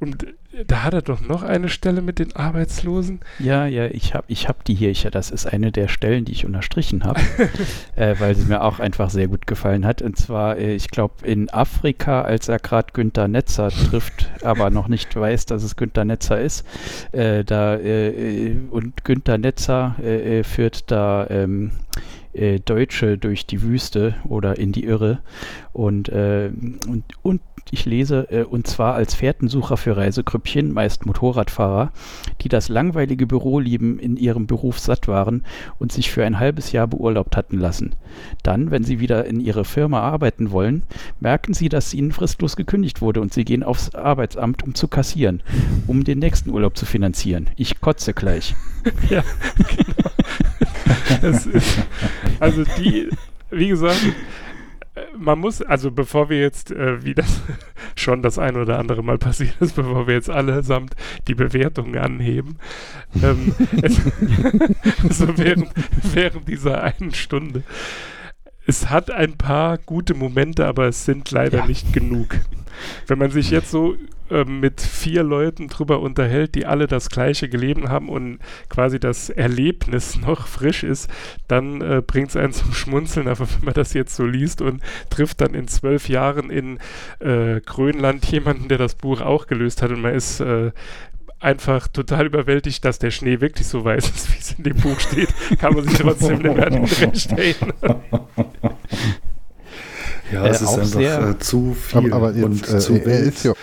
Und 0.00 0.26
da 0.66 0.84
hat 0.84 0.94
er 0.94 1.02
doch 1.02 1.20
noch 1.20 1.42
eine 1.42 1.68
Stelle 1.68 2.02
mit 2.02 2.18
den 2.18 2.34
Arbeitslosen. 2.36 3.20
Ja, 3.38 3.66
ja, 3.66 3.86
ich 3.86 4.14
habe 4.14 4.24
ich 4.28 4.48
hab 4.48 4.64
die 4.64 4.74
hier. 4.74 4.90
Ich, 4.90 5.02
das 5.02 5.30
ist 5.30 5.46
eine 5.46 5.72
der 5.72 5.88
Stellen, 5.88 6.24
die 6.24 6.32
ich 6.32 6.46
unterstrichen 6.46 7.04
habe, 7.04 7.20
äh, 7.96 8.14
weil 8.18 8.34
sie 8.34 8.46
mir 8.46 8.62
auch 8.62 8.78
einfach 8.78 9.10
sehr 9.10 9.28
gut 9.28 9.46
gefallen 9.46 9.84
hat. 9.84 10.02
Und 10.02 10.16
zwar, 10.16 10.56
äh, 10.56 10.74
ich 10.74 10.88
glaube, 10.88 11.26
in 11.26 11.50
Afrika, 11.50 12.22
als 12.22 12.48
er 12.48 12.58
gerade 12.58 12.92
Günther 12.92 13.28
Netzer 13.28 13.70
trifft, 13.70 14.30
aber 14.42 14.70
noch 14.70 14.88
nicht 14.88 15.14
weiß, 15.14 15.46
dass 15.46 15.62
es 15.62 15.76
Günther 15.76 16.04
Netzer 16.04 16.40
ist. 16.40 16.64
Äh, 17.12 17.44
da, 17.44 17.74
äh, 17.74 18.08
äh, 18.08 18.56
und 18.70 19.04
Günther 19.04 19.38
Netzer 19.38 19.96
äh, 20.02 20.44
führt 20.44 20.90
da 20.90 21.26
ähm, 21.30 21.72
Deutsche 22.64 23.16
durch 23.16 23.46
die 23.46 23.62
Wüste 23.62 24.16
oder 24.24 24.58
in 24.58 24.72
die 24.72 24.84
Irre. 24.84 25.20
Und, 25.72 26.08
und, 26.08 27.04
und 27.22 27.40
ich 27.74 27.84
lese, 27.84 28.30
äh, 28.30 28.44
und 28.44 28.66
zwar 28.66 28.94
als 28.94 29.14
Fährtensucher 29.14 29.76
für 29.76 29.96
Reisegrüppchen, 29.96 30.72
meist 30.72 31.04
Motorradfahrer, 31.04 31.92
die 32.40 32.48
das 32.48 32.68
langweilige 32.68 33.26
Büroleben 33.26 33.98
in 33.98 34.16
ihrem 34.16 34.46
Beruf 34.46 34.78
satt 34.78 35.08
waren 35.08 35.44
und 35.78 35.92
sich 35.92 36.10
für 36.10 36.24
ein 36.24 36.38
halbes 36.38 36.72
Jahr 36.72 36.86
beurlaubt 36.86 37.36
hatten 37.36 37.58
lassen. 37.58 37.94
Dann, 38.42 38.70
wenn 38.70 38.84
sie 38.84 39.00
wieder 39.00 39.26
in 39.26 39.40
ihre 39.40 39.64
Firma 39.64 40.00
arbeiten 40.00 40.52
wollen, 40.52 40.84
merken 41.20 41.52
sie, 41.52 41.68
dass 41.68 41.92
ihnen 41.92 42.12
fristlos 42.12 42.56
gekündigt 42.56 43.02
wurde 43.02 43.20
und 43.20 43.34
sie 43.34 43.44
gehen 43.44 43.62
aufs 43.62 43.94
Arbeitsamt, 43.94 44.62
um 44.62 44.74
zu 44.74 44.88
kassieren, 44.88 45.42
um 45.86 46.04
den 46.04 46.20
nächsten 46.20 46.50
Urlaub 46.50 46.78
zu 46.78 46.86
finanzieren. 46.86 47.50
Ich 47.56 47.80
kotze 47.80 48.14
gleich. 48.14 48.54
ja, 49.10 49.22
genau. 49.76 51.28
ist, 51.28 51.48
also 52.38 52.64
die, 52.78 53.08
wie 53.50 53.68
gesagt, 53.68 54.00
man 55.16 55.38
muss, 55.38 55.60
also 55.60 55.90
bevor 55.90 56.28
wir 56.28 56.40
jetzt, 56.40 56.70
äh, 56.70 57.04
wie 57.04 57.14
das 57.14 57.42
schon 57.96 58.22
das 58.22 58.38
ein 58.38 58.56
oder 58.56 58.78
andere 58.78 59.02
Mal 59.02 59.18
passiert 59.18 59.54
ist, 59.60 59.76
bevor 59.76 60.06
wir 60.06 60.14
jetzt 60.14 60.30
allesamt 60.30 60.94
die 61.26 61.34
Bewertungen 61.34 61.98
anheben, 61.98 62.58
ähm, 63.22 63.54
es, 63.82 64.00
also 65.02 65.36
während, 65.38 65.70
während 66.12 66.48
dieser 66.48 66.82
einen 66.82 67.14
Stunde. 67.14 67.62
Es 68.66 68.88
hat 68.88 69.10
ein 69.10 69.36
paar 69.36 69.78
gute 69.78 70.14
Momente, 70.14 70.66
aber 70.66 70.86
es 70.86 71.04
sind 71.04 71.30
leider 71.30 71.58
ja. 71.58 71.66
nicht 71.66 71.92
genug. 71.92 72.36
Wenn 73.06 73.18
man 73.18 73.30
sich 73.30 73.50
jetzt 73.50 73.70
so 73.70 73.96
äh, 74.34 74.44
mit 74.44 74.80
vier 74.80 75.22
Leuten 75.22 75.68
drüber 75.68 76.00
unterhält, 76.00 76.54
die 76.54 76.66
alle 76.66 76.86
das 76.86 77.08
gleiche 77.08 77.48
gelebt 77.48 77.88
haben 77.88 78.08
und 78.08 78.38
quasi 78.68 78.98
das 78.98 79.30
Erlebnis 79.30 80.16
noch 80.20 80.46
frisch 80.46 80.82
ist, 80.82 81.08
dann 81.48 81.80
äh, 81.80 82.02
bringt 82.04 82.30
es 82.30 82.36
einen 82.36 82.52
zum 82.52 82.72
Schmunzeln. 82.72 83.28
Aber 83.28 83.46
wenn 83.48 83.64
man 83.64 83.74
das 83.74 83.94
jetzt 83.94 84.16
so 84.16 84.24
liest 84.24 84.60
und 84.60 84.82
trifft 85.10 85.40
dann 85.40 85.54
in 85.54 85.68
zwölf 85.68 86.08
Jahren 86.08 86.50
in 86.50 86.78
äh, 87.20 87.60
Grönland 87.60 88.24
jemanden, 88.26 88.68
der 88.68 88.78
das 88.78 88.94
Buch 88.94 89.20
auch 89.20 89.46
gelöst 89.46 89.82
hat 89.82 89.90
und 89.90 90.02
man 90.02 90.14
ist 90.14 90.40
äh, 90.40 90.72
einfach 91.38 91.88
total 91.88 92.26
überwältigt, 92.26 92.84
dass 92.84 92.98
der 92.98 93.10
Schnee 93.10 93.40
wirklich 93.40 93.66
so 93.66 93.84
weiß 93.84 94.08
ist, 94.08 94.32
wie 94.34 94.40
es 94.40 94.52
in 94.58 94.64
dem 94.64 94.76
Buch 94.76 94.98
steht, 94.98 95.28
kann 95.58 95.74
man 95.74 95.84
sich 95.84 95.98
trotzdem 95.98 96.38
nicht 96.38 96.56
mehr 96.56 96.66
erinnern. 96.66 96.88
Ja, 100.32 100.46
es 100.46 100.60
äh, 100.60 100.64
ist 100.64 100.96
einfach 100.96 101.30
äh, 101.30 101.38
zu 101.38 101.74
viel 101.74 102.12
aber, 102.12 102.28
aber 102.28 102.32
jetzt, 102.32 102.44
und 102.44 102.80
zu 102.80 103.04
wild. 103.04 103.54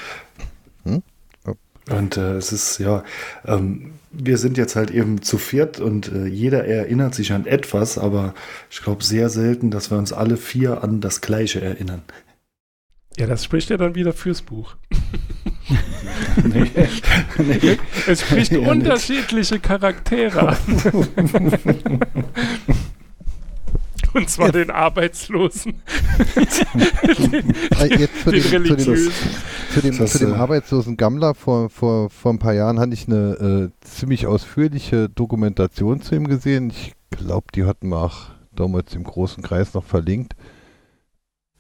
Ja, 0.85 0.91
hm? 0.91 1.03
oh. 1.47 1.95
Und 1.95 2.17
äh, 2.17 2.35
es 2.35 2.51
ist, 2.51 2.79
ja, 2.79 3.03
ähm, 3.45 3.93
wir 4.11 4.37
sind 4.37 4.57
jetzt 4.57 4.75
halt 4.75 4.91
eben 4.91 5.21
zu 5.21 5.37
viert 5.37 5.79
und 5.79 6.11
äh, 6.11 6.25
jeder 6.25 6.65
erinnert 6.65 7.15
sich 7.15 7.31
an 7.31 7.45
etwas, 7.45 7.97
aber 7.97 8.33
ich 8.69 8.81
glaube 8.81 9.03
sehr 9.03 9.29
selten, 9.29 9.71
dass 9.71 9.89
wir 9.89 9.97
uns 9.97 10.13
alle 10.13 10.37
vier 10.37 10.83
an 10.83 11.01
das 11.01 11.21
Gleiche 11.21 11.61
erinnern. 11.61 12.01
Ja, 13.17 13.27
das 13.27 13.43
spricht 13.43 13.69
ja 13.69 13.77
dann 13.77 13.95
wieder 13.95 14.13
fürs 14.13 14.41
Buch. 14.41 14.75
nee, 16.43 16.71
nee. 17.37 17.77
Es 18.07 18.21
spricht 18.21 18.53
nee, 18.53 18.57
unterschiedliche 18.59 19.59
Charaktere 19.59 20.49
an. 20.49 20.57
Und 24.13 24.29
zwar 24.29 24.47
ja. 24.47 24.51
den 24.51 24.69
Arbeitslosen. 24.69 25.81
den, 27.31 27.53
Jetzt 27.97 28.23
zu 28.23 28.31
den, 28.31 28.51
den. 28.51 28.79
Zu 28.79 28.85
dem, 28.85 29.11
zu 29.73 29.81
dem, 29.81 30.07
zu 30.07 30.19
dem 30.19 30.33
arbeitslosen 30.33 30.97
Gammler 30.97 31.33
vor, 31.33 31.69
vor, 31.69 32.09
vor 32.09 32.33
ein 32.33 32.39
paar 32.39 32.53
Jahren 32.53 32.79
hatte 32.79 32.93
ich 32.93 33.07
eine 33.07 33.71
äh, 33.71 33.85
ziemlich 33.85 34.27
ausführliche 34.27 35.09
Dokumentation 35.09 36.01
zu 36.01 36.15
ihm 36.15 36.27
gesehen. 36.27 36.69
Ich 36.69 36.93
glaube, 37.11 37.47
die 37.55 37.65
hatten 37.65 37.89
wir 37.89 38.01
auch 38.01 38.31
damals 38.51 38.93
im 38.95 39.03
großen 39.03 39.43
Kreis 39.43 39.73
noch 39.73 39.83
verlinkt. 39.83 40.33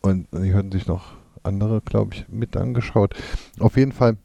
Und 0.01 0.27
die 0.33 0.53
hatten 0.53 0.71
sich 0.71 0.87
noch 0.87 1.13
andere, 1.43 1.81
glaube 1.81 2.15
ich, 2.15 2.25
mit 2.27 2.57
angeschaut. 2.57 3.15
Auf 3.59 3.77
jeden 3.77 3.91
Fall 3.91 4.17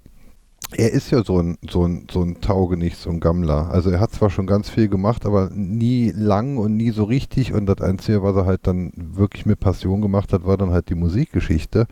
er 0.72 0.92
ist 0.92 1.10
ja 1.10 1.22
so 1.22 1.38
ein, 1.40 1.58
so 1.68 1.86
ein, 1.86 2.06
so 2.10 2.22
ein 2.22 2.40
Taugenicht, 2.40 2.98
so 2.98 3.10
ein 3.10 3.20
Gammler. 3.20 3.70
Also 3.70 3.90
er 3.90 4.00
hat 4.00 4.12
zwar 4.12 4.30
schon 4.30 4.46
ganz 4.46 4.68
viel 4.68 4.88
gemacht, 4.88 5.24
aber 5.24 5.50
nie 5.50 6.10
lang 6.10 6.56
und 6.56 6.76
nie 6.76 6.90
so 6.90 7.04
richtig. 7.04 7.52
Und 7.52 7.66
das 7.66 7.80
Einzige, 7.80 8.22
was 8.22 8.36
er 8.36 8.46
halt 8.46 8.66
dann 8.66 8.92
wirklich 8.96 9.46
mit 9.46 9.60
Passion 9.60 10.02
gemacht 10.02 10.32
hat, 10.32 10.44
war 10.44 10.56
dann 10.56 10.70
halt 10.70 10.88
die 10.88 10.96
Musikgeschichte. 10.96 11.86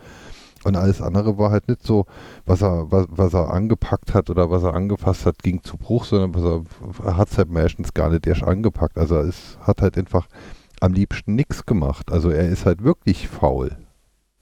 Und 0.64 0.77
alles 0.77 1.03
andere 1.03 1.39
war 1.39 1.51
halt 1.51 1.68
nicht 1.68 1.83
so, 1.87 2.07
was 2.47 2.62
er, 2.62 2.91
was, 2.91 3.07
was 3.11 3.35
er 3.35 3.53
angepackt 3.53 4.14
hat 4.14 4.31
oder 4.31 4.51
was 4.51 4.62
er 4.62 4.75
angefasst 4.75 5.27
hat, 5.27 5.43
ging 5.43 5.62
zu 5.62 5.77
Bruch, 5.77 6.05
sondern 6.07 6.35
was 6.35 6.43
er, 7.05 7.16
hat 7.16 7.31
es 7.31 7.39
halt 7.39 7.51
meistens 7.51 7.95
gar 7.95 8.11
nicht 8.11 8.27
erst 8.27 8.43
angepackt. 8.43 8.99
Also 8.99 9.16
er 9.16 9.31
hat 9.61 9.83
halt 9.83 9.99
einfach 9.99 10.27
am 10.81 10.95
liebsten 10.95 11.35
nichts 11.35 11.66
gemacht. 11.66 12.11
Also 12.11 12.31
er 12.31 12.49
ist 12.49 12.66
halt 12.66 12.83
wirklich 12.83 13.29
faul. 13.29 13.77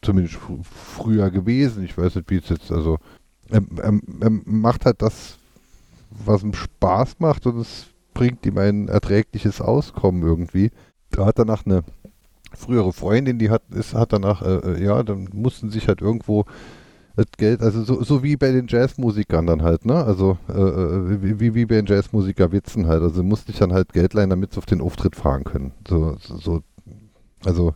zumindest 0.00 0.36
fr 0.36 0.54
früher 0.62 1.30
gewesen. 1.30 1.84
Ich 1.84 1.98
weiß 1.98 2.16
nicht, 2.16 2.30
wie 2.30 2.36
es 2.38 2.48
jetzt, 2.48 2.72
also 2.72 2.98
er, 3.52 3.62
er, 3.78 4.00
er 4.20 4.30
macht 4.44 4.84
halt 4.84 5.02
das, 5.02 5.38
was 6.10 6.42
ihm 6.42 6.54
Spaß 6.54 7.16
macht 7.20 7.46
und 7.46 7.58
es 7.58 7.86
bringt 8.14 8.44
ihm 8.46 8.58
ein 8.58 8.88
erträgliches 8.88 9.60
Auskommen 9.60 10.22
irgendwie. 10.22 10.70
Da 11.10 11.26
hat 11.26 11.38
danach 11.38 11.64
eine 11.64 11.84
frühere 12.54 12.92
Freundin, 12.92 13.38
die 13.38 13.50
hat, 13.50 13.62
ist, 13.70 13.94
hat 13.94 14.12
danach, 14.12 14.42
äh, 14.42 14.56
äh, 14.56 14.84
ja, 14.84 15.02
dann 15.02 15.28
mussten 15.32 15.70
sich 15.70 15.88
halt 15.88 16.00
irgendwo 16.00 16.44
das 17.16 17.26
Geld, 17.36 17.60
also 17.60 17.82
so, 17.84 18.02
so 18.02 18.22
wie 18.22 18.36
bei 18.36 18.52
den 18.52 18.66
Jazzmusikern 18.68 19.46
dann 19.46 19.62
halt, 19.62 19.84
ne? 19.84 20.02
Also 20.02 20.38
äh, 20.48 20.52
äh 20.52 21.40
wie, 21.40 21.54
wie 21.54 21.66
bei 21.66 21.76
den 21.76 21.86
Jazzmusiker-Witzen 21.86 22.86
halt. 22.86 23.02
Also 23.02 23.22
musste 23.22 23.52
ich 23.52 23.58
dann 23.58 23.72
halt 23.72 23.92
Geld 23.92 24.14
leihen, 24.14 24.30
damit 24.30 24.54
sie 24.54 24.58
auf 24.58 24.66
den 24.66 24.80
Auftritt 24.80 25.14
fahren 25.14 25.44
können. 25.44 25.72
So, 25.86 26.16
so, 26.18 26.62
also 27.44 27.74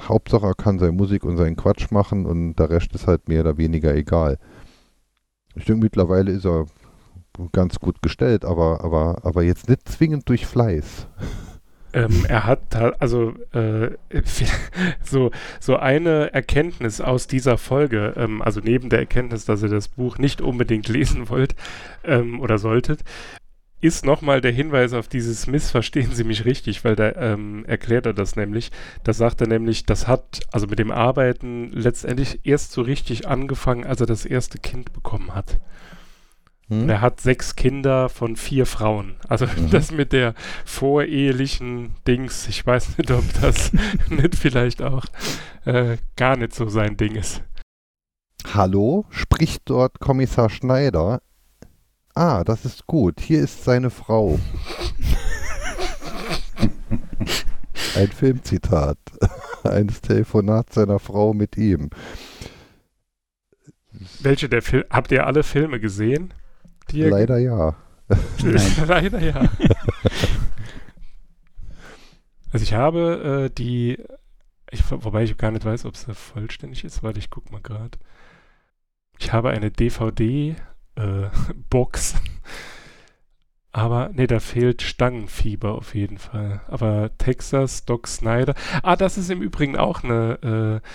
Hauptsache 0.00 0.46
er 0.46 0.54
kann 0.54 0.78
seine 0.78 0.92
Musik 0.92 1.24
und 1.24 1.36
seinen 1.36 1.56
Quatsch 1.56 1.92
machen 1.92 2.26
und 2.26 2.56
der 2.56 2.70
Rest 2.70 2.94
ist 2.94 3.06
halt 3.06 3.28
mehr 3.28 3.42
oder 3.42 3.56
weniger 3.56 3.94
egal. 3.94 4.38
Ich 5.56 5.64
denke, 5.64 5.84
mittlerweile 5.84 6.30
ist 6.32 6.46
er 6.46 6.66
ganz 7.52 7.78
gut 7.78 8.02
gestellt, 8.02 8.44
aber, 8.44 8.84
aber, 8.84 9.24
aber 9.24 9.42
jetzt 9.42 9.68
nicht 9.68 9.88
zwingend 9.88 10.28
durch 10.28 10.46
Fleiß. 10.46 11.08
Ähm, 11.92 12.26
er 12.28 12.44
hat 12.44 12.74
also 13.00 13.32
äh, 13.52 13.90
so, 15.02 15.30
so 15.60 15.76
eine 15.76 16.32
Erkenntnis 16.34 17.00
aus 17.00 17.26
dieser 17.26 17.56
Folge, 17.56 18.12
ähm, 18.16 18.42
also 18.42 18.60
neben 18.60 18.90
der 18.90 18.98
Erkenntnis, 19.00 19.46
dass 19.46 19.62
ihr 19.62 19.70
das 19.70 19.88
Buch 19.88 20.18
nicht 20.18 20.42
unbedingt 20.42 20.88
lesen 20.88 21.28
wollt 21.30 21.54
ähm, 22.04 22.40
oder 22.40 22.58
solltet, 22.58 23.02
ist 23.80 24.04
nochmal 24.04 24.40
der 24.40 24.52
Hinweis 24.52 24.92
auf 24.94 25.08
dieses 25.08 25.46
Missverstehen 25.46 26.12
Sie 26.12 26.24
mich 26.24 26.44
richtig, 26.44 26.84
weil 26.84 26.96
da 26.96 27.12
ähm, 27.12 27.64
erklärt 27.66 28.06
er 28.06 28.14
das 28.14 28.36
nämlich. 28.36 28.70
Da 29.04 29.12
sagt 29.12 29.40
er 29.42 29.46
nämlich, 29.46 29.84
das 29.84 30.08
hat 30.08 30.40
also 30.50 30.66
mit 30.66 30.78
dem 30.78 30.90
Arbeiten 30.90 31.70
letztendlich 31.72 32.40
erst 32.44 32.72
so 32.72 32.82
richtig 32.82 33.28
angefangen, 33.28 33.84
als 33.84 34.00
er 34.00 34.06
das 34.06 34.24
erste 34.24 34.58
Kind 34.58 34.92
bekommen 34.92 35.34
hat. 35.34 35.60
Hm? 36.68 36.88
Er 36.88 37.00
hat 37.00 37.20
sechs 37.20 37.54
Kinder 37.54 38.08
von 38.08 38.36
vier 38.36 38.66
Frauen. 38.66 39.16
Also 39.28 39.46
mhm. 39.56 39.70
das 39.70 39.92
mit 39.92 40.12
der 40.12 40.34
vorehelichen 40.64 41.94
Dings, 42.06 42.48
ich 42.48 42.66
weiß 42.66 42.98
nicht, 42.98 43.10
ob 43.10 43.24
das 43.40 43.72
nicht 44.08 44.36
vielleicht 44.36 44.82
auch 44.82 45.04
äh, 45.64 45.98
gar 46.16 46.36
nicht 46.36 46.54
so 46.54 46.68
sein 46.68 46.96
Ding 46.96 47.14
ist. 47.14 47.42
Hallo, 48.54 49.04
spricht 49.10 49.62
dort 49.66 50.00
Kommissar 50.00 50.48
Schneider? 50.50 51.20
Ah, 52.16 52.44
das 52.44 52.64
ist 52.64 52.86
gut. 52.86 53.20
Hier 53.20 53.42
ist 53.42 53.62
seine 53.64 53.90
Frau. 53.90 54.40
Ein 57.94 58.08
Filmzitat. 58.08 58.96
Eines 59.64 60.00
Telefonat 60.00 60.72
seiner 60.72 60.98
Frau 60.98 61.34
mit 61.34 61.58
ihm. 61.58 61.90
Welche 64.20 64.48
der 64.48 64.62
Filme? 64.62 64.86
Habt 64.88 65.12
ihr 65.12 65.26
alle 65.26 65.42
Filme 65.42 65.78
gesehen? 65.78 66.32
Leider 66.90 67.36
ja. 67.36 67.76
Leider 68.86 69.20
ja. 69.20 69.50
also 72.50 72.62
ich 72.62 72.72
habe 72.72 73.44
äh, 73.44 73.54
die, 73.54 74.02
ich, 74.70 74.90
wobei 74.90 75.24
ich 75.24 75.36
gar 75.36 75.50
nicht 75.50 75.66
weiß, 75.66 75.84
ob 75.84 75.92
es 75.92 76.06
vollständig 76.14 76.82
ist, 76.82 77.02
weil 77.02 77.18
ich 77.18 77.28
guck 77.28 77.52
mal 77.52 77.60
gerade. 77.60 77.98
Ich 79.18 79.34
habe 79.34 79.50
eine 79.50 79.70
DVD-Box. 79.70 80.75
Äh, 80.96 81.28
Aber, 83.72 84.08
ne, 84.08 84.26
da 84.26 84.40
fehlt 84.40 84.80
Stangenfieber 84.80 85.74
auf 85.74 85.94
jeden 85.94 86.16
Fall. 86.16 86.62
Aber 86.66 87.10
Texas, 87.18 87.84
Doc 87.84 88.06
Snyder. 88.06 88.54
Ah, 88.82 88.96
das 88.96 89.18
ist 89.18 89.30
im 89.30 89.42
Übrigen 89.42 89.76
auch 89.76 90.02
eine, 90.02 90.80
äh, 90.82 90.88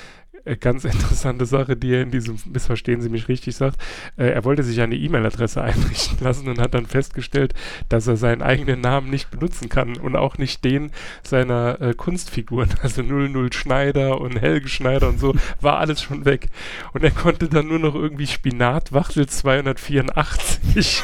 ganz 0.59 0.85
interessante 0.85 1.45
Sache, 1.45 1.75
die 1.75 1.93
er 1.93 2.01
in 2.01 2.11
diesem 2.11 2.37
Missverstehen 2.45 3.01
Sie 3.01 3.09
mich 3.09 3.27
richtig 3.27 3.55
sagt. 3.55 3.77
Äh, 4.17 4.29
er 4.29 4.43
wollte 4.43 4.63
sich 4.63 4.81
eine 4.81 4.95
E-Mail-Adresse 4.95 5.61
einrichten 5.63 6.17
lassen 6.21 6.47
und 6.47 6.59
hat 6.59 6.73
dann 6.73 6.85
festgestellt, 6.85 7.53
dass 7.89 8.07
er 8.07 8.17
seinen 8.17 8.41
eigenen 8.41 8.81
Namen 8.81 9.09
nicht 9.09 9.29
benutzen 9.31 9.69
kann 9.69 9.97
und 9.97 10.15
auch 10.15 10.37
nicht 10.37 10.63
den 10.63 10.91
seiner 11.23 11.79
äh, 11.81 11.93
Kunstfiguren. 11.93 12.69
Also 12.81 13.03
00 13.03 13.53
Schneider 13.53 14.19
und 14.19 14.41
Helge 14.41 14.67
Schneider 14.67 15.07
und 15.09 15.19
so 15.19 15.35
war 15.61 15.77
alles 15.77 16.01
schon 16.01 16.25
weg. 16.25 16.47
Und 16.93 17.03
er 17.03 17.11
konnte 17.11 17.47
dann 17.47 17.67
nur 17.67 17.79
noch 17.79 17.95
irgendwie 17.95 18.27
Spinat 18.27 18.91
Wachtel 18.91 19.27
284. 19.27 21.03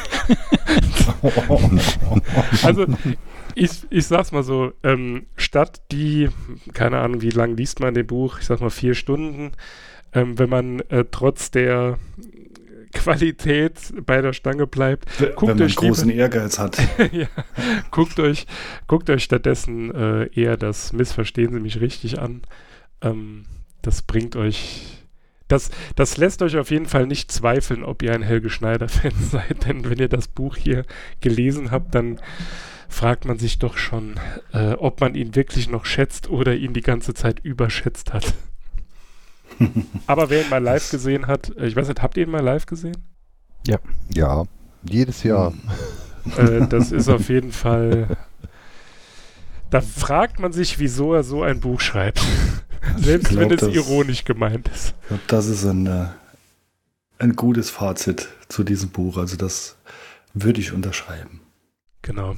also 2.62 2.86
ich, 3.58 3.86
ich 3.90 4.06
sag's 4.06 4.32
mal 4.32 4.42
so, 4.42 4.72
ähm, 4.82 5.26
statt 5.36 5.82
die, 5.92 6.28
keine 6.72 6.98
Ahnung, 6.98 7.22
wie 7.22 7.30
lang 7.30 7.56
liest 7.56 7.80
man 7.80 7.94
den 7.94 8.06
Buch, 8.06 8.38
ich 8.40 8.46
sag 8.46 8.60
mal 8.60 8.70
vier 8.70 8.94
Stunden, 8.94 9.52
ähm, 10.12 10.38
wenn 10.38 10.48
man 10.48 10.80
äh, 10.88 11.04
trotz 11.10 11.50
der 11.50 11.98
Qualität 12.92 13.74
bei 14.06 14.22
der 14.22 14.32
Stange 14.32 14.66
bleibt. 14.66 15.06
Guckt 15.18 15.42
wenn 15.42 15.58
man 15.58 15.66
euch 15.66 15.76
großen 15.76 16.08
lieber, 16.08 16.22
Ehrgeiz 16.22 16.58
hat. 16.58 16.78
ja, 17.12 17.26
guckt 17.90 18.18
euch, 18.18 18.46
guckt 18.86 19.10
euch 19.10 19.24
stattdessen 19.24 19.94
äh, 19.94 20.26
eher 20.32 20.56
das 20.56 20.92
Missverstehen 20.92 21.52
Sie 21.52 21.60
mich 21.60 21.80
richtig 21.80 22.18
an. 22.18 22.42
Ähm, 23.02 23.44
das 23.82 24.02
bringt 24.02 24.36
euch 24.36 24.98
das, 25.48 25.70
das 25.96 26.18
lässt 26.18 26.42
euch 26.42 26.58
auf 26.58 26.70
jeden 26.70 26.86
Fall 26.86 27.06
nicht 27.06 27.32
zweifeln, 27.32 27.82
ob 27.82 28.02
ihr 28.02 28.12
ein 28.12 28.22
Helge 28.22 28.50
Schneider-Fan 28.50 29.12
seid, 29.30 29.66
denn 29.66 29.88
wenn 29.88 29.98
ihr 29.98 30.08
das 30.08 30.28
Buch 30.28 30.56
hier 30.56 30.84
gelesen 31.20 31.70
habt, 31.70 31.94
dann 31.94 32.20
fragt 32.88 33.24
man 33.24 33.38
sich 33.38 33.58
doch 33.58 33.76
schon, 33.76 34.14
äh, 34.52 34.72
ob 34.72 35.00
man 35.00 35.14
ihn 35.14 35.34
wirklich 35.34 35.68
noch 35.68 35.84
schätzt 35.84 36.28
oder 36.28 36.54
ihn 36.54 36.72
die 36.72 36.80
ganze 36.80 37.14
Zeit 37.14 37.40
überschätzt 37.40 38.12
hat. 38.12 38.34
Aber 40.06 40.30
wer 40.30 40.42
ihn 40.42 40.50
mal 40.50 40.62
live 40.62 40.90
gesehen 40.90 41.26
hat, 41.26 41.56
äh, 41.56 41.66
ich 41.66 41.76
weiß 41.76 41.88
nicht, 41.88 42.02
habt 42.02 42.16
ihr 42.16 42.24
ihn 42.24 42.30
mal 42.30 42.42
live 42.42 42.66
gesehen? 42.66 42.96
Ja. 43.66 43.78
Ja, 44.12 44.44
jedes 44.82 45.22
Jahr. 45.22 45.52
Äh, 46.36 46.66
das 46.68 46.92
ist 46.92 47.08
auf 47.08 47.28
jeden 47.28 47.52
Fall. 47.52 48.16
Da 49.70 49.80
fragt 49.80 50.40
man 50.40 50.52
sich, 50.52 50.78
wieso 50.78 51.14
er 51.14 51.22
so 51.22 51.42
ein 51.42 51.60
Buch 51.60 51.80
schreibt. 51.80 52.22
Selbst 52.96 53.30
glaub, 53.30 53.50
wenn 53.50 53.52
es 53.52 53.62
ironisch 53.62 54.24
gemeint 54.24 54.68
ist. 54.68 54.94
Ich 55.02 55.08
glaube, 55.08 55.22
das 55.26 55.46
ist 55.46 55.64
ein, 55.64 55.86
äh, 55.86 56.06
ein 57.18 57.36
gutes 57.36 57.70
Fazit 57.70 58.28
zu 58.48 58.64
diesem 58.64 58.90
Buch. 58.90 59.18
Also, 59.18 59.36
das 59.36 59.76
würde 60.32 60.60
ich 60.60 60.72
unterschreiben. 60.72 61.40
Genau. 62.08 62.36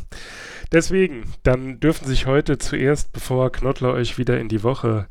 Deswegen, 0.72 1.32
dann 1.44 1.78
dürfen 1.78 2.04
sich 2.04 2.26
heute 2.26 2.58
zuerst, 2.58 3.12
bevor 3.12 3.52
Knottler 3.52 3.92
euch 3.92 4.18
wieder 4.18 4.40
in 4.40 4.48
die 4.48 4.64
Woche 4.64 5.06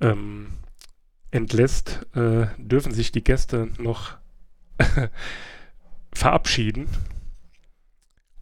ähm, 0.00 0.48
entlässt, 1.30 2.04
äh, 2.16 2.46
dürfen 2.58 2.92
sich 2.92 3.12
die 3.12 3.22
Gäste 3.22 3.68
noch 3.78 4.16
verabschieden. 6.12 6.88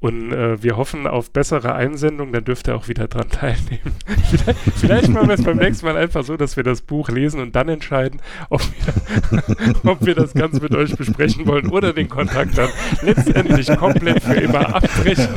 Und 0.00 0.32
äh, 0.32 0.62
wir 0.62 0.78
hoffen 0.78 1.06
auf 1.06 1.30
bessere 1.30 1.74
Einsendungen, 1.74 2.32
dann 2.32 2.44
dürft 2.44 2.68
ihr 2.68 2.74
auch 2.74 2.88
wieder 2.88 3.06
dran 3.06 3.28
teilnehmen. 3.30 3.92
vielleicht, 4.30 4.58
vielleicht 4.76 5.08
machen 5.08 5.28
wir 5.28 5.34
es 5.34 5.44
beim 5.44 5.58
nächsten 5.58 5.84
Mal 5.84 5.98
einfach 5.98 6.24
so, 6.24 6.38
dass 6.38 6.56
wir 6.56 6.64
das 6.64 6.80
Buch 6.80 7.10
lesen 7.10 7.40
und 7.40 7.54
dann 7.54 7.68
entscheiden, 7.68 8.20
ob 8.48 8.62
wir, 8.62 9.74
ob 9.90 10.06
wir 10.06 10.14
das 10.14 10.32
Ganze 10.32 10.62
mit 10.62 10.74
euch 10.74 10.96
besprechen 10.96 11.46
wollen 11.46 11.68
oder 11.68 11.92
den 11.92 12.08
Kontakt 12.08 12.56
dann 12.56 12.70
letztendlich 13.02 13.66
komplett 13.76 14.22
für 14.22 14.34
immer 14.34 14.76
abbrechen. 14.76 15.28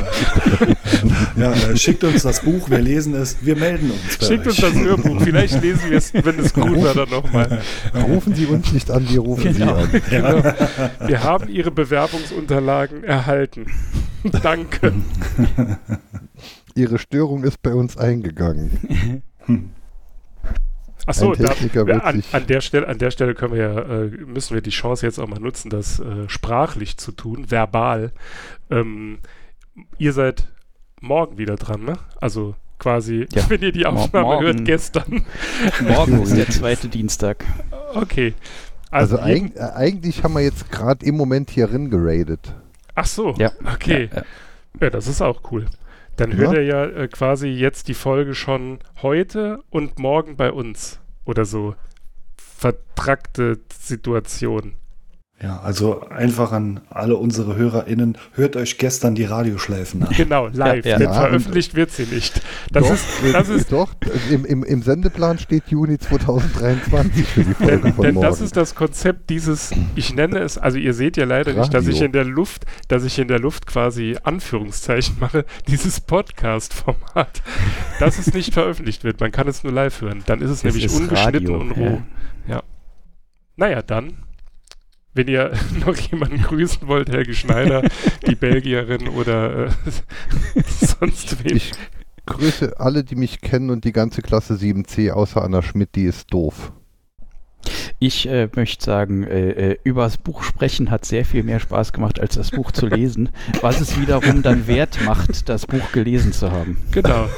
Ja, 1.36 1.52
äh, 1.52 1.76
schickt 1.76 2.02
uns 2.02 2.22
das 2.22 2.40
Buch, 2.40 2.70
wir 2.70 2.78
lesen 2.78 3.14
es, 3.14 3.36
wir 3.42 3.56
melden 3.56 3.90
uns. 3.90 4.26
Schickt 4.26 4.46
uns 4.46 4.56
das 4.56 4.74
Hörbuch, 4.74 5.20
vielleicht 5.20 5.62
lesen 5.62 5.90
wir 5.90 5.98
es, 5.98 6.14
wenn 6.14 6.38
es 6.38 6.54
gut 6.54 6.82
war, 6.82 6.94
dann 6.94 7.10
nochmal. 7.10 7.60
Rufen 7.94 8.34
Sie 8.34 8.46
uns 8.46 8.72
nicht 8.72 8.90
an, 8.90 9.06
wir 9.10 9.20
rufen 9.20 9.52
genau. 9.52 9.84
Sie 9.84 9.94
an. 9.94 10.02
Genau. 10.08 10.54
Wir 11.06 11.22
haben 11.22 11.48
Ihre 11.48 11.70
Bewerbungsunterlagen 11.70 13.04
erhalten. 13.04 13.66
Danke. 14.42 14.92
Ihre 16.74 16.98
Störung 16.98 17.44
ist 17.44 17.62
bei 17.62 17.74
uns 17.74 17.96
eingegangen. 17.96 19.22
Achso, 21.06 21.32
an, 21.32 22.22
an, 22.32 22.46
der 22.46 22.62
Stelle, 22.62 22.88
an 22.88 22.96
der 22.96 23.10
Stelle 23.10 23.34
können 23.34 23.52
wir 23.52 23.60
ja, 23.60 23.78
äh, 23.80 24.06
müssen 24.06 24.54
wir 24.54 24.62
die 24.62 24.70
Chance 24.70 25.04
jetzt 25.04 25.18
auch 25.18 25.28
mal 25.28 25.38
nutzen, 25.38 25.68
das 25.68 26.00
äh, 26.00 26.28
sprachlich 26.28 26.96
zu 26.96 27.12
tun, 27.12 27.50
verbal. 27.50 28.12
Ähm, 28.70 29.18
ihr 29.98 30.14
seid 30.14 30.48
morgen 31.02 31.36
wieder 31.36 31.56
dran, 31.56 31.84
ne? 31.84 31.98
Also 32.22 32.54
quasi, 32.78 33.26
ja. 33.34 33.50
wenn 33.50 33.60
ihr 33.60 33.72
die 33.72 33.84
Aufnahme 33.84 34.26
morgen, 34.26 34.44
hört, 34.46 34.64
gestern. 34.64 35.26
Morgen 35.86 36.22
ist 36.22 36.36
der 36.38 36.48
zweite 36.48 36.88
Dienstag. 36.88 37.44
Okay. 37.94 38.32
Also, 38.90 39.18
also 39.18 39.28
eig 39.28 39.60
eigentlich 39.60 40.24
haben 40.24 40.34
wir 40.34 40.40
jetzt 40.40 40.70
gerade 40.70 41.04
im 41.04 41.16
Moment 41.16 41.50
hier 41.50 41.70
rin 41.70 41.90
geradet. 41.90 42.54
Ach 42.94 43.06
so, 43.06 43.34
ja. 43.38 43.52
okay. 43.72 44.08
Ja, 44.12 44.18
ja. 44.18 44.24
ja, 44.82 44.90
das 44.90 45.06
ist 45.06 45.20
auch 45.20 45.50
cool. 45.50 45.66
Dann 46.16 46.36
hört 46.36 46.54
er 46.54 46.62
ja 46.62 46.84
äh, 46.84 47.08
quasi 47.08 47.48
jetzt 47.48 47.88
die 47.88 47.94
Folge 47.94 48.34
schon 48.34 48.78
heute 49.02 49.64
und 49.70 49.98
morgen 49.98 50.36
bei 50.36 50.52
uns. 50.52 51.00
Oder 51.24 51.44
so. 51.44 51.74
Vertrackte 52.36 53.58
Situation. 53.72 54.74
Ja, 55.42 55.60
also 55.60 56.00
einfach 56.08 56.52
an 56.52 56.80
alle 56.90 57.16
unsere 57.16 57.56
HörerInnen, 57.56 58.16
hört 58.34 58.54
euch 58.56 58.78
gestern 58.78 59.16
die 59.16 59.24
Radioschleifen 59.24 60.04
an. 60.04 60.14
Genau, 60.16 60.46
live, 60.46 60.84
Ja, 60.84 60.92
ja. 60.92 60.98
denn 60.98 61.08
Ja, 61.08 61.14
veröffentlicht 61.14 61.74
wird 61.74 61.90
sie 61.90 62.04
nicht. 62.06 62.40
Das 62.70 62.84
doch, 62.84 62.94
ist, 62.94 63.04
das 63.32 63.48
ist 63.48 63.72
doch 63.72 63.92
im, 64.30 64.44
im, 64.44 64.62
im 64.62 64.82
Sendeplan 64.82 65.38
steht 65.38 65.64
Juni 65.68 65.98
2023 65.98 67.26
für 67.26 67.44
die 67.44 67.52
Folge 67.54 67.78
Denn, 67.78 67.92
von 67.94 68.04
denn 68.04 68.14
morgen. 68.14 68.26
das 68.26 68.40
ist 68.40 68.56
das 68.56 68.76
Konzept 68.76 69.28
dieses, 69.28 69.72
ich 69.96 70.14
nenne 70.14 70.38
es, 70.38 70.56
also 70.56 70.78
ihr 70.78 70.94
seht 70.94 71.16
ja 71.16 71.24
leider 71.24 71.52
nicht, 71.52 71.74
dass 71.74 71.88
ich 71.88 71.96
Radio. 71.96 72.06
in 72.06 72.12
der 72.12 72.24
Luft, 72.24 72.64
dass 72.86 73.04
ich 73.04 73.18
in 73.18 73.26
der 73.28 73.40
Luft 73.40 73.66
quasi 73.66 74.16
Anführungszeichen 74.22 75.16
mache, 75.18 75.44
dieses 75.66 76.00
Podcast-Format, 76.00 77.42
dass 77.98 78.18
es 78.18 78.32
nicht 78.32 78.54
veröffentlicht 78.54 79.02
wird. 79.02 79.20
Man 79.20 79.32
kann 79.32 79.48
es 79.48 79.64
nur 79.64 79.72
live 79.72 80.00
hören. 80.00 80.22
Dann 80.26 80.40
ist 80.40 80.50
es, 80.50 80.58
Es 80.58 80.64
nämlich 80.64 80.84
ist 80.84 80.94
ungeschnitten 80.96 81.54
Radio, 81.54 81.60
und 81.60 81.70
roh. 81.72 82.02
Naja, 83.56 83.82
dann, 83.82 84.14
wenn 85.14 85.28
ihr 85.28 85.52
noch 85.86 85.96
jemanden 85.96 86.42
grüßen 86.42 86.86
wollt, 86.86 87.10
Helge 87.10 87.34
Schneider, 87.34 87.82
die 88.26 88.34
Belgierin 88.34 89.08
oder 89.08 89.66
äh, 89.66 89.70
sonst 90.66 91.44
wen. 91.44 91.56
Ich 91.56 91.72
grüße 92.26 92.78
alle, 92.78 93.04
die 93.04 93.16
mich 93.16 93.40
kennen 93.40 93.70
und 93.70 93.84
die 93.84 93.92
ganze 93.92 94.22
Klasse 94.22 94.54
7c, 94.54 95.10
außer 95.10 95.42
Anna 95.42 95.62
Schmidt, 95.62 95.94
die 95.94 96.04
ist 96.04 96.32
doof. 96.32 96.72
Ich 98.06 98.28
äh, 98.28 98.50
möchte 98.54 98.84
sagen, 98.84 99.24
äh, 99.24 99.70
äh, 99.70 99.78
über 99.82 100.02
das 100.02 100.18
Buch 100.18 100.42
sprechen 100.42 100.90
hat 100.90 101.06
sehr 101.06 101.24
viel 101.24 101.42
mehr 101.42 101.58
Spaß 101.58 101.94
gemacht, 101.94 102.20
als 102.20 102.34
das 102.34 102.50
Buch 102.50 102.70
zu 102.70 102.86
lesen, 102.86 103.30
was 103.62 103.80
es 103.80 103.98
wiederum 103.98 104.42
dann 104.42 104.66
wert 104.66 104.98
macht, 105.06 105.48
das 105.48 105.66
Buch 105.66 105.90
gelesen 105.92 106.34
zu 106.34 106.52
haben. 106.52 106.76
Genau. 106.90 107.30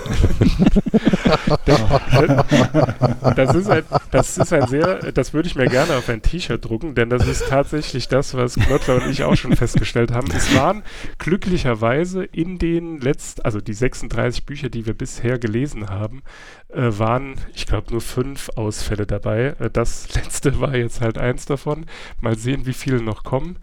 das, 3.37 3.55
ist 3.55 3.71
ein, 3.71 3.85
das 4.11 4.39
ist 4.39 4.53
ein 4.53 4.67
sehr, 4.67 5.13
das 5.13 5.33
würde 5.33 5.47
ich 5.47 5.55
mir 5.55 5.67
gerne 5.67 5.95
auf 5.95 6.09
ein 6.09 6.21
T-Shirt 6.21 6.65
drucken, 6.65 6.97
denn 6.97 7.11
das 7.11 7.29
ist 7.29 7.47
tatsächlich 7.49 8.09
das, 8.09 8.35
was 8.35 8.57
Knottler 8.57 8.97
und 8.97 9.09
ich 9.09 9.23
auch 9.23 9.37
schon 9.37 9.55
festgestellt 9.55 10.11
haben. 10.11 10.27
Es 10.37 10.53
waren 10.57 10.83
glücklicherweise 11.19 12.25
in 12.25 12.59
den 12.59 13.01
letzten, 13.01 13.43
also 13.43 13.61
die 13.61 13.73
36 13.73 14.45
Bücher, 14.45 14.69
die 14.69 14.85
wir 14.85 14.95
bisher 14.95 15.39
gelesen 15.39 15.91
haben, 15.91 16.25
waren, 16.69 17.37
ich 17.55 17.67
glaube, 17.67 17.93
nur 17.93 18.01
fünf 18.01 18.51
Ausfälle 18.57 19.07
dabei. 19.07 19.55
Äh, 19.59 19.71
das 19.71 20.15
letzte 20.15 20.61
war 20.61 20.77
jetzt 20.77 21.01
halt 21.01 21.19
eins 21.19 21.47
davon. 21.47 21.87
Mal 22.21 22.37
sehen, 22.37 22.67
wie 22.67 22.73
viele 22.73 23.03
noch 23.03 23.25
kommen. 23.25 23.59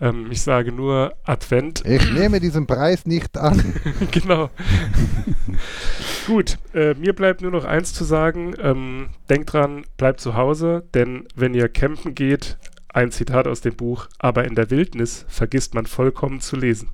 Ähm, 0.00 0.26
ich 0.30 0.42
sage 0.42 0.72
nur 0.72 1.14
Advent 1.22 1.84
Ich 1.86 2.10
nehme 2.12 2.40
diesen 2.40 2.66
Preis 2.66 3.06
nicht 3.06 3.38
an. 3.38 3.74
genau. 4.10 4.50
Gut, 6.26 6.58
äh, 6.74 6.94
mir 6.94 7.12
bleibt 7.14 7.42
nur 7.42 7.52
noch 7.52 7.64
eins 7.64 7.92
zu 7.92 8.04
sagen. 8.04 8.54
Ähm, 8.60 9.10
denkt 9.30 9.52
dran, 9.52 9.84
bleibt 9.96 10.20
zu 10.20 10.34
Hause, 10.34 10.84
denn 10.94 11.26
wenn 11.36 11.54
ihr 11.54 11.68
campen 11.68 12.14
geht, 12.14 12.58
ein 12.94 13.10
Zitat 13.10 13.46
aus 13.46 13.60
dem 13.60 13.74
Buch, 13.76 14.08
aber 14.18 14.44
in 14.44 14.54
der 14.54 14.70
Wildnis 14.70 15.26
vergisst 15.28 15.74
man 15.74 15.86
vollkommen 15.86 16.40
zu 16.40 16.56
lesen. 16.56 16.90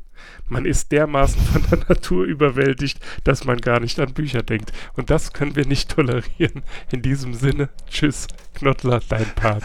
Man 0.49 0.65
ist 0.65 0.93
dermaßen 0.93 1.41
von 1.41 1.63
der 1.71 1.79
Natur 1.89 2.25
überwältigt, 2.25 2.99
dass 3.25 3.45
man 3.45 3.59
gar 3.59 3.81
nicht 3.81 4.01
an 4.01 4.13
Bücher 4.13 4.43
denkt. 4.43 4.73
Und 4.95 5.11
das 5.11 5.33
können 5.33 5.57
wir 5.57 5.67
nicht 5.67 5.91
tolerieren. 5.91 6.63
In 6.91 7.03
diesem 7.03 7.35
Sinne, 7.35 7.69
tschüss, 7.89 8.27
Knottler, 8.55 9.01
dein 9.09 9.27
Part. 9.35 9.65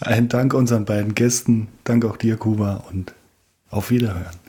Ein 0.00 0.28
Dank 0.28 0.54
unseren 0.54 0.84
beiden 0.84 1.14
Gästen, 1.14 1.68
Dank 1.84 2.04
auch 2.04 2.16
dir, 2.16 2.36
Kuba, 2.36 2.84
und 2.90 3.14
auf 3.70 3.90
Wiederhören. 3.90 4.47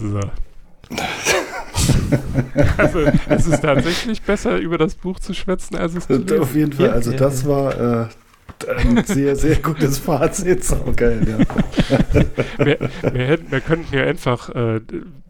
So. 0.00 0.20
also, 2.76 3.00
es 3.28 3.46
ist 3.46 3.60
tatsächlich 3.62 4.22
besser, 4.22 4.58
über 4.58 4.78
das 4.78 4.94
Buch 4.94 5.20
zu 5.20 5.34
schwätzen, 5.34 5.76
als 5.76 5.94
es 5.94 6.06
zu 6.06 6.14
lesen. 6.14 6.40
Auf 6.40 6.54
jeden 6.54 6.72
Fall, 6.72 6.90
also 6.90 7.12
das 7.12 7.46
war 7.46 8.04
äh, 8.04 8.06
ein 8.68 9.04
sehr, 9.04 9.36
sehr 9.36 9.56
gutes 9.56 9.98
Fazit. 9.98 10.64
Sau 10.64 10.92
geil, 10.94 11.26
ja. 11.26 11.38
wir, 12.58 12.78
wir, 13.12 13.26
hätten, 13.26 13.50
wir 13.50 13.60
könnten 13.60 13.94
ja 13.94 14.04
einfach 14.04 14.48
äh, 14.50 14.80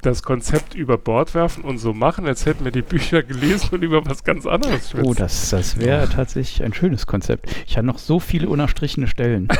das 0.03 0.23
Konzept 0.23 0.75
über 0.75 0.99
Bord 0.99 1.35
werfen 1.35 1.65
und 1.65 1.79
so 1.79 1.93
machen, 1.93 2.27
als 2.27 2.47
hätten 2.47 2.65
wir 2.65 2.73
die 2.73 2.83
Bücher 2.83 3.23
gelesen 3.23 3.69
und 3.73 3.83
über 3.83 4.05
was 4.07 4.25
ganz 4.25 4.47
anderes 4.47 4.91
schwätzen. 4.91 5.07
Oh, 5.07 5.15
das, 5.15 5.51
das 5.51 5.79
wäre 5.79 6.09
tatsächlich 6.09 6.65
ein 6.65 6.73
schönes 6.73 7.07
Konzept. 7.07 7.49
Ich 7.67 7.77
habe 7.77 7.87
noch 7.87 7.99
so 7.99 8.21
viele 8.21 8.49
unerstrichene 8.49 9.07
Stellen. 9.07 9.49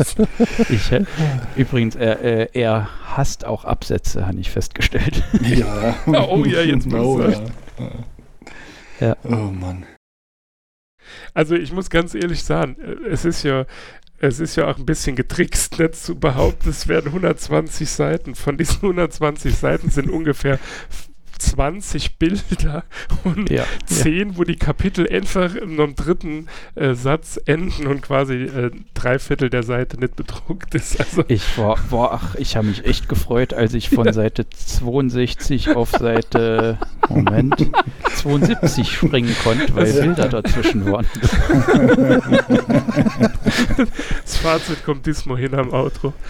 ich, 0.68 0.92
äh, 0.92 1.04
übrigens, 1.56 1.96
er, 1.96 2.20
äh, 2.22 2.48
er 2.52 2.88
hasst 3.16 3.44
auch 3.44 3.64
Absätze, 3.64 4.26
habe 4.26 4.38
ich 4.38 4.50
festgestellt. 4.50 5.22
ja. 5.42 5.94
Oh 6.06 6.44
ja, 6.44 6.62
jetzt 6.62 6.86
muss 6.86 7.00
oh, 7.00 7.22
ich 7.26 7.38
ja. 8.98 9.08
Ja. 9.08 9.16
Oh 9.24 9.50
Mann. 9.50 9.86
Also 11.34 11.54
ich 11.54 11.72
muss 11.72 11.90
ganz 11.90 12.14
ehrlich 12.14 12.44
sagen, 12.44 12.76
äh, 12.80 13.08
es 13.08 13.24
ist 13.24 13.42
ja, 13.42 13.66
es 14.18 14.38
ist 14.38 14.56
ja 14.56 14.68
auch 14.68 14.76
ein 14.76 14.86
bisschen 14.86 15.16
getrickst, 15.16 15.78
nicht 15.78 15.96
zu 15.96 16.18
behaupten, 16.18 16.68
es 16.68 16.88
werden 16.88 17.06
120 17.06 17.88
Seiten. 17.88 18.34
Von 18.34 18.58
diesen 18.58 18.82
120 18.82 19.54
Seiten 19.56 19.90
sind 19.90 20.10
ungefähr 20.10 20.58
20 21.40 22.18
Bilder 22.18 22.84
und 23.24 23.50
Ja, 23.50 23.64
10, 23.86 24.36
wo 24.36 24.44
die 24.44 24.56
Kapitel 24.56 25.08
einfach 25.08 25.54
in 25.54 25.80
einem 25.80 25.94
dritten 25.94 26.46
äh, 26.74 26.94
Satz 26.94 27.40
enden 27.46 27.86
und 27.86 28.02
quasi 28.02 28.34
äh, 28.34 28.70
drei 28.94 29.18
Viertel 29.18 29.50
der 29.50 29.62
Seite 29.62 29.98
nicht 29.98 30.16
bedruckt 30.16 30.74
ist. 30.74 31.00
Also 31.00 31.24
Ich 31.28 31.58
war, 31.58 31.78
war 31.90 32.12
ach, 32.12 32.34
ich 32.36 32.56
habe 32.56 32.68
mich 32.68 32.84
echt 32.84 33.08
gefreut, 33.08 33.54
als 33.54 33.74
ich 33.74 33.90
von 33.90 34.12
Seite 34.12 34.48
62 34.50 35.74
auf 35.74 35.90
Seite 35.90 36.78
Moment 37.08 37.70
72 38.14 38.92
springen 38.92 39.34
konnte, 39.42 39.74
weil 39.74 39.92
Bilder 39.92 40.28
dazwischen 40.28 40.90
waren. 40.90 41.06
das 44.22 44.36
Fazit 44.36 44.84
kommt 44.84 45.06
diesmal 45.06 45.38
hin 45.38 45.54
am 45.54 45.72
Outro. 45.72 46.12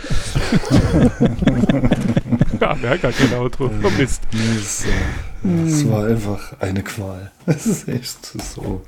ja, 2.62 2.82
wir 2.82 2.90
haben 2.90 3.00
gar 3.00 3.12
kein 3.12 3.32
Outro. 3.34 3.70
Oh 3.82 3.90
Mist. 3.98 4.22
Nee, 4.32 4.58
es, 4.58 4.84
äh, 4.84 5.66
es 5.66 5.88
war 5.88 6.06
einfach 6.06 6.60
eine 6.60 6.82
Qual. 6.82 7.30
Es 7.46 7.66
ist 7.66 7.88
echt 7.88 8.26
so, 8.26 8.82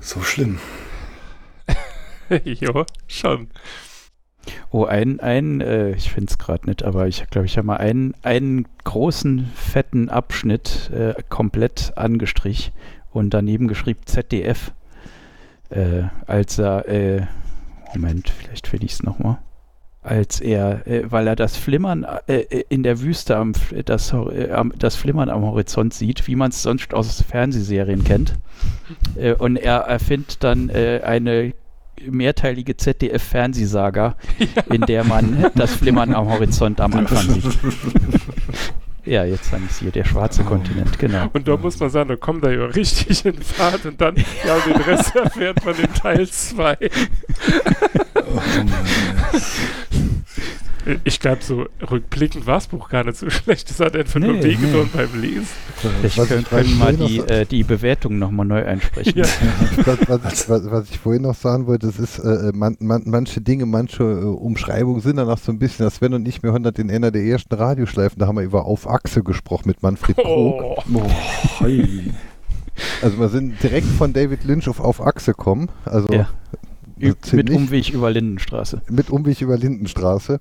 so 0.00 0.20
schlimm. 0.22 0.58
ja, 2.44 2.84
schon. 3.06 3.48
Oh, 4.70 4.84
ein, 4.84 5.20
ein 5.20 5.60
äh, 5.60 5.92
ich 5.92 6.10
finde 6.10 6.30
es 6.30 6.38
gerade 6.38 6.66
nicht, 6.68 6.82
aber 6.82 7.06
ich 7.06 7.24
glaube, 7.30 7.46
ich 7.46 7.56
habe 7.56 7.68
mal 7.68 7.76
einen, 7.76 8.14
einen 8.22 8.66
großen, 8.82 9.50
fetten 9.54 10.08
Abschnitt 10.08 10.90
äh, 10.90 11.14
komplett 11.28 11.92
angestrichen 11.96 12.74
und 13.12 13.32
daneben 13.32 13.68
geschrieben 13.68 14.00
ZDF. 14.06 14.72
Äh, 15.70 16.04
als 16.26 16.58
er, 16.58 16.88
äh, 16.88 17.26
Moment, 17.94 18.28
vielleicht 18.28 18.66
finde 18.66 18.86
ich 18.86 18.92
es 18.92 19.02
nochmal. 19.04 19.38
Als 20.04 20.40
er, 20.40 20.86
äh, 20.86 21.10
weil 21.10 21.26
er 21.26 21.34
das 21.34 21.56
Flimmern 21.56 22.06
äh, 22.26 22.40
äh, 22.40 22.64
in 22.68 22.82
der 22.82 23.00
Wüste, 23.00 23.36
am, 23.36 23.52
das, 23.86 24.12
äh, 24.12 24.48
das 24.78 24.96
Flimmern 24.96 25.30
am 25.30 25.42
Horizont 25.42 25.94
sieht, 25.94 26.26
wie 26.28 26.36
man 26.36 26.50
es 26.50 26.62
sonst 26.62 26.92
aus 26.92 27.22
Fernsehserien 27.22 28.04
kennt. 28.04 28.34
Äh, 29.16 29.32
und 29.32 29.56
er 29.56 29.78
erfindet 29.78 30.44
dann 30.44 30.68
äh, 30.68 31.00
eine 31.02 31.54
mehrteilige 32.06 32.76
ZDF-Fernsehsaga, 32.76 34.16
in 34.70 34.82
der 34.82 35.04
man 35.04 35.46
das 35.54 35.74
Flimmern 35.74 36.14
am 36.14 36.28
Horizont 36.28 36.80
am 36.80 36.92
Anfang 36.92 37.30
sieht. 37.30 37.58
Ja, 39.06 39.24
jetzt 39.24 39.52
habe 39.52 39.62
ich 39.64 39.70
es 39.70 39.78
hier, 39.80 39.90
der 39.90 40.04
schwarze 40.04 40.44
Kontinent, 40.44 40.98
genau. 40.98 41.28
Und 41.34 41.46
da 41.46 41.58
muss 41.58 41.78
man 41.78 41.90
sagen, 41.90 42.08
da 42.08 42.16
kommt 42.16 42.42
er 42.44 42.52
ja 42.52 42.64
richtig 42.64 43.26
in 43.26 43.34
Fahrt 43.34 43.84
und 43.84 44.00
dann, 44.00 44.16
ja, 44.16 44.58
den 44.60 44.80
Rest 44.80 45.14
erfährt 45.16 45.62
man 45.64 45.76
in 45.76 45.92
Teil 45.92 46.26
2. 46.26 46.78
Oh 48.14 48.40
Ich 51.04 51.18
glaube, 51.20 51.42
so 51.42 51.66
rückblickend 51.90 52.46
war 52.46 52.54
das 52.56 52.66
Buch 52.66 52.88
gar 52.88 53.04
nicht 53.04 53.16
so 53.16 53.30
schlecht. 53.30 53.70
Das 53.70 53.80
hat 53.80 53.96
einfach 53.96 54.20
nur 54.20 54.32
Nee, 54.34 54.42
wehgetan 54.44 54.90
beim 54.92 55.20
Lesen. 55.20 55.46
Ich 56.02 56.16
Was 56.18 56.28
können, 56.28 56.78
mal 56.78 56.94
die, 56.96 57.18
noch- 57.18 57.28
äh, 57.28 57.44
die 57.44 57.62
Bewertung 57.64 58.18
nochmal 58.18 58.46
neu 58.46 58.64
einsprechen. 58.66 59.14
Ja. 59.16 59.24
was, 59.84 59.98
was, 60.08 60.48
was, 60.48 60.70
was 60.70 60.90
ich 60.90 60.98
vorhin 60.98 61.22
noch 61.22 61.34
sagen 61.34 61.66
wollte, 61.66 61.86
das 61.86 61.98
ist, 61.98 62.18
äh, 62.18 62.52
man, 62.54 62.76
man, 62.80 63.02
manche 63.06 63.40
Dinge, 63.40 63.66
manche 63.66 64.02
äh, 64.04 64.24
Umschreibungen 64.24 65.00
sind 65.00 65.16
danach 65.16 65.38
so 65.38 65.52
ein 65.52 65.58
bisschen, 65.58 65.84
dass 65.86 65.96
Sven 65.96 66.14
und 66.14 66.26
ich 66.28 66.42
mir 66.42 66.50
100 66.50 66.78
in 66.78 66.90
einer 66.90 67.10
der 67.10 67.22
ersten 67.22 67.54
Radioschleifen, 67.54 68.18
da 68.18 68.26
haben 68.26 68.36
wir 68.36 68.42
über 68.44 68.64
Auf 68.66 68.88
Achse 68.88 69.22
gesprochen 69.22 69.68
mit 69.68 69.82
Manfred 69.82 70.16
Krug. 70.16 70.26
Oh, 70.26 70.76
Oh. 70.92 71.02
Also 73.02 73.18
wir 73.20 73.28
sind 73.28 73.62
direkt 73.62 73.86
von 73.86 74.12
David 74.12 74.44
Lynch 74.44 74.68
auf 74.68 74.80
Auf 74.80 75.00
Achse 75.00 75.32
kommen. 75.32 75.68
Also 75.84 76.08
Ja. 76.12 76.28
Mit 76.96 77.24
ziemlich- 77.24 77.56
Umweg 77.56 77.90
über 77.90 78.10
Lindenstraße. 78.10 78.82
mit 78.90 79.10
Umweg 79.10 79.40
über 79.40 79.56
Lindenstraße. 79.56 80.40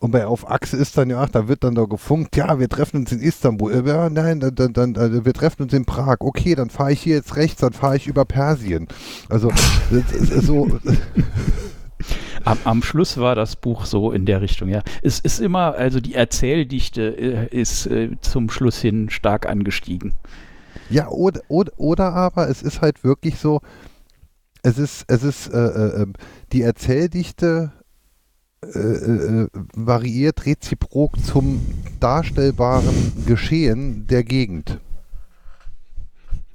Und 0.00 0.12
bei 0.12 0.26
Auf 0.26 0.48
Achse 0.48 0.76
ist 0.76 0.96
dann 0.96 1.10
ja, 1.10 1.20
ach, 1.20 1.28
da 1.28 1.48
wird 1.48 1.64
dann 1.64 1.74
da 1.74 1.84
gefunkt, 1.84 2.36
ja, 2.36 2.60
wir 2.60 2.68
treffen 2.68 2.98
uns 2.98 3.10
in 3.10 3.18
Istanbul. 3.20 3.72
Äh, 3.72 3.88
Ja, 3.88 4.08
nein, 4.08 4.38
dann, 4.38 4.54
dann, 4.54 4.72
dann, 4.72 4.94
äh, 4.94 5.24
wir 5.24 5.32
treffen 5.34 5.62
uns 5.62 5.72
in 5.72 5.84
Prag. 5.86 6.18
Okay, 6.20 6.54
dann 6.54 6.70
fahre 6.70 6.92
ich 6.92 7.00
hier 7.00 7.16
jetzt 7.16 7.34
rechts, 7.36 7.60
dann 7.60 7.72
fahre 7.72 7.96
ich 7.96 8.06
über 8.06 8.24
Persien. 8.24 8.86
Also 9.28 9.50
ist 9.90 10.46
so, 10.46 10.68
Am, 12.44 12.58
am 12.64 12.82
Schluss 12.82 13.18
war 13.18 13.34
das 13.34 13.56
Buch 13.56 13.84
so 13.84 14.12
in 14.12 14.24
der 14.24 14.40
Richtung, 14.40 14.68
ja. 14.68 14.82
Es 15.02 15.18
ist 15.18 15.40
immer, 15.40 15.74
also 15.74 16.00
die 16.00 16.14
Erzähldichte 16.14 17.02
äh, 17.02 17.48
ist 17.60 17.86
äh, 17.86 18.10
zum 18.20 18.48
Schluss 18.50 18.78
hin 18.78 19.10
stark 19.10 19.48
angestiegen. 19.48 20.14
ja, 20.88 21.08
oder, 21.08 21.40
oder, 21.48 21.72
oder 21.76 22.12
aber 22.14 22.48
es 22.48 22.62
ist 22.62 22.80
halt 22.80 23.02
wirklich 23.02 23.38
so, 23.38 23.60
es 24.62 24.78
ist, 24.78 25.04
es 25.08 25.22
ist, 25.22 25.48
äh, 25.48 25.58
äh, 25.58 26.02
ähm, 26.02 26.12
die 26.52 26.62
Erzähldichte 26.62 27.72
äh, 28.62 28.66
äh, 28.78 29.48
variiert 29.74 30.44
reziprok 30.46 31.18
zum 31.24 31.60
darstellbaren 32.00 33.12
Geschehen 33.26 34.06
der 34.08 34.24
Gegend. 34.24 34.80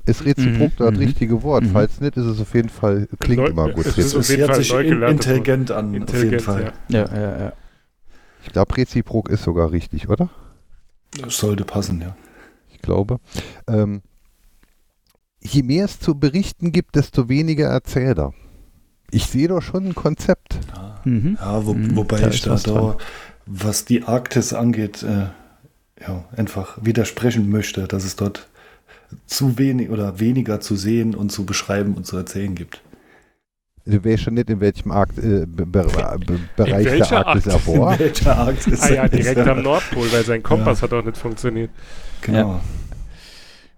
Ist 0.05 0.25
reziprok 0.25 0.71
Mhm, 0.71 0.75
das 0.77 0.91
mhm. 0.91 0.97
richtige 0.97 1.43
Wort? 1.43 1.63
Mhm. 1.63 1.69
Falls 1.69 2.01
nicht, 2.01 2.17
ist 2.17 2.25
es 2.25 2.41
auf 2.41 2.53
jeden 2.53 2.67
Fall, 2.67 3.07
klingt 3.19 3.47
immer 3.47 3.69
gut. 3.71 3.85
es 3.85 3.97
ist 3.97 4.15
auf 4.15 4.21
es 4.21 4.29
jeden 4.29 4.41
hört 4.41 4.51
Fall 4.51 4.63
sich 4.63 4.73
intelligent 4.73 5.71
an, 5.71 6.03
auf 6.03 6.23
jeden 6.23 6.39
Fall. 6.41 6.73
ja. 6.89 7.05
Ja, 7.05 7.15
ja, 7.15 7.39
ja. 7.39 7.53
Ich 8.45 8.51
glaube, 8.51 8.75
reziprok 8.75 9.29
ist 9.29 9.43
sogar 9.43 9.71
richtig, 9.71 10.09
oder? 10.09 10.29
Das 11.21 11.37
sollte 11.37 11.63
passen, 11.63 12.01
ja. 12.01 12.17
Ich 12.73 12.79
glaube. 12.79 13.19
Ähm, 13.67 14.01
je 15.43 15.63
mehr 15.63 15.85
es 15.85 15.99
zu 15.99 16.15
berichten 16.15 16.71
gibt, 16.71 16.95
desto 16.95 17.29
weniger 17.29 17.67
Erzähler. 17.67 18.33
Ich 19.11 19.25
sehe 19.25 19.47
doch 19.47 19.61
schon 19.61 19.87
ein 19.87 19.95
Konzept. 19.95 20.57
Mhm. 21.05 21.37
Ja, 21.39 21.65
wo, 21.65 21.73
Mhm, 21.73 21.95
wobei 21.95 22.19
da 22.19 22.29
ich 22.29 22.41
da, 22.41 22.51
was 22.51 22.63
da 22.63 22.97
was 23.45 23.85
die 23.85 24.03
Arktis 24.03 24.53
angeht, 24.53 25.03
äh, 25.03 25.27
ja, 26.01 26.25
einfach 26.35 26.77
widersprechen 26.81 27.49
möchte, 27.49 27.87
dass 27.87 28.05
es 28.05 28.15
dort 28.15 28.47
zu 29.27 29.57
wenig 29.57 29.89
oder 29.89 30.19
weniger 30.19 30.59
zu 30.59 30.75
sehen 30.75 31.13
und 31.13 31.31
zu 31.31 31.45
beschreiben 31.45 31.93
und 31.93 32.05
zu 32.05 32.17
erzählen 32.17 32.55
gibt. 32.55 32.81
Du 33.85 34.03
weißt 34.03 34.23
schon 34.23 34.35
nicht, 34.35 34.49
in 34.49 34.61
welchem 34.61 34.91
Arkt, 34.91 35.17
äh, 35.17 35.45
Be 35.45 35.65
Be 35.65 35.83
Be 35.83 36.39
Bereich 36.55 36.83
der 36.85 36.93
welcher 36.93 37.27
Arktis 37.27 37.47
er 37.47 37.67
war. 37.67 37.99
Welcher 37.99 38.37
Arktis? 38.37 38.81
Ah 38.81 38.93
ja, 38.93 39.07
direkt 39.09 39.37
Ja, 39.37 39.45
am 39.51 39.61
Nordpol, 39.61 40.09
weil 40.11 40.23
sein 40.23 40.41
Kompass 40.41 40.81
hat 40.81 40.93
auch 40.93 41.03
nicht 41.03 41.17
funktioniert. 41.17 41.69
Genau. 42.21 42.61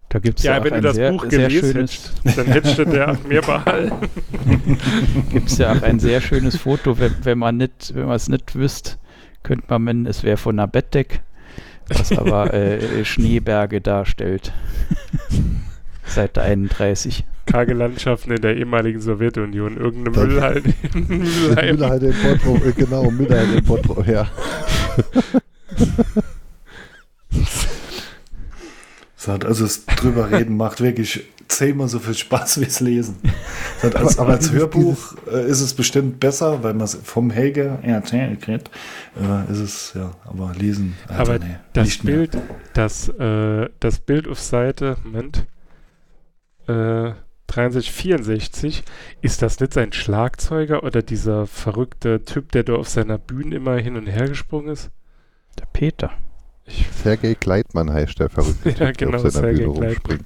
Da 0.09 0.19
gibt 0.19 0.39
es 0.39 0.45
ja, 0.45 0.53
Ja, 0.53 0.59
auch 0.59 0.63
wenn 0.63 0.71
du 0.71 0.77
ein 0.77 0.83
das 0.83 0.95
sehr, 0.95 1.11
Buch 1.11 1.27
gelesen 1.27 1.71
schönes, 1.73 2.11
hättest, 2.23 2.37
dann 2.37 2.45
hättest 2.47 2.77
du 2.77 2.85
der 2.85 3.17
mir 3.27 3.41
behalten. 3.41 4.09
gibt's 5.31 5.57
ja 5.57 5.73
auch 5.73 5.81
ein 5.81 5.99
sehr 5.99 6.21
schönes 6.21 6.55
Foto, 6.57 6.99
wenn, 6.99 7.13
wenn 7.23 7.37
man 7.37 7.57
nicht, 7.57 7.93
wenn 7.95 8.05
man 8.05 8.15
es 8.15 8.29
nicht 8.29 8.55
wüsst, 8.55 8.97
könnte 9.43 9.65
man 9.69 9.83
meinen, 9.83 10.05
es 10.05 10.23
wäre 10.23 10.37
von 10.37 10.57
einer 10.57 10.67
Bettdeck, 10.67 11.21
was 11.89 12.11
aber 12.11 12.53
äh, 12.53 13.03
Schneeberge 13.03 13.81
darstellt. 13.81 14.53
Seite 16.05 16.41
31. 16.43 17.25
Karge 17.47 17.73
Landschaften 17.73 18.31
in 18.31 18.41
der 18.41 18.55
ehemaligen 18.57 19.01
Sowjetunion. 19.01 19.77
Irgendeine 19.77 20.15
Das- 20.15 20.27
Müllhalde 20.27 20.73
in 20.93 21.07
Mülheim. 21.07 21.75
Müllerheide 21.75 22.07
in 22.07 22.15
Bottrop, 22.23 22.65
äh, 22.65 22.71
genau, 22.71 23.11
Müllerheide 23.11 23.55
in 23.57 23.63
Bottrop, 23.63 24.07
ja. 24.07 24.27
So, 29.25 29.31
also 29.31 29.63
das 29.65 29.85
drüber 29.85 30.31
reden 30.31 30.57
macht 30.65 30.81
wirklich 30.81 31.25
zehnmal 31.47 31.87
so 31.87 31.99
viel 31.99 32.13
Spaß 32.15 32.59
wie 32.59 32.65
es 32.65 32.79
lesen. 32.79 33.17
So, 33.81 33.87
als, 33.89 34.17
Aber- 34.17 34.21
aber 34.23 34.31
als 34.33 34.51
Hörbuch 34.51 35.15
äh, 35.31 35.47
ist 35.49 35.61
es 35.61 35.73
bestimmt 35.73 36.19
besser, 36.19 36.63
weil 36.63 36.73
man 36.73 36.85
es 36.85 36.95
vom 37.03 37.29
Helge 37.31 37.77
erzählt 37.83 38.41
kriegt. 38.41 38.69
Äh, 39.19 39.51
ist 39.51 39.59
es, 39.59 39.93
ja, 39.95 40.11
aber 40.25 40.53
lesen. 40.57 40.95
Alter, 41.07 41.19
Aber 41.21 41.39
nee, 41.39 41.55
Das 41.73 41.85
nicht 41.85 42.03
mehr. 42.03 42.15
Bild, 42.15 42.37
das, 42.73 43.09
äh, 43.09 43.69
das 43.79 43.99
Bild 43.99 44.27
auf 44.27 44.39
Seite, 44.39 44.97
Moment, 45.03 45.45
äh, 46.67 47.11
63, 47.47 47.91
64, 47.91 48.83
ist 49.21 49.41
das 49.43 49.59
nicht 49.59 49.73
sein 49.73 49.93
Schlagzeuger 49.93 50.83
oder 50.83 51.03
dieser 51.03 51.45
verrückte 51.45 52.25
Typ, 52.25 52.51
der 52.53 52.63
da 52.63 52.73
auf 52.73 52.89
seiner 52.89 53.19
Bühne 53.19 53.55
immer 53.55 53.75
hin 53.77 53.95
und 53.97 54.07
her 54.07 54.27
gesprungen 54.27 54.69
ist? 54.69 54.89
Der 55.59 55.67
Peter. 55.71 56.11
Ich, 56.65 56.87
Sergei 57.03 57.35
Gleitmann 57.39 57.91
heißt 57.91 58.19
der 58.19 58.29
verrückte 58.29 58.69
Ja, 58.69 58.75
Typ, 58.75 58.97
der 58.97 59.07
genau, 59.07 59.17
auf 59.17 59.31
seiner 59.31 59.31
Sergei 59.31 59.65
Bühne 59.65 59.87
rumspringt. 59.87 60.25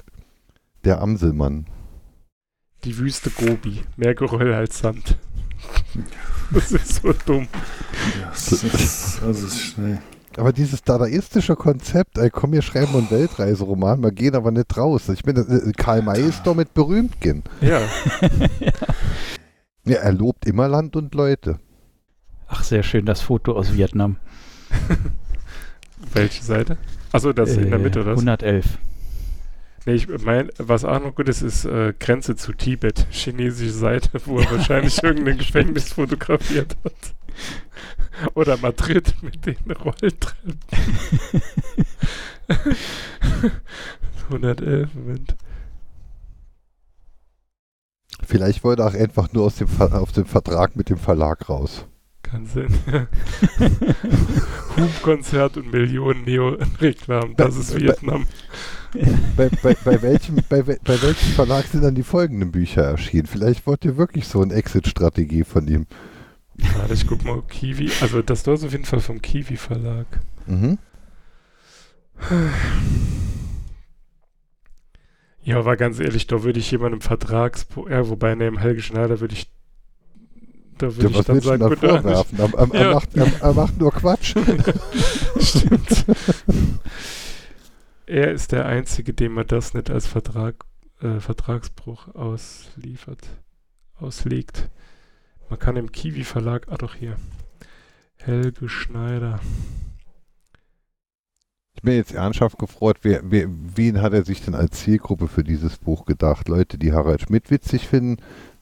Der 0.85 1.01
Amselmann. 1.01 1.65
die 2.85 2.97
Wüste 2.97 3.29
Gobi, 3.29 3.81
mehr 3.97 4.15
Geröll 4.15 4.53
als 4.53 4.79
Sand. 4.79 5.17
Das 6.51 6.71
ist 6.71 6.95
so 7.03 7.13
dumm. 7.27 7.47
Ja, 8.19 8.29
das 8.31 8.51
ist, 8.53 9.21
es 9.21 9.43
ist, 9.43 9.77
nee. 9.77 9.99
Aber 10.35 10.51
dieses 10.51 10.81
dadaistische 10.81 11.55
Konzept, 11.55 12.17
ey, 12.17 12.31
komm, 12.31 12.53
wir 12.53 12.63
schreiben 12.63 12.95
einen 12.95 13.11
Weltreiseroman, 13.11 14.01
wir 14.01 14.11
gehen 14.11 14.33
aber 14.35 14.49
nicht 14.49 14.75
raus. 14.75 15.09
Ich 15.09 15.23
meine, 15.25 15.41
äh, 15.41 15.71
Karl 15.73 16.01
May 16.01 16.21
ist 16.21 16.41
damit 16.45 16.73
berühmt 16.73 17.21
gehen. 17.21 17.43
Ja, 17.61 17.81
Ja, 19.85 19.97
er 19.97 20.11
lobt 20.11 20.47
immer 20.47 20.67
Land 20.67 20.95
und 20.95 21.13
Leute. 21.13 21.59
Ach, 22.47 22.63
sehr 22.63 22.81
schön, 22.81 23.05
das 23.05 23.21
Foto 23.21 23.53
aus 23.53 23.73
Vietnam. 23.75 24.17
Welche 26.13 26.43
Seite? 26.43 26.77
Achso, 27.11 27.33
das 27.33 27.55
in 27.55 27.69
der 27.69 27.79
Äh, 27.79 27.83
Mitte, 27.83 28.01
oder? 28.01 28.11
was? 28.11 28.19
111. 28.19 28.77
Nee, 29.85 29.93
ich 29.93 30.07
meine, 30.23 30.49
was 30.57 30.83
auch 30.85 31.01
noch 31.01 31.15
gut 31.15 31.29
ist, 31.29 31.41
ist 31.41 31.65
äh, 31.65 31.93
Grenze 31.97 32.35
zu 32.35 32.51
Tibet, 32.53 33.07
chinesische 33.11 33.71
Seite, 33.71 34.09
wo 34.25 34.39
er 34.39 34.51
wahrscheinlich 34.51 35.01
irgendein 35.03 35.37
Gefängnis 35.37 35.93
fotografiert 35.93 36.75
hat. 36.83 36.93
Oder 38.35 38.57
Madrid 38.57 39.15
mit 39.21 39.45
den 39.45 39.55
Rolltreppen. 39.71 40.59
111, 44.29 44.93
Moment. 44.93 45.35
Vielleicht 48.25 48.63
wollte 48.63 48.81
er 48.83 48.89
auch 48.89 48.93
einfach 48.93 49.31
nur 49.33 49.45
aus 49.45 49.55
dem, 49.55 49.67
Ver 49.67 49.93
auf 49.99 50.11
dem 50.11 50.25
Vertrag 50.25 50.75
mit 50.75 50.89
dem 50.89 50.97
Verlag 50.97 51.47
raus. 51.49 51.85
Kann 52.29 52.45
Sinn. 52.45 52.67
Hubkonzert 54.77 55.57
und 55.57 55.71
Millionen 55.71 56.23
Neo-Reklamen. 56.25 57.35
Das 57.35 57.55
ist 57.57 57.73
Bei- 57.73 57.81
Vietnam. 57.81 58.27
Bei, 59.37 59.49
bei, 59.83 60.01
welchem, 60.01 60.35
bei, 60.49 60.59
wel- 60.61 60.79
bei 60.83 61.01
welchem 61.01 61.33
Verlag 61.33 61.65
sind 61.65 61.83
dann 61.83 61.93
die 61.95 62.03
folgenden 62.03 62.51
Bücher 62.51 62.83
erschienen? 62.83 63.27
Vielleicht 63.27 63.67
wollt 63.67 63.85
ihr 63.85 63.97
wirklich 63.97 64.27
so 64.27 64.41
eine 64.41 64.53
Exit-Strategie 64.53 65.43
von 65.43 65.67
ihm. 65.67 65.85
Warte, 66.77 66.93
ich 66.93 67.05
guck 67.07 67.23
mal, 67.23 67.41
Kiwi. 67.47 67.91
Also, 68.01 68.21
das 68.21 68.43
da 68.43 68.53
ist 68.53 68.63
auf 68.63 68.71
jeden 68.71 68.85
Fall 68.85 68.99
vom 68.99 69.21
Kiwi-Verlag. 69.21 70.07
Mhm. 70.47 70.77
Ja, 75.41 75.57
aber 75.59 75.77
ganz 75.77 75.99
ehrlich, 75.99 76.27
da 76.27 76.43
würde 76.43 76.59
ich 76.59 76.69
jemandem 76.71 77.01
Vertrags... 77.01 77.65
Ja, 77.89 78.07
wobei, 78.09 78.35
ne, 78.35 78.47
im 78.47 78.57
Helge 78.59 78.81
Schneider 78.81 79.19
würde 79.19 79.33
ich... 79.35 79.49
Da 80.79 80.95
würde 80.95 81.09
Ja, 81.13 81.19
ich 81.19 81.25
dann 81.25 81.41
sagen, 81.41 81.61
ja, 81.61 81.75
vorwerfen? 81.75 82.39
Er, 82.39 82.53
er, 82.53 82.73
er, 82.73 82.81
Ja. 82.81 82.93
macht, 82.93 83.09
er 83.15 83.53
macht 83.53 83.77
nur 83.79 83.91
Quatsch. 83.91 84.29
Stimmt. 85.39 86.05
er 88.05 88.31
ist 88.31 88.51
der 88.53 88.65
Einzige, 88.65 89.13
dem 89.13 89.33
man 89.33 89.45
das 89.45 89.73
nicht 89.73 89.89
als 89.91 90.07
Vertrag, 90.07 90.55
äh, 91.01 91.19
Vertragsbruch 91.19 92.15
ausliefert, 92.15 93.27
auslegt. 93.99 94.69
Man 95.49 95.59
kann 95.59 95.75
im 95.75 95.91
Kiwi-Verlag, 95.91 96.67
ah 96.69 96.77
doch 96.77 96.95
hier, 96.95 97.17
Helge 98.15 98.69
Schneider. 98.69 99.39
Ich 101.75 101.81
bin 101.81 101.95
jetzt 101.95 102.13
ernsthaft 102.13 102.57
gefreut, 102.57 102.99
wer, 103.03 103.21
wer, 103.23 103.47
wen 103.49 104.01
hat 104.01 104.13
er 104.13 104.23
sich 104.25 104.43
denn 104.43 104.55
als 104.55 104.79
Zielgruppe 104.81 105.27
für 105.27 105.43
dieses 105.43 105.77
Buch 105.77 106.05
gedacht? 106.05 106.47
Leute, 106.49 106.77
die 106.77 106.91
Harald 106.93 107.21
Schmidt 107.21 107.51
witzig 107.51 107.87
finden? 107.87 108.17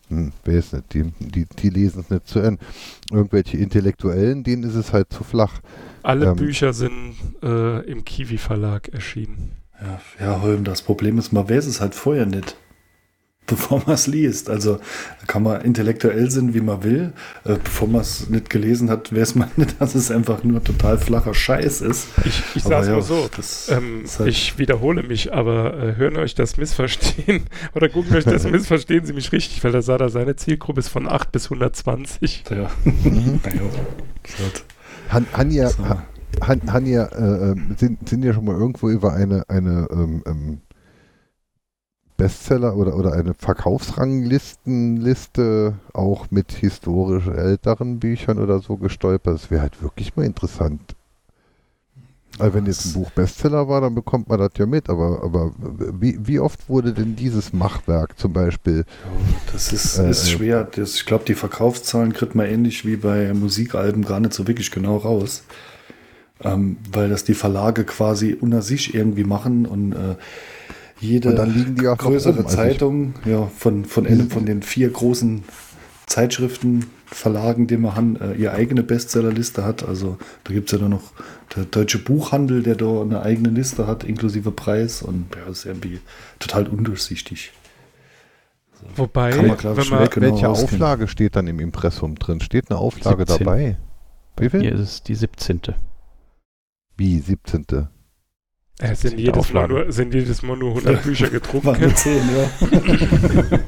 Hm, 0.10 0.32
wer 0.46 0.60
ist 0.60 0.74
nicht? 0.74 0.94
Die, 0.94 1.04
die, 1.20 1.46
die 1.46 1.70
lesen 1.70 2.02
es 2.02 2.10
nicht 2.10 2.28
zu 2.28 2.40
Ende. 2.40 2.64
Irgendwelche 3.12 3.58
Intellektuellen, 3.58 4.44
denen 4.44 4.64
ist 4.64 4.76
es 4.76 4.94
halt 4.94 5.12
zu 5.12 5.24
flach. 5.24 5.60
Alle 6.04 6.28
Ähm. 6.28 6.36
Bücher 6.36 6.74
sind 6.74 7.16
äh, 7.44 7.82
im 7.86 8.06
Kiwi-Verlag 8.06 8.90
erschienen. 8.90 9.52
Ja, 9.82 10.02
ja, 10.20 10.42
Holm, 10.42 10.64
das 10.64 10.82
Problem 10.82 11.18
ist, 11.20 11.34
man 11.34 11.50
weiß 11.50 11.68
es 11.68 11.82
halt 11.82 11.94
vorher 11.94 12.26
nicht. 12.26 12.56
bevor 13.50 13.82
man 13.86 13.96
es 13.96 14.06
liest. 14.08 14.50
Also 14.50 14.80
kann 15.26 15.44
man 15.44 15.62
intellektuell 15.62 16.30
sein, 16.30 16.54
wie 16.54 16.62
man 16.62 16.84
will. 16.84 17.14
Äh, 17.46 17.56
bevor 17.64 17.88
man 17.88 18.02
es 18.02 18.30
nicht 18.30 18.50
gelesen 18.50 18.90
hat, 18.90 19.16
weiß 19.16 19.36
man 19.36 19.50
nicht, 19.56 19.82
dass 19.82 19.96
es 19.96 20.12
einfach 20.12 20.44
nur 20.44 20.64
total 20.64 20.98
flacher 20.98 21.34
Scheiß 21.34 21.82
ist. 21.82 22.08
Ich, 22.26 22.44
ich 22.56 22.66
Aber 22.66 22.76
sag's 22.76 22.88
ja, 22.88 22.94
mal 22.94 23.02
so. 23.02 23.30
das 23.36 23.70
Ähm, 23.70 24.04
halt- 24.20 24.30
ich 24.30 24.58
wiederhole 24.60 25.02
mich, 25.04 25.34
aber 25.34 25.74
äh, 25.82 25.96
hören 25.96 26.18
euch 26.18 26.36
das 26.36 26.58
missverstehen 26.58 27.46
oder 27.74 27.90
gucken 27.90 28.16
euch 28.16 28.26
das 28.26 28.44
missverstehen 28.50 29.06
Sie 29.06 29.14
mich 29.14 29.32
richtig, 29.32 29.64
weil 29.64 29.72
da 29.72 29.82
sah 29.82 29.98
da 29.98 30.10
seine 30.10 30.36
Zielgruppe 30.36 30.80
ist 30.80 30.90
von 30.90 31.08
8 31.08 31.32
bis 31.32 31.46
120. 31.46 32.44
Ja. 32.52 32.70
Mhm. 32.84 33.40
Ja, 33.46 33.52
Han, 35.10 35.26
Hanja, 35.34 35.70
So. 35.70 35.88
Ha- 35.88 36.04
Han, 36.46 36.62
Hanja 36.72 37.06
äh, 37.06 37.52
ähm, 37.52 37.76
sind, 37.80 38.08
sind 38.08 38.24
ja 38.24 38.34
schon 38.34 38.46
mal 38.46 38.56
irgendwo 38.56 38.90
über 38.90 39.14
eine, 39.14 39.44
eine 39.50 39.88
ähm, 39.92 40.24
ähm, 40.28 40.62
Bestseller 42.18 42.76
oder, 42.76 42.98
oder 42.98 43.14
eine 43.14 43.36
Verkaufsranglistenliste 43.36 45.76
auch 45.94 46.32
mit 46.32 46.52
historisch 46.52 47.28
älteren 47.28 48.00
Büchern 48.00 48.40
oder 48.40 48.58
so 48.60 48.78
gestolpert. 48.78 49.36
Das 49.36 49.52
wäre 49.52 49.62
halt 49.62 49.84
wirklich 49.84 50.16
mal 50.16 50.26
interessant. 50.26 50.96
Also 52.40 52.54
wenn 52.54 52.66
jetzt 52.68 52.86
ein 52.86 52.94
Buch 52.94 53.10
Bestseller 53.12 53.68
war, 53.68 53.82
dann 53.82 53.96
bekommt 53.96 54.30
man 54.30 54.40
das 54.40 54.52
ja 54.58 54.68
mit, 54.68 54.90
aber, 54.90 55.24
aber 55.24 55.52
wie, 55.58 56.20
wie 56.22 56.40
oft 56.40 56.70
wurde 56.70 56.94
denn 56.94 57.16
dieses 57.16 57.52
Machwerk 57.52 58.20
zum 58.20 58.32
Beispiel 58.34 58.86
Ja, 59.04 59.10
das 59.54 59.74
ist, 59.74 59.98
Äh, 59.98 60.12
ist 60.12 60.30
schwer. 60.30 60.64
Das, 60.66 60.96
ich 60.96 61.06
glaube, 61.06 61.26
die 61.26 61.34
Verkaufszahlen 61.34 62.14
kriegt 62.14 62.36
man 62.36 62.46
ähnlich 62.46 62.86
wie 62.86 62.98
bei 62.98 63.34
Musikalben 63.34 64.06
gar 64.06 64.20
nicht 64.20 64.34
so 64.34 64.48
wirklich 64.48 64.70
genau 64.70 64.98
raus. 64.98 65.44
Ähm, 66.44 66.78
weil 66.92 67.10
das 67.10 67.24
die 67.24 67.34
Verlage 67.34 67.84
quasi 67.84 68.38
unter 68.40 68.62
sich 68.62 68.94
irgendwie 68.94 69.24
machen 69.24 69.66
und 69.66 69.94
äh, 69.94 70.16
jede 71.00 71.30
Und 71.30 71.36
dann 71.36 71.54
liegen 71.54 71.76
die 71.76 71.88
auch 71.88 71.98
noch 71.98 72.06
größere 72.06 72.38
rum. 72.38 72.46
Also 72.46 72.56
Zeitung 72.56 73.14
ja, 73.26 73.50
von, 73.58 73.86
von 73.86 74.06
einem 74.08 74.30
von 74.30 74.46
den 74.46 74.62
vier 74.64 74.90
großen 74.90 75.44
Zeitschriftenverlagen, 76.08 77.68
die 77.68 77.78
wir 77.78 77.96
haben, 77.96 78.16
äh, 78.16 78.34
ihre 78.34 78.54
eigene 78.54 78.82
Bestsellerliste 78.82 79.64
hat. 79.64 79.88
Also 79.88 80.18
da 80.46 80.54
gibt 80.54 80.70
es 80.70 80.72
ja 80.72 80.80
dann 80.80 80.92
noch 80.92 81.12
der 81.56 81.66
deutsche 81.66 82.00
Buchhandel, 82.00 82.64
der 82.64 82.76
da 82.76 83.02
eine 83.02 83.22
eigene 83.22 83.50
Liste 83.50 83.88
hat, 83.88 84.04
inklusive 84.04 84.52
Preis. 84.52 85.02
Und 85.02 85.28
ja, 85.36 85.42
das 85.48 85.60
ist 85.60 85.66
irgendwie 85.66 86.00
total 86.40 86.68
undurchsichtig. 86.68 87.52
Wobei, 88.96 89.32
Kann 89.32 89.48
man, 89.48 89.58
glaub 89.58 89.78
wenn 89.78 89.90
man, 89.90 90.10
genau 90.10 90.32
Welche 90.32 90.46
rauskennen. 90.46 90.74
Auflage 90.74 91.08
steht 91.08 91.36
dann 91.36 91.48
im 91.48 91.60
Impressum 91.60 92.16
drin? 92.16 92.40
Steht 92.42 92.70
eine 92.70 92.80
Auflage 92.80 93.26
17. 93.28 93.46
dabei? 93.46 93.78
Wie 94.38 94.50
viel? 94.50 94.62
Hier 94.62 94.74
ist 94.74 94.80
es 94.80 95.04
die 95.04 95.16
17. 95.16 95.62
Wie, 96.96 97.20
17. 97.20 97.88
äh, 98.80 98.96
sind, 98.96 99.20
jedes 99.20 99.54
Mal 99.54 99.68
nur, 99.68 99.92
sind 99.92 100.14
jedes 100.14 100.42
Mal 100.42 100.58
nur 100.58 100.70
100 100.70 101.04
Bücher 101.04 101.30
gedruckt. 101.30 101.66
War 101.66 101.78
nur 101.78 101.96
zehn, 101.96 102.22
ja. 102.36 102.50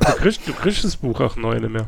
Du 0.00 0.12
kriegst, 0.16 0.48
du 0.48 0.52
kriegst 0.52 0.84
das 0.84 0.96
Buch 0.96 1.20
auch 1.20 1.36
neu 1.36 1.58
nicht 1.58 1.72
mehr. 1.72 1.86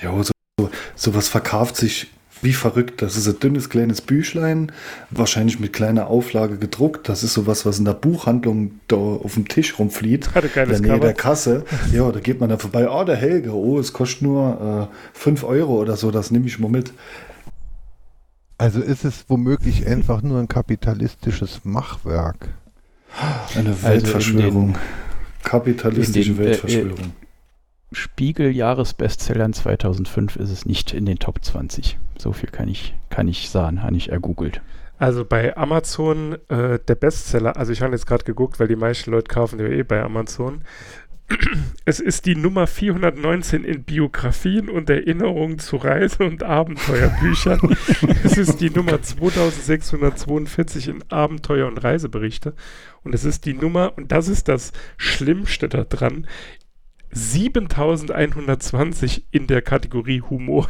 Ja, 0.00 0.12
so, 0.22 0.32
so, 0.58 0.70
sowas 0.94 1.28
verkauft 1.28 1.76
sich 1.76 2.08
wie 2.42 2.52
verrückt. 2.52 3.02
Das 3.02 3.16
ist 3.16 3.28
ein 3.28 3.38
dünnes, 3.38 3.70
kleines 3.70 4.00
Büchlein, 4.00 4.72
wahrscheinlich 5.10 5.60
mit 5.60 5.72
kleiner 5.72 6.08
Auflage 6.08 6.58
gedruckt. 6.58 7.08
Das 7.08 7.22
ist 7.22 7.34
sowas, 7.34 7.64
was 7.64 7.78
in 7.78 7.84
der 7.84 7.94
Buchhandlung 7.94 8.80
da 8.88 8.96
auf 8.96 9.34
dem 9.34 9.48
Tisch 9.48 9.78
rumflieht. 9.78 10.34
Hat 10.34 10.44
ein 10.44 10.64
In 10.64 10.70
der 10.70 10.80
Nähe 10.80 11.00
der 11.00 11.12
Cover. 11.14 11.30
Kasse. 11.32 11.64
Ja, 11.92 12.10
da 12.10 12.20
geht 12.20 12.40
man 12.40 12.50
da 12.50 12.58
vorbei. 12.58 12.88
Oh, 12.90 13.04
der 13.04 13.16
Helge, 13.16 13.52
oh, 13.52 13.78
es 13.78 13.92
kostet 13.92 14.22
nur 14.22 14.90
äh, 14.92 15.18
5 15.18 15.44
Euro 15.44 15.80
oder 15.80 15.96
so, 15.96 16.10
das 16.10 16.30
nehme 16.30 16.46
ich 16.46 16.58
mal 16.58 16.70
mit. 16.70 16.92
Also 18.62 18.80
ist 18.80 19.04
es 19.04 19.24
womöglich 19.26 19.88
einfach 19.88 20.22
nur 20.22 20.38
ein 20.38 20.46
kapitalistisches 20.46 21.64
Machwerk. 21.64 22.50
Eine 23.56 23.70
Also 23.70 23.82
Weltverschwörung. 23.82 24.68
in 24.68 25.42
Kapitalistische 25.42 26.34
den, 26.34 26.42
äh, 26.42 26.46
Weltverschwörung. 26.46 27.12
Spiegel-Jahresbestsellern 27.90 29.52
2005 29.52 30.36
ist 30.36 30.50
es 30.50 30.64
nicht 30.64 30.92
in 30.94 31.06
den 31.06 31.18
Top 31.18 31.44
20. 31.44 31.98
So 32.16 32.32
viel 32.32 32.50
kann 32.50 32.68
ich, 32.68 32.94
kann 33.10 33.26
ich 33.26 33.50
sagen, 33.50 33.82
habe 33.82 33.96
ich 33.96 34.10
ergoogelt. 34.10 34.62
Also 34.96 35.24
bei 35.24 35.56
Amazon 35.56 36.36
äh, 36.48 36.78
der 36.78 36.94
Bestseller, 36.94 37.56
also 37.56 37.72
ich 37.72 37.82
habe 37.82 37.92
jetzt 37.92 38.06
gerade 38.06 38.22
geguckt, 38.22 38.60
weil 38.60 38.68
die 38.68 38.76
meisten 38.76 39.10
Leute 39.10 39.26
kaufen 39.26 39.58
ja 39.58 39.66
eh 39.66 39.82
bei 39.82 40.00
Amazon. 40.00 40.62
Es 41.84 41.98
ist 41.98 42.26
die 42.26 42.36
Nummer 42.36 42.68
419 42.68 43.64
in 43.64 43.82
Biografien 43.82 44.68
und 44.68 44.88
Erinnerungen 44.88 45.58
zu 45.58 45.74
Reise- 45.76 46.22
und 46.24 46.44
Abenteuerbüchern. 46.44 47.58
es 48.24 48.38
ist 48.38 48.60
die 48.60 48.70
Nummer 48.70 49.02
2642 49.02 50.86
in 50.88 51.02
Abenteuer- 51.10 51.66
und 51.66 51.78
Reiseberichte. 51.78 52.54
Und 53.02 53.14
es 53.14 53.24
ist 53.24 53.46
die 53.46 53.54
Nummer, 53.54 53.94
und 53.96 54.12
das 54.12 54.28
ist 54.28 54.46
das 54.48 54.72
Schlimmste 54.96 55.68
daran, 55.68 56.28
7120 57.10 59.26
in 59.32 59.48
der 59.48 59.62
Kategorie 59.62 60.22
Humor. 60.22 60.68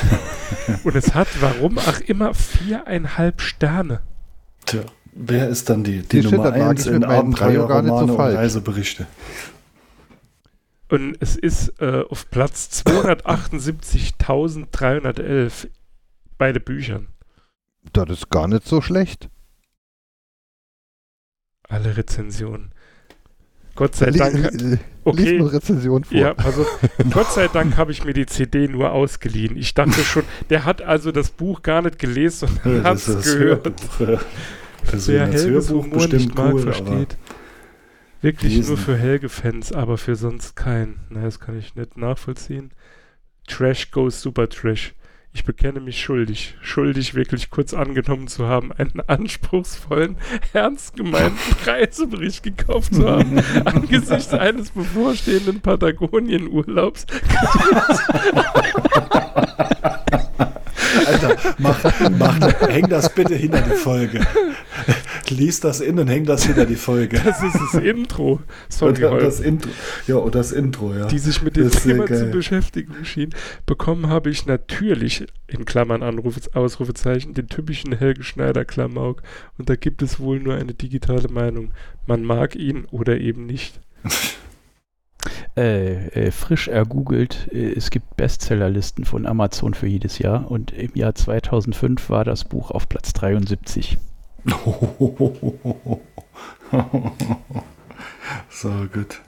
und 0.84 0.96
es 0.96 1.14
hat, 1.14 1.28
warum 1.40 1.78
auch 1.78 2.00
immer, 2.00 2.34
viereinhalb 2.34 3.40
Sterne. 3.42 4.00
Tja, 4.64 4.80
wer 5.12 5.48
ist 5.48 5.68
dann 5.68 5.84
die, 5.84 6.02
die 6.02 6.20
steht, 6.20 6.32
Nummer 6.32 6.50
das 6.50 6.58
lag 6.58 6.70
1 6.70 6.86
ich 6.86 6.92
in 6.92 7.02
gar 7.02 7.08
nicht 7.08 7.16
so 7.38 7.44
Abenteuerromane 7.44 7.92
und 7.92 8.16
falsch. 8.16 8.36
Reiseberichte? 8.36 9.06
Und 10.92 11.16
es 11.20 11.36
ist 11.36 11.80
äh, 11.80 12.02
auf 12.10 12.30
Platz 12.30 12.82
278.311 12.84 15.68
beide 16.36 16.60
Büchern. 16.60 17.08
Das 17.94 18.10
ist 18.10 18.28
gar 18.28 18.46
nicht 18.46 18.68
so 18.68 18.82
schlecht. 18.82 19.30
Alle 21.66 21.96
Rezensionen. 21.96 22.72
Gott 23.74 23.96
sei 23.96 24.10
Dank. 24.10 24.52
Okay. 25.04 25.22
Lies 25.22 25.40
eine 25.40 25.52
Rezension 25.54 26.04
vor. 26.04 26.14
Ja, 26.14 26.34
also 26.34 26.66
Gott 27.10 27.32
sei 27.32 27.48
Dank 27.52 27.78
habe 27.78 27.90
ich 27.90 28.04
mir 28.04 28.12
die 28.12 28.26
CD 28.26 28.68
nur 28.68 28.92
ausgeliehen. 28.92 29.56
Ich 29.56 29.72
dachte 29.72 30.04
schon, 30.04 30.24
der 30.50 30.66
hat 30.66 30.82
also 30.82 31.10
das 31.10 31.30
Buch 31.30 31.62
gar 31.62 31.80
nicht 31.80 31.98
gelesen, 31.98 32.50
sondern 32.62 32.84
hat 32.84 32.96
Das 32.96 33.08
es 33.08 33.14
das 33.14 33.24
gehört. 33.38 33.64
Hörbuch, 33.64 34.00
ja. 34.00 34.20
Deswegen 34.92 35.18
Wer 35.18 35.24
als 35.24 35.42
Helges 35.42 35.70
Hörbuch 35.70 35.84
Humor 35.84 35.96
nicht 36.00 36.10
bestimmt 36.10 36.36
mag, 36.36 36.52
cool, 36.52 36.60
aber 36.60 36.74
versteht. 36.74 37.16
Wirklich 38.22 38.54
lesen. 38.54 38.68
nur 38.68 38.78
für 38.78 38.96
Helge-Fans, 38.96 39.72
aber 39.72 39.98
für 39.98 40.14
sonst 40.14 40.54
keinen. 40.54 41.00
Nein, 41.10 41.24
das 41.24 41.40
kann 41.40 41.58
ich 41.58 41.74
nicht 41.74 41.96
nachvollziehen. 41.96 42.70
Trash 43.48 43.90
goes 43.90 44.22
super 44.22 44.48
Trash. 44.48 44.94
Ich 45.34 45.44
bekenne 45.44 45.80
mich 45.80 46.00
schuldig. 46.00 46.54
Schuldig, 46.60 47.14
wirklich 47.14 47.50
kurz 47.50 47.74
angenommen 47.74 48.28
zu 48.28 48.46
haben, 48.46 48.70
einen 48.70 49.00
anspruchsvollen, 49.06 50.16
ernst 50.52 50.94
gemeinten 50.94 51.38
Reisebericht 51.66 52.42
gekauft 52.42 52.94
zu 52.94 53.08
haben. 53.08 53.38
angesichts 53.64 54.32
eines 54.32 54.70
bevorstehenden 54.70 55.60
Patagonien-Urlaubs. 55.60 57.06
Alter, 61.12 61.36
mach, 61.58 62.10
mach, 62.18 62.68
häng 62.68 62.88
das 62.88 63.14
bitte 63.14 63.34
hinter 63.34 63.60
die 63.60 63.76
Folge. 63.76 64.20
Lies 65.28 65.60
das 65.60 65.80
in 65.80 65.98
und 65.98 66.08
häng 66.08 66.24
das 66.24 66.44
hinter 66.44 66.66
die 66.66 66.76
Folge. 66.76 67.20
Das 67.24 67.42
ist 67.42 67.54
das 67.54 67.82
Intro. 67.82 68.40
Sorry, 68.68 68.92
Oder 68.92 69.10
Holm. 69.10 69.24
das 69.24 69.40
Intro. 69.40 69.70
Ja, 70.06 70.16
und 70.16 70.34
das 70.34 70.52
Intro, 70.52 70.94
ja. 70.94 71.06
die 71.06 71.18
sich 71.18 71.42
mit 71.42 71.56
dem 71.56 71.70
Thema 71.70 72.06
zu 72.06 72.26
beschäftigen 72.26 73.04
schien. 73.04 73.30
Bekommen 73.66 74.08
habe 74.08 74.30
ich 74.30 74.46
natürlich, 74.46 75.26
in 75.46 75.64
Klammern 75.64 76.02
Anrufe, 76.02 76.40
Ausrufezeichen, 76.54 77.34
den 77.34 77.48
typischen 77.48 77.96
Helge 77.96 78.22
Schneider 78.22 78.64
Klamauk. 78.64 79.22
Und 79.58 79.70
da 79.70 79.76
gibt 79.76 80.02
es 80.02 80.20
wohl 80.20 80.40
nur 80.40 80.54
eine 80.54 80.74
digitale 80.74 81.28
Meinung. 81.28 81.72
Man 82.06 82.24
mag 82.24 82.56
ihn 82.56 82.86
oder 82.90 83.18
eben 83.18 83.46
nicht. 83.46 83.80
Äh, 85.56 86.06
äh, 86.08 86.30
frisch 86.30 86.68
ergoogelt, 86.68 87.48
äh, 87.52 87.72
es 87.72 87.90
gibt 87.90 88.16
Bestsellerlisten 88.16 89.04
von 89.04 89.26
Amazon 89.26 89.74
für 89.74 89.86
jedes 89.86 90.18
Jahr 90.18 90.50
und 90.50 90.72
im 90.72 90.92
Jahr 90.94 91.14
2005 91.14 92.08
war 92.10 92.24
das 92.24 92.44
Buch 92.44 92.70
auf 92.70 92.88
Platz 92.88 93.12
73. 93.12 93.98
so, 98.48 98.70
gut. 98.92 99.20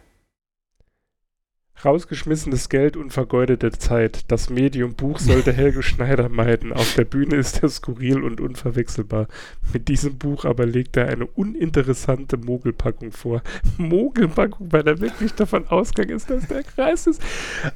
Rausgeschmissenes 1.84 2.68
Geld 2.68 2.96
und 2.96 3.12
vergeudete 3.12 3.70
Zeit. 3.72 4.24
Das 4.28 4.50
Medium 4.50 4.94
Buch 4.94 5.18
sollte 5.18 5.52
Helge 5.56 5.82
Schneider 5.82 6.28
meiden. 6.28 6.72
Auf 6.72 6.94
der 6.94 7.04
Bühne 7.04 7.36
ist 7.36 7.62
er 7.62 7.68
skurril 7.68 8.22
und 8.22 8.40
unverwechselbar. 8.40 9.26
Mit 9.72 9.88
diesem 9.88 10.18
Buch 10.18 10.44
aber 10.44 10.66
legt 10.66 10.96
er 10.96 11.08
eine 11.08 11.26
uninteressante 11.26 12.36
Mogelpackung 12.36 13.12
vor. 13.12 13.42
Mogelpackung, 13.76 14.72
weil 14.72 14.86
er 14.86 15.00
wirklich 15.00 15.34
davon 15.34 15.66
ausgegangen 15.68 16.16
ist, 16.16 16.30
dass 16.30 16.46
der 16.46 16.62
Kreis 16.62 17.06
ist. 17.06 17.22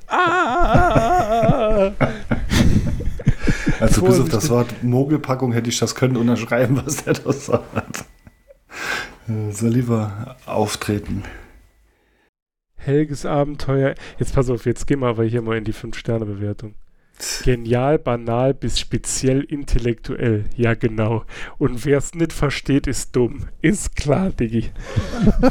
Ah! 0.07 1.93
Also 3.81 4.03
bis 4.03 4.21
auf 4.21 4.29
das 4.29 4.51
Wort 4.51 4.83
Mogelpackung 4.83 5.53
hätte 5.53 5.69
ich 5.69 5.79
das 5.79 5.95
können 5.95 6.17
unterschreiben, 6.17 6.81
was 6.85 7.05
der 7.05 7.15
da 7.15 7.33
sagt. 7.33 8.05
Äh, 9.29 9.53
Soll 9.53 9.71
lieber 9.71 10.37
auftreten. 10.47 11.25
Helges 12.89 13.26
Abenteuer. 13.26 13.95
Jetzt 14.18 14.34
pass 14.34 14.49
auf, 14.49 14.64
jetzt 14.66 14.86
gehen 14.86 15.01
wir 15.01 15.09
aber 15.09 15.24
hier 15.24 15.43
mal 15.43 15.59
in 15.59 15.64
die 15.64 15.74
5-Sterne-Bewertung. 15.74 16.74
Genial, 17.45 17.99
banal 17.99 18.55
bis 18.55 18.78
speziell 18.78 19.43
intellektuell. 19.43 20.45
Ja, 20.57 20.74
genau. 20.74 21.24
Und 21.59 21.84
wer 21.84 21.99
es 21.99 22.14
nicht 22.14 22.32
versteht, 22.32 22.86
ist 22.86 23.14
dumm. 23.14 23.49
Ist 23.61 23.97
klar, 23.97 24.30
Diggi. 24.30 24.70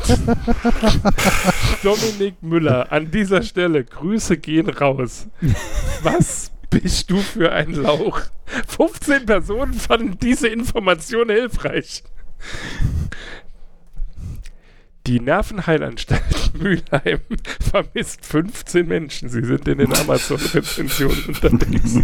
Dominik 1.83 2.41
Müller, 2.41 2.91
an 2.91 3.11
dieser 3.11 3.43
Stelle, 3.43 3.83
Grüße 3.83 4.37
gehen 4.37 4.69
raus. 4.69 5.27
Was 6.01 6.51
bist 6.69 7.11
du 7.11 7.17
für 7.17 7.51
ein 7.51 7.73
Lauch? 7.73 8.21
15 8.67 9.25
Personen 9.25 9.73
fanden 9.73 10.17
diese 10.19 10.47
Information 10.47 11.29
hilfreich. 11.29 12.03
Die 15.07 15.21
Nervenheilanstalt 15.21 16.51
Mülheim 16.61 17.19
vermisst 17.71 18.25
15 18.25 18.85
Menschen. 18.85 19.29
Sie 19.29 19.41
sind 19.41 19.65
in 19.69 19.77
den 19.77 19.93
Amazon-Rezensionen 19.93 21.23
unterwegs. 21.27 21.97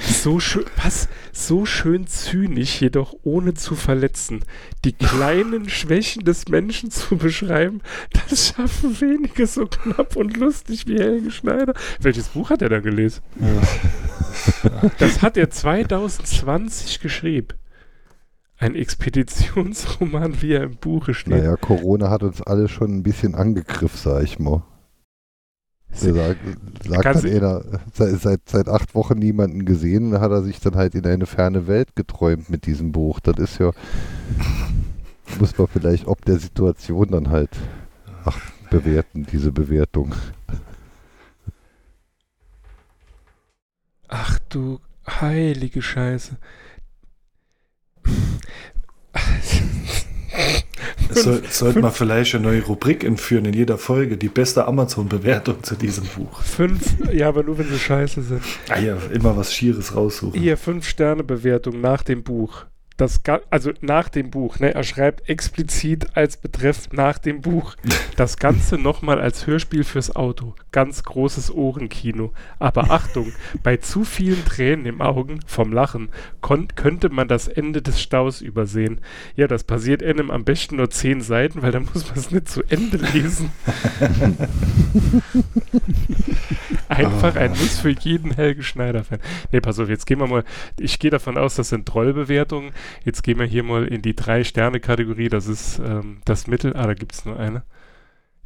so 0.00 0.40
schön, 0.40 0.64
was? 0.82 1.06
So 1.32 1.66
schön 1.66 2.06
zynisch, 2.06 2.80
jedoch 2.80 3.14
ohne 3.24 3.52
zu 3.52 3.74
verletzen. 3.74 4.42
Die 4.86 4.94
kleinen 4.94 5.68
Schwächen 5.68 6.24
des 6.24 6.48
Menschen 6.48 6.90
zu 6.90 7.18
beschreiben, 7.18 7.82
das 8.28 8.54
schaffen 8.56 8.98
wenige 8.98 9.46
so 9.46 9.66
knapp 9.66 10.16
und 10.16 10.38
lustig 10.38 10.86
wie 10.86 10.98
Helge 10.98 11.30
Schneider. 11.30 11.74
Welches 12.00 12.28
Buch 12.28 12.48
hat 12.48 12.62
er 12.62 12.70
da 12.70 12.80
gelesen? 12.80 13.20
Das 14.98 15.20
hat 15.20 15.36
er 15.36 15.50
2020 15.50 17.00
geschrieben. 17.00 17.48
Ein 18.60 18.74
Expeditionsroman, 18.74 20.42
wie 20.42 20.52
er 20.52 20.64
im 20.64 20.76
Buche 20.76 21.14
steht. 21.14 21.32
Naja, 21.32 21.56
Corona 21.56 22.10
hat 22.10 22.22
uns 22.22 22.42
alle 22.42 22.68
schon 22.68 22.94
ein 22.94 23.02
bisschen 23.02 23.34
angegriffen, 23.34 23.98
sag 23.98 24.22
ich 24.22 24.38
mal. 24.38 24.62
Er 25.92 26.14
sagt, 26.14 26.40
sagt 26.84 27.04
dann 27.04 27.26
einer, 27.26 27.64
seit, 27.94 28.20
seit, 28.20 28.40
seit 28.48 28.68
acht 28.68 28.94
Wochen 28.94 29.18
niemanden 29.18 29.64
gesehen, 29.64 30.10
dann 30.10 30.20
hat 30.20 30.30
er 30.30 30.42
sich 30.42 30.60
dann 30.60 30.76
halt 30.76 30.94
in 30.94 31.06
eine 31.06 31.24
ferne 31.24 31.66
Welt 31.68 31.96
geträumt 31.96 32.50
mit 32.50 32.66
diesem 32.66 32.92
Buch. 32.92 33.18
Das 33.20 33.38
ist 33.38 33.58
ja, 33.58 33.72
muss 35.40 35.56
man 35.56 35.66
vielleicht 35.66 36.06
ob 36.06 36.22
der 36.26 36.38
Situation 36.38 37.08
dann 37.08 37.30
halt 37.30 37.50
ach, 38.24 38.38
bewerten, 38.68 39.26
diese 39.32 39.52
Bewertung. 39.52 40.14
Ach 44.06 44.38
du 44.50 44.80
heilige 45.08 45.80
Scheiße. 45.80 46.36
Soll, 51.10 51.42
sollte 51.50 51.80
man 51.80 51.90
vielleicht 51.92 52.34
eine 52.34 52.44
neue 52.44 52.62
Rubrik 52.62 53.02
entführen 53.02 53.44
in 53.44 53.52
jeder 53.52 53.78
Folge, 53.78 54.16
die 54.16 54.28
beste 54.28 54.66
Amazon-Bewertung 54.66 55.62
zu 55.62 55.74
diesem 55.74 56.04
Buch. 56.04 56.40
Fünf, 56.42 56.94
ja, 57.12 57.28
aber 57.28 57.42
nur 57.42 57.58
wenn 57.58 57.68
sie 57.68 57.78
scheiße 57.78 58.22
sind. 58.22 58.42
Ah 58.68 58.78
ja, 58.78 58.96
immer 59.12 59.36
was 59.36 59.52
Schieres 59.52 59.94
raussuchen. 59.96 60.40
Hier, 60.40 60.56
fünf 60.56 60.88
Sterne 60.88 61.24
Bewertung 61.24 61.80
nach 61.80 62.02
dem 62.04 62.22
Buch. 62.22 62.66
Das, 63.00 63.22
also 63.48 63.72
nach 63.80 64.10
dem 64.10 64.30
Buch, 64.30 64.58
ne? 64.58 64.74
Er 64.74 64.84
schreibt 64.84 65.26
explizit 65.30 66.18
als 66.18 66.36
Betreff 66.36 66.92
nach 66.92 67.16
dem 67.16 67.40
Buch. 67.40 67.76
Das 68.16 68.36
Ganze 68.36 68.76
nochmal 68.76 69.18
als 69.18 69.46
Hörspiel 69.46 69.82
fürs 69.82 70.14
Auto. 70.14 70.54
Ganz 70.72 71.04
großes 71.04 71.54
Ohrenkino. 71.54 72.32
Aber 72.58 72.90
Achtung, 72.90 73.32
bei 73.62 73.78
zu 73.78 74.04
vielen 74.04 74.44
Tränen 74.44 74.84
im 74.84 75.00
Augen 75.00 75.40
vom 75.46 75.72
Lachen 75.72 76.10
könnte 76.74 77.08
man 77.08 77.28
das 77.28 77.48
Ende 77.48 77.80
des 77.80 78.02
Staus 78.02 78.42
übersehen. 78.42 79.00
Ja, 79.36 79.46
das 79.46 79.64
passiert 79.64 80.02
einem 80.02 80.30
am 80.30 80.44
besten 80.44 80.76
nur 80.76 80.90
zehn 80.90 81.22
Seiten, 81.22 81.62
weil 81.62 81.72
dann 81.72 81.88
muss 81.94 82.08
man 82.08 82.18
es 82.18 82.30
nicht 82.30 82.50
zu 82.50 82.62
Ende 82.64 82.98
lesen. 83.14 83.50
Einfach 86.88 87.36
ein 87.36 87.50
Muss 87.52 87.78
für 87.78 87.90
jeden 87.90 88.32
Helge 88.34 88.62
Schneider-Fan. 88.62 89.20
Ne, 89.52 89.60
pass 89.60 89.78
auf, 89.78 89.88
jetzt 89.88 90.06
gehen 90.06 90.18
wir 90.18 90.26
mal. 90.26 90.44
Ich 90.78 90.98
gehe 90.98 91.10
davon 91.10 91.38
aus, 91.38 91.54
das 91.54 91.70
sind 91.70 91.86
Trollbewertungen. 91.86 92.72
Jetzt 93.04 93.22
gehen 93.22 93.38
wir 93.38 93.46
hier 93.46 93.62
mal 93.62 93.86
in 93.86 94.02
die 94.02 94.14
Drei-Sterne-Kategorie. 94.16 95.28
Das 95.28 95.46
ist 95.46 95.78
ähm, 95.78 96.20
das 96.24 96.46
Mittel. 96.46 96.74
Ah, 96.76 96.86
da 96.86 96.94
gibt 96.94 97.12
es 97.12 97.24
nur 97.24 97.38
eine. 97.38 97.62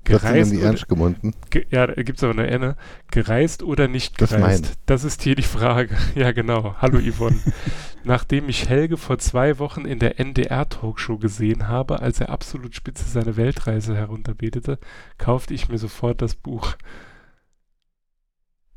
Das 0.04 0.20
Gereist 0.20 0.52
oder, 0.52 0.62
ernst 0.64 0.88
gemunden. 0.88 1.34
ge, 1.48 1.64
ja, 1.70 1.86
da 1.86 2.02
gibt 2.02 2.18
es 2.18 2.24
aber 2.24 2.34
nur 2.34 2.44
eine. 2.44 2.76
Gereist 3.10 3.62
oder 3.62 3.88
nicht 3.88 4.20
Das 4.20 4.30
gereist? 4.30 4.64
mein. 4.64 4.72
Das 4.84 5.02
ist 5.02 5.22
hier 5.22 5.34
die 5.34 5.42
Frage. 5.42 5.96
Ja, 6.14 6.32
genau. 6.32 6.76
Hallo 6.80 6.98
Yvonne. 7.00 7.38
Nachdem 8.04 8.50
ich 8.50 8.68
Helge 8.68 8.98
vor 8.98 9.18
zwei 9.18 9.58
Wochen 9.58 9.86
in 9.86 9.98
der 9.98 10.20
NDR-Talkshow 10.20 11.16
gesehen 11.16 11.68
habe, 11.68 12.00
als 12.00 12.20
er 12.20 12.28
absolut 12.28 12.74
spitze 12.74 13.08
seine 13.08 13.38
Weltreise 13.38 13.96
herunterbetete, 13.96 14.78
kaufte 15.16 15.54
ich 15.54 15.70
mir 15.70 15.78
sofort 15.78 16.20
das 16.20 16.34
Buch. 16.34 16.76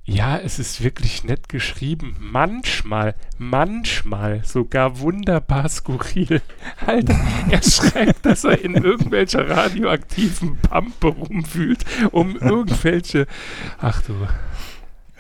Ja, 0.09 0.37
es 0.37 0.57
ist 0.57 0.81
wirklich 0.81 1.25
nett 1.25 1.49
geschrieben. 1.49 2.15
Manchmal, 2.19 3.13
manchmal 3.37 4.41
sogar 4.45 4.99
wunderbar 5.01 5.67
skurril. 5.67 6.41
Alter, 6.85 7.19
er 7.49 7.61
schreibt, 7.61 8.25
dass 8.25 8.45
er 8.45 8.61
in 8.63 8.75
irgendwelcher 8.75 9.49
radioaktiven 9.49 10.57
Pampe 10.61 11.07
rumfühlt, 11.07 11.83
um 12.11 12.37
irgendwelche. 12.37 13.27
Ach 13.79 14.01
du. 14.03 14.13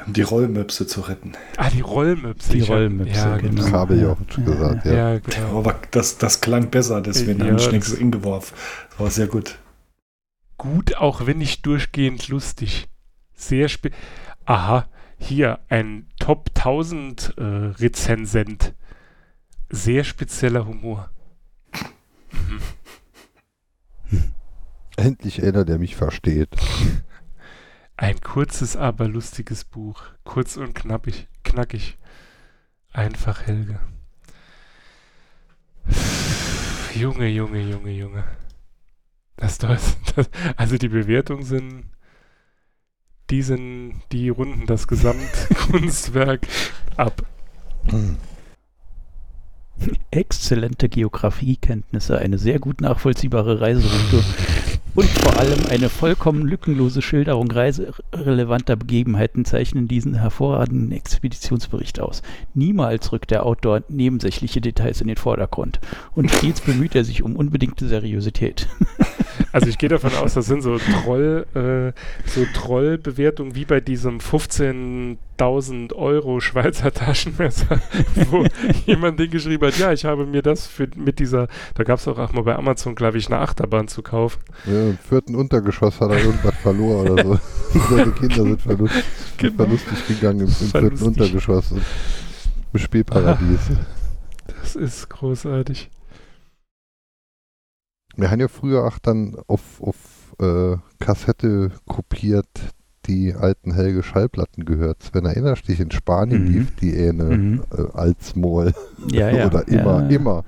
Um 0.05 0.13
die 0.13 0.21
Rollmöpse 0.21 0.87
zu 0.87 1.01
retten. 1.01 1.33
Ah, 1.57 1.69
die 1.69 1.81
Rollmöpse. 1.81 2.53
Die 2.53 2.61
Rollmöpse, 2.61 3.13
Ja, 3.13 3.37
genau. 3.37 3.65
genau. 3.65 3.77
Habe 3.77 3.95
ich 3.97 4.05
auch 4.05 4.17
schon 4.29 4.45
gesagt, 4.45 4.85
ja. 4.85 4.93
Ja, 5.15 5.19
genau. 5.19 5.59
Aber 5.59 5.81
das, 5.91 6.17
das 6.17 6.39
klang 6.39 6.69
besser, 6.69 7.01
deswegen 7.01 7.39
Ja, 7.41 7.47
habe 7.51 7.59
ich 7.59 7.71
nichts 7.73 7.89
das- 7.89 7.97
hingeworfen. 7.99 8.55
Das 8.91 8.99
war 9.01 9.09
sehr 9.11 9.27
gut. 9.27 9.57
Gut, 10.57 10.95
auch 10.95 11.25
wenn 11.25 11.39
nicht 11.39 11.65
durchgehend 11.65 12.29
lustig. 12.29 12.87
Sehr 13.35 13.67
spät. 13.67 13.93
Aha, 14.47 14.87
hier 15.17 15.59
ein 15.67 16.07
Top 16.21 16.51
1000 16.55 17.33
äh, 17.37 17.43
Rezensent. 17.43 18.73
Sehr 19.69 20.05
spezieller 20.05 20.65
Humor. 20.65 21.09
Endlich 24.95 25.43
einer, 25.43 25.65
der 25.65 25.77
mich 25.79 25.97
versteht. 25.97 26.47
Ein 27.97 28.21
kurzes, 28.21 28.77
aber 28.77 29.09
lustiges 29.09 29.65
Buch. 29.65 30.01
Kurz 30.23 30.55
und 30.55 30.73
knappig, 30.73 31.27
knackig. 31.43 31.97
Einfach 32.93 33.47
Helge. 33.47 33.81
Junge, 36.95 37.27
Junge, 37.27 37.59
Junge, 37.69 37.91
Junge. 37.91 38.23
Das, 39.35 39.57
das, 39.57 39.97
das, 40.15 40.29
also 40.55 40.77
die 40.77 40.87
Bewertungen 40.87 41.43
sind, 41.43 41.83
die 43.29 43.41
sind, 43.41 43.93
die 44.11 44.29
runden 44.29 44.65
das 44.65 44.87
Gesamtkunstwerk 44.87 46.47
ab. 46.97 47.23
Exzellente 50.11 50.89
Geografiekenntnisse, 50.89 52.17
eine 52.17 52.37
sehr 52.37 52.59
gut 52.59 52.81
nachvollziehbare 52.81 53.61
Reiseroute 53.61 54.23
und 54.95 55.07
vor 55.09 55.37
allem 55.37 55.67
eine 55.69 55.89
vollkommen 55.89 56.41
lückenlose 56.47 57.03
Schilderung 57.03 57.51
reiserelevanter 57.51 58.75
Begebenheiten 58.75 59.45
zeichnen 59.45 59.87
diesen 59.87 60.15
hervorragenden 60.15 60.91
Expeditionsbericht 60.91 61.99
aus. 61.99 62.23
Niemals 62.55 63.11
rückt 63.11 63.29
der 63.29 63.45
Autor 63.45 63.83
nebensächliche 63.89 64.59
Details 64.59 65.01
in 65.01 65.07
den 65.07 65.17
Vordergrund 65.17 65.79
und 66.15 66.31
stets 66.31 66.61
bemüht 66.61 66.95
er 66.95 67.03
sich 67.03 67.21
um 67.21 67.35
unbedingte 67.35 67.87
Seriosität. 67.87 68.67
Also 69.51 69.67
ich 69.67 69.77
gehe 69.77 69.89
davon 69.89 70.13
aus, 70.15 70.33
das 70.33 70.45
sind 70.45 70.61
so 70.61 70.77
Troll, 70.77 71.45
äh, 71.53 72.29
so 72.29 72.45
Trollbewertungen 72.53 73.55
wie 73.55 73.65
bei 73.65 73.79
diesem 73.79 74.19
15.000 74.19 75.93
Euro 75.93 76.39
Schweizer 76.39 76.91
Taschenmesser, 76.91 77.79
wo 78.31 78.45
jemand 78.85 79.19
den 79.19 79.29
geschrieben 79.29 79.65
hat, 79.67 79.77
ja, 79.77 79.91
ich 79.93 80.05
habe 80.05 80.25
mir 80.25 80.41
das 80.41 80.67
für, 80.67 80.87
mit 80.95 81.19
dieser, 81.19 81.47
da 81.75 81.83
gab 81.83 81.99
es 81.99 82.07
auch, 82.07 82.17
auch 82.17 82.33
mal 82.33 82.43
bei 82.43 82.55
Amazon, 82.55 82.95
glaube 82.95 83.17
ich, 83.17 83.27
eine 83.27 83.39
Achterbahn 83.39 83.87
zu 83.87 84.01
kaufen. 84.01 84.39
Ja, 84.65 84.89
Im 84.89 84.97
vierten 84.97 85.35
Untergeschoss 85.35 85.99
hat 86.01 86.11
er 86.11 86.23
irgendwas 86.23 86.55
verloren 86.55 87.09
oder 87.09 87.23
so. 87.23 87.39
Seine 87.89 88.11
Kinder 88.11 88.35
sind 88.43 88.61
verlust, 88.61 88.95
Genau. 89.37 89.55
verlustig 89.55 90.07
gegangen 90.07 90.41
im, 90.41 90.47
im 90.47 90.53
vierten. 90.53 91.03
Untergeschoss. 91.03 91.71
Im 92.73 92.79
Spielparadies. 92.79 93.59
Das 94.61 94.75
ist 94.75 95.09
großartig. 95.09 95.89
Wir 98.17 98.31
haben 98.31 98.39
ja 98.39 98.47
früher 98.47 98.83
auch 98.85 98.99
dann 98.99 99.35
auf, 99.47 99.61
auf 99.81 99.95
äh, 100.39 100.77
Kassette 100.99 101.71
kopiert 101.87 102.47
die 103.05 103.33
alten 103.33 103.73
Helge 103.73 104.03
Schallplatten 104.03 104.65
gehört. 104.65 105.01
Sven, 105.03 105.25
erinnerst 105.25 105.63
du 105.63 105.67
dich, 105.71 105.79
in 105.79 105.91
Spanien 105.91 106.45
Mhm. 106.45 106.51
lief 106.51 106.75
die 106.75 106.93
eine 106.97 107.23
Mhm. 107.23 107.63
äh, 107.77 107.97
als 107.97 108.35
Moll. 108.35 108.73
Ja, 109.11 109.29
ja. 109.29 109.45
Oder 109.47 109.67
immer, 109.67 110.01
ja, 110.01 110.07
immer. 110.09 110.43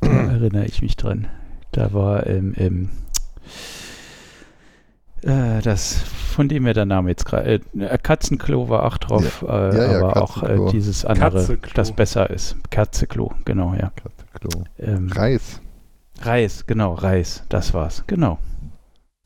Da 0.00 0.08
erinnere 0.08 0.66
ich 0.66 0.80
mich 0.82 0.96
dran. 0.96 1.26
Da 1.72 1.92
war 1.92 2.26
ähm, 2.26 2.54
ähm, 2.56 2.90
äh, 5.22 5.60
das, 5.62 5.94
von 5.94 6.48
dem 6.48 6.62
mir 6.64 6.74
der 6.74 6.86
Name 6.86 7.10
jetzt 7.10 7.26
gerade, 7.26 7.60
äh, 7.78 7.98
Katzenklo 7.98 8.68
war 8.68 8.84
auch 8.84 8.98
drauf, 8.98 9.42
äh, 9.42 9.46
Ja, 9.46 9.92
ja, 9.92 9.98
aber 9.98 10.22
auch 10.22 10.40
Katzenklo. 10.40 10.68
äh, 10.68 10.70
dieses 10.72 11.04
andere, 11.04 11.30
Katzeklo. 11.40 11.72
das 11.74 11.92
besser 11.92 12.30
ist. 12.30 12.56
Katzeklo, 12.70 13.32
genau, 13.44 13.74
ja. 13.74 13.92
Katzenklo. 13.96 14.64
Ähm, 14.78 15.10
Reis. 15.12 15.60
Reis, 16.22 16.66
genau, 16.66 16.92
Reis, 16.92 17.44
das 17.48 17.72
war's, 17.72 18.04
genau. 18.06 18.38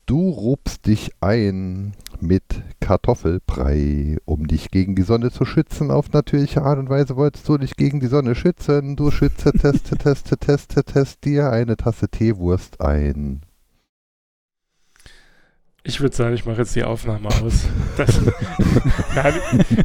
Du 0.05 0.29
rupst 0.29 0.85
dich 0.85 1.11
ein 1.19 1.93
mit 2.21 2.43
Kartoffelbrei, 2.79 4.17
um 4.23 4.47
dich 4.47 4.71
gegen 4.71 4.95
die 4.95 5.01
Sonne 5.01 5.31
zu 5.31 5.43
schützen. 5.45 5.91
Auf 5.91 6.13
natürliche 6.13 6.61
Art 6.61 6.79
und 6.79 6.89
Weise 6.89 7.17
wolltest 7.17 7.49
du 7.49 7.57
dich 7.57 7.75
gegen 7.75 7.99
die 7.99 8.07
Sonne 8.07 8.35
schützen. 8.35 8.95
Du 8.95 9.11
schütze, 9.11 9.51
teste, 9.51 9.97
teste, 9.97 10.37
teste, 10.37 10.83
teste 10.83 11.29
dir 11.29 11.49
eine 11.49 11.75
Tasse 11.75 12.07
Teewurst 12.07 12.79
ein. 12.79 13.41
Ich 15.87 16.01
würde 16.01 16.15
sagen, 16.15 16.33
ich 16.33 16.47
mache 16.47 16.57
jetzt 16.57 16.75
die 16.75 16.83
Aufnahme 16.83 17.27
aus. 17.27 17.67
Das, 17.95 18.19
Nein, 19.15 19.33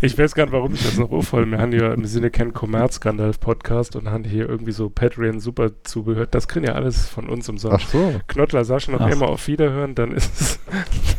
ich 0.01 0.17
weiß 0.17 0.35
gar 0.35 0.45
nicht, 0.45 0.53
warum 0.53 0.73
ich 0.73 0.83
das 0.83 0.97
noch 0.97 1.11
aufhole. 1.11 1.45
Wir 1.45 1.59
haben 1.59 1.73
hier 1.73 1.93
im 1.93 2.07
Sinne 2.07 2.31
keinen 2.31 2.55
Kommerzskandal-Podcast 2.55 3.97
und 3.97 4.09
haben 4.11 4.25
hier 4.25 4.49
irgendwie 4.49 4.73
so 4.73 4.89
Patreon 4.89 5.41
super 5.41 5.73
zugehört. 5.85 6.35
Das 6.35 6.49
kriegen 6.49 6.65
ja 6.65 6.73
alles 6.73 7.07
von 7.07 7.29
uns 7.29 7.51
umsonst. 7.51 7.85
Ach 7.85 7.89
so. 7.91 8.21
Knottler 8.29 8.65
Sascha 8.65 8.93
noch 8.93 9.03
Ach. 9.03 9.11
immer 9.11 9.29
auf 9.29 9.47
Wiederhören, 9.47 9.95
dann 9.95 10.13
ist 10.13 10.41
es. 10.41 10.59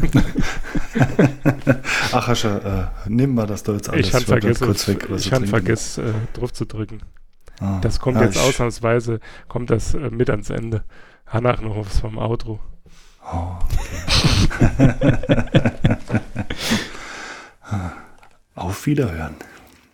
Ach, 2.12 2.28
Asche, 2.28 2.92
äh, 3.06 3.08
nimm 3.08 3.36
mal 3.36 3.46
das 3.46 3.62
da 3.62 3.74
jetzt 3.74 3.88
alles. 3.88 4.08
ich 4.08 4.14
habe 4.16 4.26
vergessen, 4.26 4.66
kurz 4.66 4.88
weg, 4.88 5.08
ich 5.16 5.32
hab 5.32 5.46
vergessen 5.46 6.06
äh, 6.06 6.38
drauf 6.38 6.54
zu 6.54 6.66
drücken. 6.66 7.04
Ah. 7.60 7.80
Das 7.82 8.00
kommt 8.00 8.18
Ja, 8.18 8.24
jetzt 8.24 8.40
ausnahmsweise, 8.40 9.20
kommt 9.48 9.70
das 9.70 9.94
äh, 9.94 10.10
mit 10.10 10.32
ans 10.32 10.50
Ende. 10.50 10.84
Hanach 11.28 11.62
noch 11.62 11.78
was 11.78 12.00
vom 12.00 12.18
Outro. 12.18 12.60
Oh. 13.26 13.58
Auf 18.56 18.86
Wiederhören. 18.86 19.36